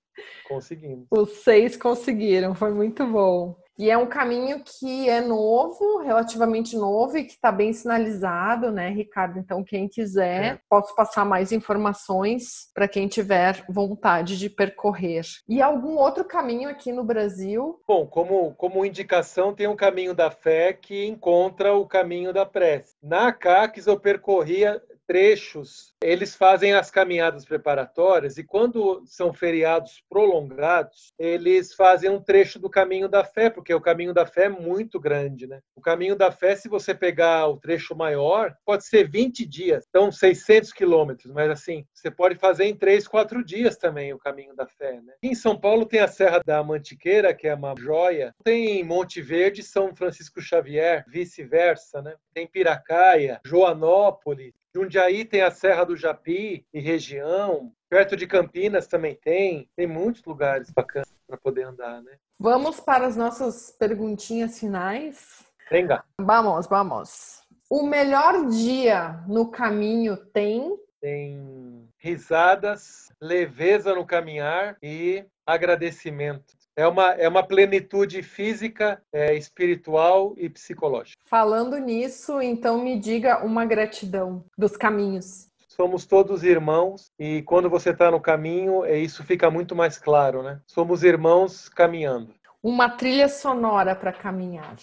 Conseguimos. 0.47 1.07
Os 1.09 1.29
seis 1.43 1.77
conseguiram, 1.77 2.53
foi 2.53 2.71
muito 2.71 3.05
bom. 3.07 3.55
E 3.81 3.89
é 3.89 3.97
um 3.97 4.05
caminho 4.05 4.61
que 4.63 5.09
é 5.09 5.21
novo, 5.21 6.03
relativamente 6.03 6.77
novo 6.77 7.17
e 7.17 7.23
que 7.23 7.31
está 7.31 7.51
bem 7.51 7.73
sinalizado, 7.73 8.71
né, 8.71 8.89
Ricardo? 8.89 9.39
Então, 9.39 9.63
quem 9.63 9.87
quiser, 9.87 10.43
é. 10.43 10.59
posso 10.69 10.95
passar 10.95 11.25
mais 11.25 11.51
informações 11.51 12.69
para 12.75 12.87
quem 12.87 13.07
tiver 13.07 13.65
vontade 13.67 14.37
de 14.37 14.51
percorrer. 14.51 15.23
E 15.49 15.63
algum 15.63 15.97
outro 15.97 16.23
caminho 16.23 16.69
aqui 16.69 16.91
no 16.91 17.03
Brasil? 17.03 17.81
Bom, 17.87 18.05
como, 18.05 18.53
como 18.53 18.85
indicação, 18.85 19.51
tem 19.51 19.65
um 19.65 19.75
caminho 19.75 20.13
da 20.13 20.29
fé 20.29 20.73
que 20.73 21.07
encontra 21.07 21.73
o 21.73 21.87
caminho 21.87 22.31
da 22.31 22.45
prece. 22.45 22.93
Na 23.01 23.33
CACs, 23.33 23.87
eu 23.87 23.99
percorria 23.99 24.79
trechos, 25.11 25.93
eles 26.01 26.37
fazem 26.37 26.71
as 26.71 26.89
caminhadas 26.89 27.43
preparatórias 27.43 28.37
e 28.37 28.45
quando 28.45 29.03
são 29.05 29.33
feriados 29.33 30.01
prolongados, 30.09 31.11
eles 31.19 31.73
fazem 31.73 32.09
um 32.09 32.21
trecho 32.21 32.57
do 32.57 32.69
caminho 32.69 33.09
da 33.09 33.21
fé, 33.21 33.49
porque 33.49 33.73
o 33.73 33.81
caminho 33.81 34.13
da 34.13 34.25
fé 34.25 34.45
é 34.45 34.49
muito 34.49 35.01
grande, 35.01 35.47
né? 35.47 35.59
O 35.75 35.81
caminho 35.81 36.15
da 36.15 36.31
fé, 36.31 36.55
se 36.55 36.69
você 36.69 36.95
pegar 36.95 37.45
o 37.47 37.57
trecho 37.57 37.93
maior, 37.93 38.55
pode 38.65 38.85
ser 38.85 39.09
20 39.09 39.45
dias, 39.45 39.83
então 39.89 40.13
600 40.13 40.71
quilômetros, 40.71 41.29
mas 41.33 41.51
assim, 41.51 41.85
você 41.93 42.09
pode 42.09 42.35
fazer 42.35 42.63
em 42.63 42.75
3, 42.75 43.05
4 43.05 43.43
dias 43.43 43.75
também 43.75 44.13
o 44.13 44.17
caminho 44.17 44.55
da 44.55 44.65
fé, 44.65 44.93
né? 45.01 45.11
Em 45.21 45.35
São 45.35 45.59
Paulo 45.59 45.85
tem 45.85 45.99
a 45.99 46.07
Serra 46.07 46.39
da 46.45 46.63
Mantiqueira, 46.63 47.33
que 47.33 47.49
é 47.49 47.53
uma 47.53 47.75
joia, 47.77 48.33
tem 48.45 48.81
Monte 48.81 49.21
Verde, 49.21 49.61
São 49.61 49.93
Francisco 49.93 50.39
Xavier, 50.39 51.03
vice-versa, 51.05 52.01
né? 52.01 52.15
Tem 52.33 52.47
Piracaia, 52.47 53.41
Joanópolis, 53.45 54.53
Jundiaí 54.73 55.25
tem 55.25 55.41
a 55.41 55.51
Serra 55.51 55.83
do 55.83 55.97
Japi 55.97 56.65
e 56.73 56.79
região. 56.79 57.71
Perto 57.89 58.15
de 58.15 58.25
Campinas 58.25 58.87
também 58.87 59.15
tem. 59.15 59.69
Tem 59.75 59.85
muitos 59.85 60.23
lugares 60.23 60.69
bacanas 60.69 61.13
para 61.27 61.37
poder 61.37 61.63
andar, 61.63 62.01
né? 62.01 62.17
Vamos 62.39 62.79
para 62.79 63.05
as 63.05 63.15
nossas 63.15 63.71
perguntinhas 63.77 64.59
finais. 64.59 65.45
Venga. 65.69 66.03
Vamos, 66.19 66.67
vamos. 66.67 67.41
O 67.69 67.83
melhor 67.83 68.47
dia 68.47 69.23
no 69.27 69.49
caminho 69.51 70.17
tem? 70.17 70.77
Tem 70.99 71.89
risadas, 71.97 73.11
leveza 73.21 73.93
no 73.93 74.05
caminhar 74.05 74.77
e 74.81 75.25
agradecimento. 75.45 76.60
É 76.81 76.87
uma, 76.87 77.11
é 77.11 77.29
uma 77.29 77.43
plenitude 77.43 78.23
física, 78.23 78.99
é, 79.13 79.35
espiritual 79.35 80.33
e 80.35 80.49
psicológica. 80.49 81.21
Falando 81.27 81.77
nisso, 81.77 82.41
então 82.41 82.83
me 82.83 82.97
diga 82.99 83.45
uma 83.45 83.63
gratidão 83.65 84.43
dos 84.57 84.75
caminhos. 84.75 85.47
Somos 85.67 86.07
todos 86.07 86.43
irmãos 86.43 87.11
e 87.19 87.43
quando 87.43 87.69
você 87.69 87.91
está 87.91 88.09
no 88.09 88.19
caminho, 88.19 88.83
é, 88.83 88.97
isso 88.97 89.23
fica 89.23 89.51
muito 89.51 89.75
mais 89.75 89.99
claro, 89.99 90.41
né? 90.41 90.59
Somos 90.65 91.03
irmãos 91.03 91.69
caminhando. 91.69 92.33
Uma 92.63 92.89
trilha 92.89 93.29
sonora 93.29 93.95
para 93.95 94.11
caminhar 94.11 94.75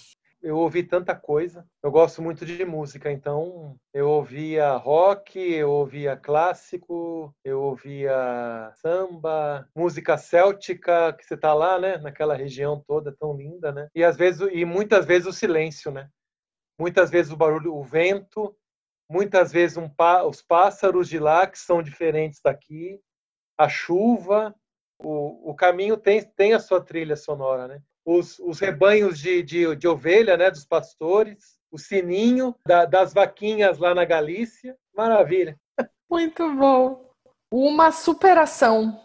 eu 0.42 0.56
ouvi 0.56 0.82
tanta 0.82 1.14
coisa. 1.14 1.66
Eu 1.82 1.90
gosto 1.90 2.22
muito 2.22 2.46
de 2.46 2.64
música, 2.64 3.10
então 3.10 3.76
eu 3.92 4.08
ouvia 4.08 4.72
rock, 4.76 5.38
eu 5.38 5.70
ouvia 5.70 6.16
clássico, 6.16 7.34
eu 7.44 7.60
ouvia 7.60 8.70
samba, 8.76 9.68
música 9.74 10.16
céltica, 10.16 11.12
que 11.12 11.24
você 11.24 11.36
tá 11.36 11.52
lá, 11.54 11.78
né, 11.78 11.98
naquela 11.98 12.34
região 12.34 12.82
toda 12.86 13.14
tão 13.18 13.36
linda, 13.36 13.72
né? 13.72 13.88
E 13.94 14.04
às 14.04 14.16
vezes 14.16 14.48
e 14.52 14.64
muitas 14.64 15.04
vezes 15.04 15.26
o 15.26 15.32
silêncio, 15.32 15.90
né? 15.90 16.08
Muitas 16.78 17.10
vezes 17.10 17.32
o 17.32 17.36
barulho, 17.36 17.74
o 17.74 17.82
vento, 17.82 18.56
muitas 19.10 19.50
vezes 19.50 19.76
um 19.76 19.90
os 20.26 20.42
pássaros 20.42 21.08
de 21.08 21.18
lá 21.18 21.46
que 21.46 21.58
são 21.58 21.82
diferentes 21.82 22.40
daqui, 22.42 23.00
a 23.58 23.68
chuva, 23.68 24.54
o, 24.98 25.50
o 25.50 25.54
caminho 25.54 25.96
tem, 25.96 26.22
tem 26.22 26.54
a 26.54 26.60
sua 26.60 26.80
trilha 26.80 27.16
sonora, 27.16 27.66
né? 27.66 27.82
Os, 28.08 28.38
os 28.38 28.58
rebanhos 28.58 29.18
de, 29.18 29.42
de, 29.42 29.76
de, 29.76 29.86
ovelha, 29.86 30.34
né, 30.34 30.50
dos 30.50 30.64
pastores, 30.64 31.58
o 31.70 31.76
sininho 31.76 32.54
da, 32.66 32.86
das 32.86 33.12
vaquinhas 33.12 33.76
lá 33.76 33.94
na 33.94 34.06
Galícia. 34.06 34.74
Maravilha. 34.96 35.60
Muito 36.10 36.50
bom. 36.54 37.12
Uma 37.52 37.92
superação. 37.92 38.98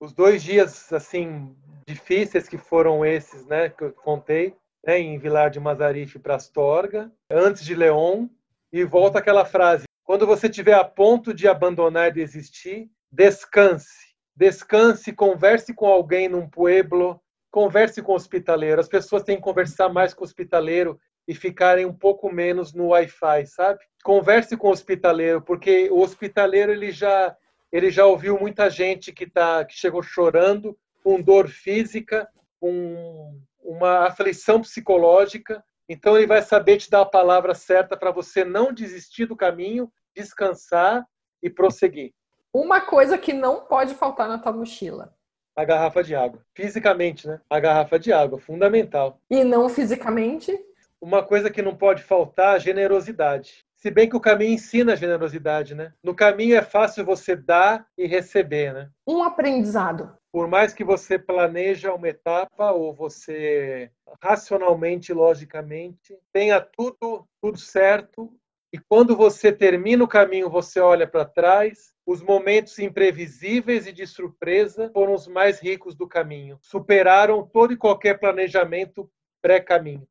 Os 0.00 0.12
dois 0.12 0.42
dias, 0.42 0.92
assim, 0.92 1.54
difíceis 1.86 2.48
que 2.48 2.58
foram 2.58 3.06
esses, 3.06 3.46
né, 3.46 3.68
que 3.68 3.84
eu 3.84 3.92
contei, 3.92 4.56
né, 4.84 4.98
em 4.98 5.16
Vilar 5.16 5.48
de 5.50 5.60
Mazarife 5.60 6.18
para 6.18 6.34
Astorga, 6.34 7.12
antes 7.30 7.64
de 7.64 7.76
León, 7.76 8.28
e 8.72 8.82
volta 8.82 9.20
aquela 9.20 9.44
frase: 9.44 9.84
quando 10.02 10.26
você 10.26 10.48
estiver 10.48 10.74
a 10.74 10.84
ponto 10.84 11.32
de 11.32 11.46
abandonar 11.46 12.08
e 12.08 12.14
desistir, 12.14 12.90
descanse. 13.12 14.10
Descanse, 14.34 15.12
converse 15.12 15.72
com 15.72 15.86
alguém 15.86 16.28
num 16.28 16.48
pueblo, 16.48 17.20
converse 17.50 18.00
com 18.00 18.12
o 18.12 18.14
hospitaleiro. 18.14 18.80
As 18.80 18.88
pessoas 18.88 19.22
têm 19.22 19.36
que 19.36 19.42
conversar 19.42 19.88
mais 19.88 20.14
com 20.14 20.22
o 20.22 20.26
hospitaleiro 20.26 20.98
e 21.26 21.34
ficarem 21.34 21.84
um 21.84 21.92
pouco 21.92 22.32
menos 22.32 22.72
no 22.72 22.88
Wi-Fi, 22.88 23.46
sabe? 23.46 23.80
Converse 24.02 24.56
com 24.56 24.68
o 24.68 24.72
hospitaleiro, 24.72 25.42
porque 25.42 25.88
o 25.90 26.00
hospitaleiro 26.00 26.72
ele 26.72 26.90
já 26.90 27.36
ele 27.72 27.88
já 27.88 28.04
ouviu 28.04 28.36
muita 28.38 28.68
gente 28.68 29.12
que 29.12 29.28
tá 29.28 29.64
que 29.64 29.74
chegou 29.74 30.02
chorando, 30.02 30.76
com 31.04 31.20
dor 31.20 31.48
física, 31.48 32.28
com 32.58 33.38
uma 33.62 34.06
aflição 34.06 34.60
psicológica. 34.60 35.62
Então 35.88 36.16
ele 36.16 36.26
vai 36.26 36.42
saber 36.42 36.78
te 36.78 36.90
dar 36.90 37.02
a 37.02 37.06
palavra 37.06 37.54
certa 37.54 37.96
para 37.96 38.10
você 38.10 38.44
não 38.44 38.72
desistir 38.72 39.26
do 39.26 39.36
caminho, 39.36 39.90
descansar 40.14 41.06
e 41.42 41.48
prosseguir. 41.48 42.12
Uma 42.52 42.80
coisa 42.80 43.16
que 43.16 43.32
não 43.32 43.66
pode 43.66 43.94
faltar 43.94 44.28
na 44.28 44.38
tua 44.38 44.52
mochila 44.52 45.14
a 45.56 45.64
garrafa 45.64 46.02
de 46.02 46.14
água. 46.14 46.40
Fisicamente, 46.54 47.26
né? 47.26 47.40
A 47.48 47.60
garrafa 47.60 47.98
de 47.98 48.12
água, 48.12 48.38
fundamental. 48.38 49.18
E 49.30 49.44
não 49.44 49.68
fisicamente? 49.68 50.58
Uma 51.00 51.22
coisa 51.22 51.50
que 51.50 51.62
não 51.62 51.74
pode 51.74 52.02
faltar, 52.02 52.60
generosidade. 52.60 53.64
Se 53.74 53.90
bem 53.90 54.08
que 54.08 54.16
o 54.16 54.20
caminho 54.20 54.52
ensina 54.52 54.92
a 54.92 54.96
generosidade, 54.96 55.74
né? 55.74 55.94
No 56.04 56.14
caminho 56.14 56.54
é 56.54 56.60
fácil 56.60 57.02
você 57.02 57.34
dar 57.34 57.86
e 57.96 58.06
receber, 58.06 58.74
né? 58.74 58.90
Um 59.06 59.22
aprendizado. 59.22 60.14
Por 60.30 60.46
mais 60.46 60.74
que 60.74 60.84
você 60.84 61.18
planeja 61.18 61.92
uma 61.94 62.08
etapa 62.08 62.70
ou 62.72 62.94
você 62.94 63.90
racionalmente, 64.22 65.12
logicamente, 65.14 66.16
tenha 66.32 66.60
tudo 66.60 67.26
tudo 67.42 67.58
certo 67.58 68.30
e 68.72 68.78
quando 68.78 69.16
você 69.16 69.52
termina 69.52 70.04
o 70.04 70.08
caminho, 70.08 70.48
você 70.48 70.78
olha 70.78 71.06
para 71.06 71.24
trás, 71.24 71.92
os 72.06 72.22
momentos 72.22 72.78
imprevisíveis 72.78 73.86
e 73.86 73.92
de 73.92 74.06
surpresa 74.06 74.90
foram 74.92 75.14
os 75.14 75.26
mais 75.26 75.60
ricos 75.60 75.96
do 75.96 76.06
caminho. 76.06 76.56
Superaram 76.60 77.44
todo 77.44 77.72
e 77.72 77.76
qualquer 77.76 78.20
planejamento 78.20 79.10
pré-caminho. 79.42 80.06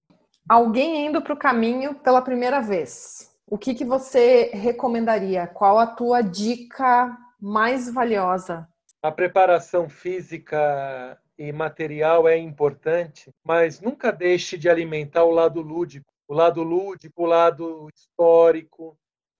Alguém 0.48 1.06
indo 1.06 1.22
para 1.22 1.34
o 1.34 1.38
caminho 1.38 1.96
pela 1.96 2.22
primeira 2.22 2.60
vez, 2.60 3.34
o 3.48 3.58
que, 3.58 3.74
que 3.74 3.86
você 3.86 4.50
recomendaria? 4.54 5.48
Qual 5.48 5.80
a 5.80 5.88
tua 5.88 6.22
dica 6.22 7.18
mais 7.40 7.90
valiosa? 7.92 8.68
A 9.02 9.12
preparação 9.12 9.88
física 9.88 11.18
e 11.38 11.54
material 11.54 12.28
é 12.28 12.38
importante, 12.38 13.32
mas 13.42 13.80
nunca 13.80 14.12
deixe 14.12 14.58
de 14.58 14.68
alimentar 14.68 15.24
o 15.24 15.32
lado 15.32 15.62
lúdico, 15.62 16.12
o 16.30 16.34
lado 16.34 16.62
lúdico, 16.62 17.24
o 17.24 17.26
lado 17.26 17.90
histórico, 17.94 18.96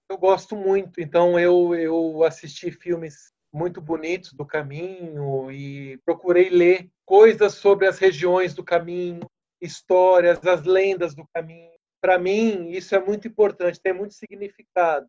eu 0.10 0.18
gosto 0.18 0.56
muito, 0.56 1.00
então 1.00 1.40
eu, 1.40 1.76
eu 1.76 2.24
assisti 2.24 2.72
filmes 2.72 3.32
muito 3.54 3.80
bonitos 3.80 4.34
do 4.34 4.44
caminho 4.44 5.52
e 5.52 6.00
procurei 6.04 6.50
ler 6.50 6.90
coisas 7.06 7.54
sobre 7.54 7.86
as 7.86 8.00
regiões 8.00 8.56
do 8.56 8.64
caminho, 8.64 9.22
histórias, 9.62 10.44
as 10.46 10.64
lendas 10.64 11.14
do 11.14 11.28
caminho. 11.32 11.70
Para 12.02 12.18
mim, 12.18 12.70
isso 12.72 12.96
é 12.96 13.00
muito 13.00 13.28
importante, 13.28 13.80
tem 13.80 13.94
muito 13.94 14.16
significado. 14.16 15.08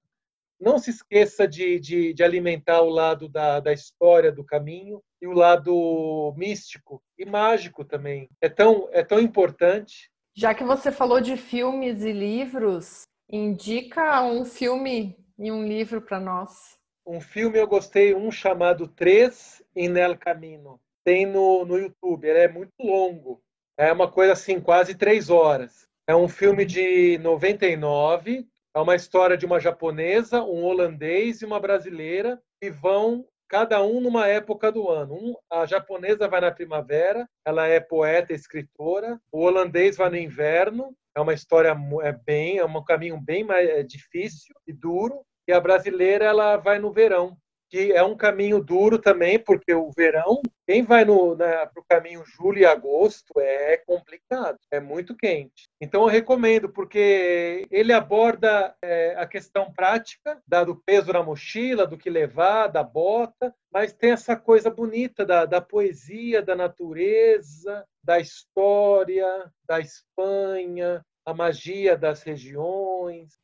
Não 0.61 0.79
se 0.79 0.91
esqueça 0.91 1.49
de, 1.49 1.81
de, 1.81 2.13
de 2.13 2.23
alimentar 2.23 2.83
o 2.83 2.91
lado 2.91 3.27
da, 3.27 3.59
da 3.59 3.73
história 3.73 4.31
do 4.31 4.45
caminho 4.45 5.01
e 5.23 5.27
o 5.27 5.33
lado 5.33 6.35
místico 6.37 7.03
e 7.19 7.25
mágico 7.25 7.87
também. 7.87 8.29
É 8.39 8.51
tão, 8.51 8.87
é 8.93 9.03
tão 9.03 9.19
importante. 9.19 10.10
Já 10.35 10.55
que 10.55 10.65
você 10.65 10.91
falou 10.93 11.21
de 11.21 11.37
filmes 11.37 12.03
e 12.03 12.13
livros, 12.13 13.05
Indica 13.33 14.23
um 14.23 14.45
filme 14.45 15.17
e 15.39 15.53
um 15.53 15.65
livro 15.65 16.03
para 16.03 16.19
nós. 16.19 16.77
Um 17.07 17.21
filme 17.21 17.61
eu 17.61 17.67
gostei, 17.67 18.13
um 18.13 18.29
chamado 18.29 18.89
Três 18.89 19.63
em 19.75 19.97
El 19.97 20.19
Camino. 20.19 20.81
Tem 21.05 21.27
no, 21.27 21.65
no 21.65 21.79
YouTube, 21.79 22.27
ele 22.27 22.41
é 22.41 22.49
muito 22.49 22.73
longo. 22.81 23.41
É 23.79 23.93
uma 23.93 24.11
coisa 24.11 24.33
assim, 24.33 24.61
quase 24.61 24.97
três 24.97 25.31
horas. 25.31 25.87
É 26.09 26.17
um 26.17 26.27
filme 26.27 26.65
de 26.65 27.19
99. 27.19 28.49
É 28.75 28.81
uma 28.81 28.97
história 28.97 29.37
de 29.37 29.47
uma 29.47 29.61
japonesa, 29.61 30.43
um 30.43 30.65
holandês 30.65 31.41
e 31.41 31.47
uma 31.47 31.61
brasileira 31.61 32.43
que 32.61 32.69
vão 32.69 33.25
cada 33.51 33.83
um 33.83 34.01
numa 34.01 34.29
época 34.29 34.73
do 34.73 34.89
ano. 34.89 35.15
Um, 35.15 35.35
a 35.51 35.67
japonesa 35.67 36.29
vai 36.29 36.41
na 36.41 36.51
primavera, 36.51 37.29
ela 37.45 37.67
é 37.67 37.81
poeta, 37.81 38.33
escritora. 38.33 39.21
O 39.31 39.41
holandês 39.41 39.97
vai 39.97 40.09
no 40.09 40.17
inverno 40.17 40.97
é 41.17 41.21
uma 41.21 41.35
história 41.35 41.77
é 42.03 42.13
bem, 42.13 42.59
é 42.59 42.65
um 42.65 42.85
caminho 42.85 43.21
bem 43.21 43.43
mais 43.43 43.69
é 43.69 43.83
difícil 43.83 44.55
e 44.67 44.73
duro. 44.73 45.23
E 45.49 45.53
a 45.53 45.61
brasileira 45.61 46.25
ela 46.25 46.57
vai 46.57 46.79
no 46.79 46.93
verão, 46.93 47.37
que 47.71 47.93
é 47.93 48.03
um 48.03 48.17
caminho 48.17 48.63
duro 48.63 48.99
também, 48.99 49.39
porque 49.39 49.73
o 49.73 49.91
verão, 49.97 50.43
quem 50.67 50.83
vai 50.83 51.05
para 51.05 51.81
o 51.81 51.85
caminho 51.89 52.25
julho 52.27 52.59
e 52.59 52.67
agosto 52.67 53.39
é 53.39 53.77
complicado, 53.77 54.59
é 54.71 54.81
muito 54.81 55.17
quente. 55.17 55.69
Então 55.81 56.03
eu 56.03 56.09
recomendo, 56.09 56.69
porque 56.69 57.67
ele 57.71 57.93
aborda 57.93 58.75
é, 58.83 59.15
a 59.17 59.27
questão 59.27 59.73
prática, 59.73 60.41
do 60.67 60.77
peso 60.85 61.13
na 61.13 61.23
mochila, 61.23 61.87
do 61.87 61.97
que 61.97 62.11
levar, 62.11 62.67
da 62.67 62.83
bota, 62.83 63.55
mas 63.73 63.93
tem 63.93 64.11
essa 64.11 64.35
coisa 64.35 64.69
bonita 64.69 65.25
da, 65.25 65.45
da 65.45 65.61
poesia, 65.61 66.43
da 66.43 66.57
natureza, 66.57 67.85
da 68.03 68.19
história, 68.19 69.51
da 69.65 69.79
Espanha, 69.79 71.05
a 71.27 71.35
magia 71.35 71.97
das 71.97 72.23
regiões 72.23 72.91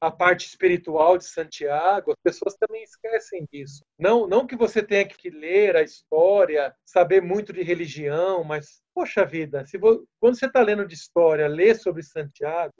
a 0.00 0.10
parte 0.10 0.46
espiritual 0.46 1.18
de 1.18 1.24
Santiago, 1.24 2.12
as 2.12 2.22
pessoas 2.22 2.54
também 2.56 2.82
esquecem 2.82 3.46
disso. 3.52 3.82
Não, 3.98 4.26
não 4.26 4.46
que 4.46 4.56
você 4.56 4.82
tenha 4.82 5.06
que 5.06 5.30
ler 5.30 5.76
a 5.76 5.82
história, 5.82 6.74
saber 6.84 7.22
muito 7.22 7.52
de 7.52 7.62
religião, 7.62 8.44
mas 8.44 8.82
poxa 8.94 9.24
vida, 9.24 9.64
se 9.66 9.78
vo, 9.78 10.06
quando 10.20 10.38
você 10.38 10.46
está 10.46 10.62
lendo 10.62 10.86
de 10.86 10.94
história, 10.94 11.48
lê 11.48 11.74
sobre 11.74 12.02
Santiago, 12.02 12.72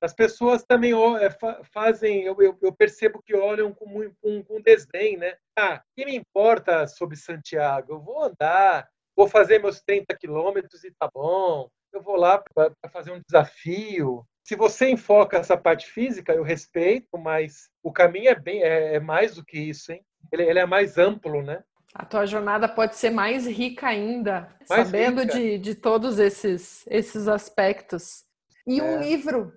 as 0.00 0.12
pessoas 0.12 0.64
também 0.64 0.92
é, 0.92 1.30
fazem, 1.72 2.24
eu, 2.24 2.36
eu, 2.60 2.74
percebo 2.74 3.22
que 3.22 3.36
olham 3.36 3.72
com, 3.72 4.10
com, 4.20 4.42
com 4.42 4.60
desdém, 4.60 5.16
né? 5.16 5.36
Ah, 5.56 5.80
que 5.94 6.04
me 6.04 6.16
importa 6.16 6.88
sobre 6.88 7.16
Santiago? 7.16 7.92
Eu 7.92 8.00
vou 8.00 8.24
andar, 8.24 8.88
vou 9.16 9.28
fazer 9.28 9.60
meus 9.60 9.80
30 9.80 10.16
quilômetros 10.16 10.82
e 10.82 10.90
tá 10.98 11.08
bom. 11.14 11.68
Eu 11.92 12.02
vou 12.02 12.16
lá 12.16 12.42
para 12.52 12.74
fazer 12.90 13.12
um 13.12 13.20
desafio. 13.20 14.26
Se 14.44 14.56
você 14.56 14.90
enfoca 14.90 15.38
essa 15.38 15.56
parte 15.56 15.86
física, 15.86 16.32
eu 16.32 16.42
respeito, 16.42 17.16
mas 17.16 17.70
o 17.82 17.92
caminho 17.92 18.28
é 18.28 18.34
bem 18.34 18.62
é, 18.62 18.96
é 18.96 19.00
mais 19.00 19.36
do 19.36 19.44
que 19.44 19.58
isso, 19.58 19.92
hein? 19.92 20.04
Ele, 20.30 20.42
ele, 20.42 20.58
é 20.58 20.66
mais 20.66 20.98
amplo, 20.98 21.42
né? 21.42 21.62
A 21.94 22.04
tua 22.04 22.26
jornada 22.26 22.68
pode 22.68 22.96
ser 22.96 23.10
mais 23.10 23.46
rica 23.46 23.86
ainda, 23.86 24.48
mais 24.68 24.86
sabendo 24.86 25.20
rica. 25.22 25.34
De, 25.34 25.58
de 25.58 25.74
todos 25.74 26.18
esses, 26.18 26.84
esses 26.88 27.28
aspectos. 27.28 28.24
E 28.66 28.80
é. 28.80 28.82
um 28.82 29.00
livro 29.00 29.52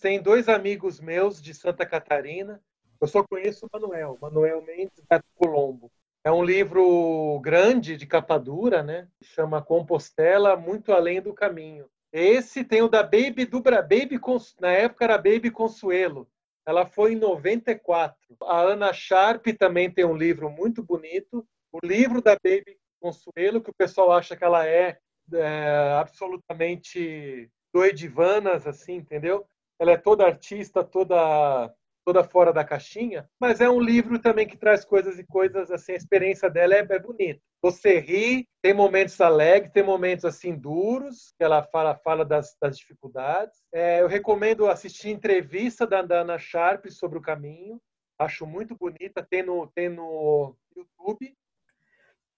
tem 0.00 0.20
dois 0.20 0.48
amigos 0.48 1.00
meus 1.00 1.42
de 1.42 1.52
Santa 1.52 1.84
Catarina. 1.84 2.60
Eu 3.00 3.06
só 3.06 3.22
conheço 3.22 3.66
o 3.66 3.70
Manuel, 3.72 4.18
Manuel 4.20 4.62
Mendes 4.62 5.04
da 5.08 5.22
Colombo. 5.36 5.90
É 6.24 6.32
um 6.32 6.42
livro 6.42 7.40
grande 7.40 7.96
de 7.96 8.06
capa 8.06 8.38
dura, 8.38 8.82
né? 8.82 9.08
Chama 9.22 9.62
Compostela 9.62 10.56
Muito 10.56 10.92
Além 10.92 11.20
do 11.20 11.32
Caminho. 11.32 11.86
Esse 12.12 12.64
tem 12.64 12.82
o 12.82 12.88
da 12.88 13.02
Baby 13.02 13.44
do 13.44 13.62
Baby 13.62 14.18
na 14.60 14.70
época 14.70 15.04
era 15.04 15.16
Baby 15.16 15.50
Consuelo. 15.50 16.28
Ela 16.66 16.86
foi 16.86 17.12
em 17.12 17.16
94. 17.16 18.16
A 18.42 18.60
Ana 18.60 18.92
Sharp 18.92 19.46
também 19.58 19.90
tem 19.90 20.04
um 20.04 20.16
livro 20.16 20.50
muito 20.50 20.82
bonito. 20.82 21.46
O 21.72 21.78
livro 21.84 22.22
da 22.22 22.34
Baby 22.34 22.78
Consuelo, 23.00 23.60
que 23.60 23.70
o 23.70 23.76
pessoal 23.76 24.12
acha 24.12 24.36
que 24.36 24.44
ela 24.44 24.66
é, 24.66 24.98
é 25.32 25.96
absolutamente 25.98 27.50
doidivanas, 27.72 28.66
assim, 28.66 28.94
entendeu? 28.94 29.46
ela 29.78 29.92
é 29.92 29.96
toda 29.96 30.26
artista, 30.26 30.82
toda 30.82 31.72
toda 32.08 32.24
fora 32.24 32.54
da 32.54 32.64
caixinha, 32.64 33.28
mas 33.38 33.60
é 33.60 33.68
um 33.68 33.78
livro 33.78 34.18
também 34.18 34.48
que 34.48 34.56
traz 34.56 34.82
coisas 34.82 35.18
e 35.18 35.26
coisas 35.26 35.70
assim, 35.70 35.92
a 35.92 35.96
experiência 35.96 36.48
dela 36.48 36.74
é, 36.74 36.78
é 36.78 36.98
bonita. 36.98 37.38
Você 37.60 37.98
ri, 37.98 38.48
tem 38.62 38.72
momentos 38.72 39.20
alegres, 39.20 39.74
tem 39.74 39.82
momentos 39.82 40.24
assim 40.24 40.56
duros, 40.56 41.34
que 41.36 41.44
ela 41.44 41.62
fala 41.64 41.94
fala 41.96 42.24
das, 42.24 42.56
das 42.58 42.78
dificuldades. 42.78 43.58
É, 43.70 44.00
eu 44.00 44.08
recomendo 44.08 44.68
assistir 44.68 45.10
entrevista 45.10 45.86
da, 45.86 46.00
da 46.00 46.20
Ana 46.20 46.38
Sharp 46.38 46.86
sobre 46.86 47.18
o 47.18 47.22
caminho, 47.22 47.78
acho 48.18 48.46
muito 48.46 48.74
bonita, 48.74 49.22
tem 49.22 49.42
no, 49.42 49.66
tem 49.66 49.90
no 49.90 50.56
YouTube. 50.74 51.36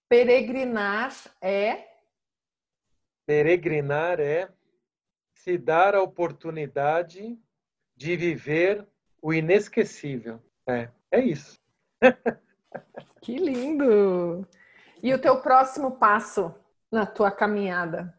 Peregrinar 0.09 1.13
é 1.41 1.87
Peregrinar 3.25 4.19
é 4.19 4.49
se 5.33 5.57
dar 5.57 5.95
a 5.95 6.01
oportunidade 6.01 7.39
de 7.95 8.17
viver 8.17 8.85
o 9.21 9.33
inesquecível. 9.33 10.41
É, 10.67 10.89
é 11.11 11.19
isso. 11.19 11.59
que 13.21 13.37
lindo! 13.37 14.47
E 15.03 15.13
o 15.13 15.19
teu 15.19 15.41
próximo 15.41 15.91
passo 15.91 16.53
na 16.91 17.05
tua 17.05 17.31
caminhada? 17.31 18.13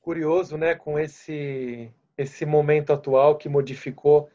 Curioso, 0.00 0.56
né, 0.56 0.74
com 0.74 0.98
esse 0.98 1.92
esse 2.16 2.44
momento 2.44 2.92
atual 2.92 3.36
que 3.36 3.48
modificou 3.48 4.30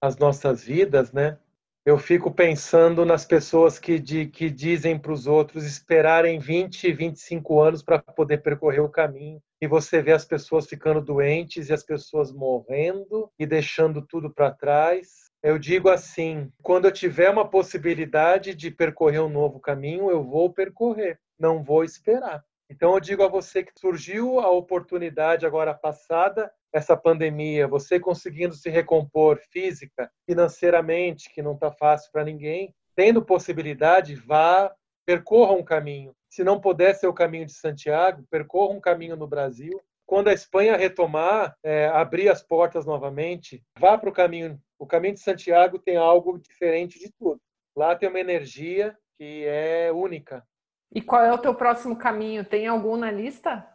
as 0.00 0.16
nossas 0.16 0.64
vidas, 0.64 1.12
né? 1.12 1.38
Eu 1.84 1.96
fico 1.98 2.30
pensando 2.30 3.06
nas 3.06 3.24
pessoas 3.24 3.78
que, 3.78 3.98
de, 3.98 4.26
que 4.26 4.50
dizem 4.50 4.98
para 4.98 5.12
os 5.12 5.26
outros 5.26 5.64
esperarem 5.64 6.38
20, 6.38 6.92
25 6.92 7.60
anos 7.60 7.82
para 7.82 7.98
poder 7.98 8.42
percorrer 8.42 8.80
o 8.80 8.88
caminho 8.88 9.40
e 9.62 9.66
você 9.66 10.02
vê 10.02 10.12
as 10.12 10.24
pessoas 10.24 10.66
ficando 10.66 11.00
doentes 11.00 11.68
e 11.68 11.72
as 11.72 11.82
pessoas 11.82 12.32
morrendo 12.32 13.30
e 13.38 13.46
deixando 13.46 14.02
tudo 14.02 14.30
para 14.30 14.50
trás. 14.50 15.30
Eu 15.42 15.58
digo 15.58 15.88
assim: 15.88 16.50
quando 16.62 16.86
eu 16.86 16.92
tiver 16.92 17.30
uma 17.30 17.48
possibilidade 17.48 18.54
de 18.54 18.70
percorrer 18.70 19.20
um 19.20 19.28
novo 19.28 19.58
caminho, 19.58 20.10
eu 20.10 20.22
vou 20.22 20.52
percorrer, 20.52 21.18
não 21.38 21.62
vou 21.62 21.82
esperar. 21.82 22.44
Então 22.70 22.94
eu 22.94 23.00
digo 23.00 23.22
a 23.22 23.28
você 23.28 23.64
que 23.64 23.72
surgiu 23.78 24.38
a 24.38 24.48
oportunidade 24.48 25.44
agora 25.44 25.74
passada, 25.74 26.50
essa 26.72 26.96
pandemia, 26.96 27.66
você 27.66 27.98
conseguindo 27.98 28.54
se 28.54 28.70
recompor 28.70 29.40
física, 29.50 30.10
financeiramente, 30.24 31.28
que 31.30 31.42
não 31.42 31.54
está 31.54 31.72
fácil 31.72 32.10
para 32.12 32.24
ninguém, 32.24 32.72
tendo 32.94 33.24
possibilidade, 33.24 34.14
vá, 34.14 34.72
percorra 35.04 35.52
um 35.52 35.64
caminho 35.64 36.14
se 36.30 36.44
não 36.44 36.60
puder 36.60 36.94
ser 36.94 37.08
o 37.08 37.12
caminho 37.12 37.44
de 37.44 37.52
Santiago, 37.52 38.24
percorra 38.30 38.72
um 38.72 38.80
caminho 38.80 39.16
no 39.16 39.26
Brasil. 39.26 39.82
Quando 40.06 40.28
a 40.28 40.32
Espanha 40.32 40.76
retomar, 40.76 41.56
é, 41.62 41.86
abrir 41.88 42.28
as 42.28 42.42
portas 42.42 42.86
novamente, 42.86 43.62
vá 43.78 43.98
para 43.98 44.08
o 44.08 44.12
caminho. 44.12 44.60
O 44.78 44.86
caminho 44.86 45.14
de 45.14 45.20
Santiago 45.20 45.78
tem 45.78 45.96
algo 45.96 46.38
diferente 46.38 46.98
de 46.98 47.12
tudo. 47.18 47.40
Lá 47.76 47.96
tem 47.96 48.08
uma 48.08 48.20
energia 48.20 48.96
que 49.18 49.44
é 49.44 49.90
única. 49.92 50.46
E 50.92 51.00
qual 51.00 51.22
é 51.22 51.32
o 51.32 51.38
teu 51.38 51.54
próximo 51.54 51.96
caminho? 51.96 52.44
Tem 52.44 52.66
algum 52.66 52.96
na 52.96 53.10
lista? 53.10 53.66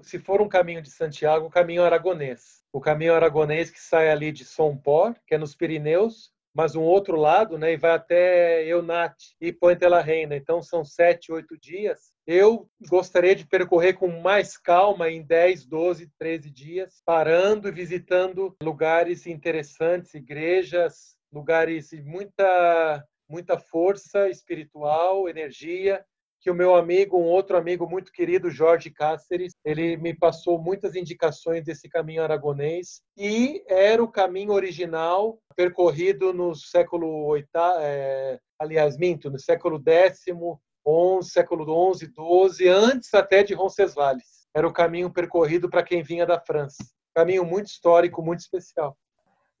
Se 0.00 0.18
for 0.18 0.40
um 0.40 0.48
caminho 0.48 0.80
de 0.80 0.90
Santiago, 0.90 1.46
o 1.46 1.50
caminho 1.50 1.82
aragonês. 1.82 2.62
O 2.72 2.80
caminho 2.80 3.14
aragonês 3.14 3.70
que 3.70 3.80
sai 3.80 4.08
ali 4.08 4.30
de 4.30 4.44
Sompor, 4.44 5.14
que 5.26 5.34
é 5.34 5.38
nos 5.38 5.54
Pirineus, 5.54 6.32
mas 6.54 6.74
um 6.74 6.82
outro 6.82 7.16
lado, 7.16 7.58
né, 7.58 7.72
e 7.72 7.76
vai 7.76 7.92
até 7.92 8.64
Eunat 8.66 9.14
e 9.40 9.52
Puente 9.52 9.86
la 9.86 10.00
Reina. 10.00 10.36
Então 10.36 10.62
são 10.62 10.84
sete, 10.84 11.32
oito 11.32 11.58
dias. 11.58 12.12
Eu 12.24 12.68
gostaria 12.88 13.34
de 13.34 13.46
percorrer 13.46 13.94
com 13.94 14.20
mais 14.20 14.56
calma 14.56 15.10
em 15.10 15.22
10, 15.22 15.66
12, 15.66 16.10
13 16.18 16.50
dias, 16.50 17.02
parando 17.04 17.68
e 17.68 17.72
visitando 17.72 18.56
lugares 18.62 19.26
interessantes, 19.26 20.14
igrejas, 20.14 21.16
lugares 21.32 21.90
de 21.90 22.02
muita 22.02 23.04
muita 23.28 23.56
força 23.56 24.28
espiritual, 24.28 25.28
energia 25.28 26.04
que 26.40 26.50
o 26.50 26.54
meu 26.54 26.74
amigo, 26.74 27.18
um 27.18 27.26
outro 27.26 27.56
amigo 27.56 27.88
muito 27.88 28.10
querido, 28.10 28.50
Jorge 28.50 28.90
Cáceres, 28.90 29.52
ele 29.64 29.96
me 29.98 30.14
passou 30.14 30.58
muitas 30.58 30.96
indicações 30.96 31.64
desse 31.64 31.88
caminho 31.88 32.22
aragonês 32.22 33.02
e 33.16 33.62
era 33.68 34.02
o 34.02 34.10
caminho 34.10 34.52
original 34.52 35.38
percorrido 35.54 36.32
no 36.32 36.54
século 36.54 37.26
oitavo, 37.26 37.78
é, 37.80 38.38
aliás, 38.58 38.96
minto, 38.96 39.30
no 39.30 39.38
século 39.38 39.78
décimo, 39.78 40.58
onze, 40.84 41.30
século 41.30 41.70
onze, 41.70 42.06
doze, 42.06 42.66
antes 42.66 43.12
até 43.12 43.42
de 43.42 43.52
Roncesvalles. 43.52 44.48
Era 44.54 44.66
o 44.66 44.72
caminho 44.72 45.12
percorrido 45.12 45.68
para 45.68 45.82
quem 45.82 46.02
vinha 46.02 46.24
da 46.24 46.40
França. 46.40 46.82
Caminho 47.14 47.44
muito 47.44 47.66
histórico, 47.66 48.22
muito 48.22 48.40
especial. 48.40 48.96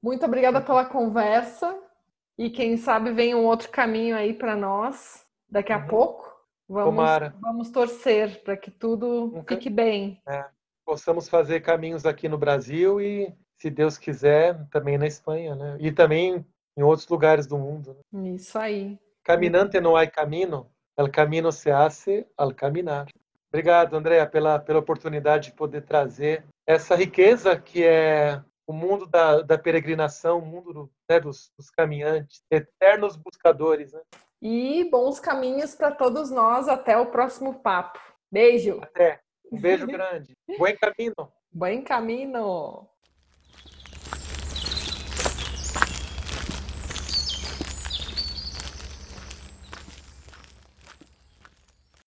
Muito 0.02 0.24
obrigada 0.24 0.62
pela 0.62 0.86
conversa 0.86 1.78
e 2.38 2.48
quem 2.48 2.78
sabe 2.78 3.12
vem 3.12 3.34
um 3.34 3.44
outro 3.44 3.68
caminho 3.70 4.16
aí 4.16 4.32
para 4.32 4.56
nós 4.56 5.26
daqui 5.48 5.72
a 5.72 5.78
uhum. 5.78 5.86
pouco. 5.86 6.29
Vamos, 6.70 7.04
vamos 7.40 7.70
torcer 7.70 8.44
para 8.44 8.56
que 8.56 8.70
tudo 8.70 9.42
fique 9.48 9.68
bem. 9.68 10.22
É, 10.24 10.44
possamos 10.86 11.28
fazer 11.28 11.60
caminhos 11.60 12.06
aqui 12.06 12.28
no 12.28 12.38
Brasil 12.38 13.00
e, 13.00 13.34
se 13.56 13.68
Deus 13.68 13.98
quiser, 13.98 14.68
também 14.70 14.96
na 14.96 15.08
Espanha, 15.08 15.56
né? 15.56 15.76
E 15.80 15.90
também 15.90 16.46
em 16.76 16.82
outros 16.84 17.08
lugares 17.08 17.44
do 17.44 17.58
mundo. 17.58 17.96
Né? 18.12 18.30
Isso 18.30 18.56
aí. 18.56 18.96
Caminante 19.24 19.80
não 19.80 19.96
há 19.96 20.06
caminho, 20.06 20.64
el 20.96 21.10
camino 21.10 21.50
se 21.50 21.72
hace 21.72 22.24
al 22.36 22.54
caminar. 22.54 23.08
Obrigado, 23.48 23.96
Andréa, 23.96 24.24
pela, 24.24 24.60
pela 24.60 24.78
oportunidade 24.78 25.50
de 25.50 25.56
poder 25.56 25.82
trazer 25.82 26.44
essa 26.64 26.94
riqueza 26.94 27.58
que 27.58 27.84
é 27.84 28.40
o 28.64 28.72
mundo 28.72 29.06
da, 29.06 29.42
da 29.42 29.58
peregrinação, 29.58 30.38
o 30.38 30.46
mundo 30.46 30.72
do, 30.72 30.90
né, 31.10 31.18
dos, 31.18 31.50
dos, 31.58 31.68
caminhantes, 31.68 32.44
eternos 32.48 33.16
buscadores. 33.16 33.92
Né? 33.92 34.00
E 34.40 34.88
bons 34.90 35.20
caminhos 35.20 35.74
para 35.74 35.90
todos 35.90 36.30
nós. 36.30 36.68
Até 36.68 36.96
o 36.96 37.06
próximo 37.06 37.60
papo. 37.60 37.98
Beijo. 38.30 38.78
Até. 38.82 39.20
Um 39.50 39.60
beijo 39.60 39.86
grande. 39.88 40.36
Buen 40.58 40.76
caminho. 40.76 41.14
Buen 41.52 41.82
caminho. 41.82 42.88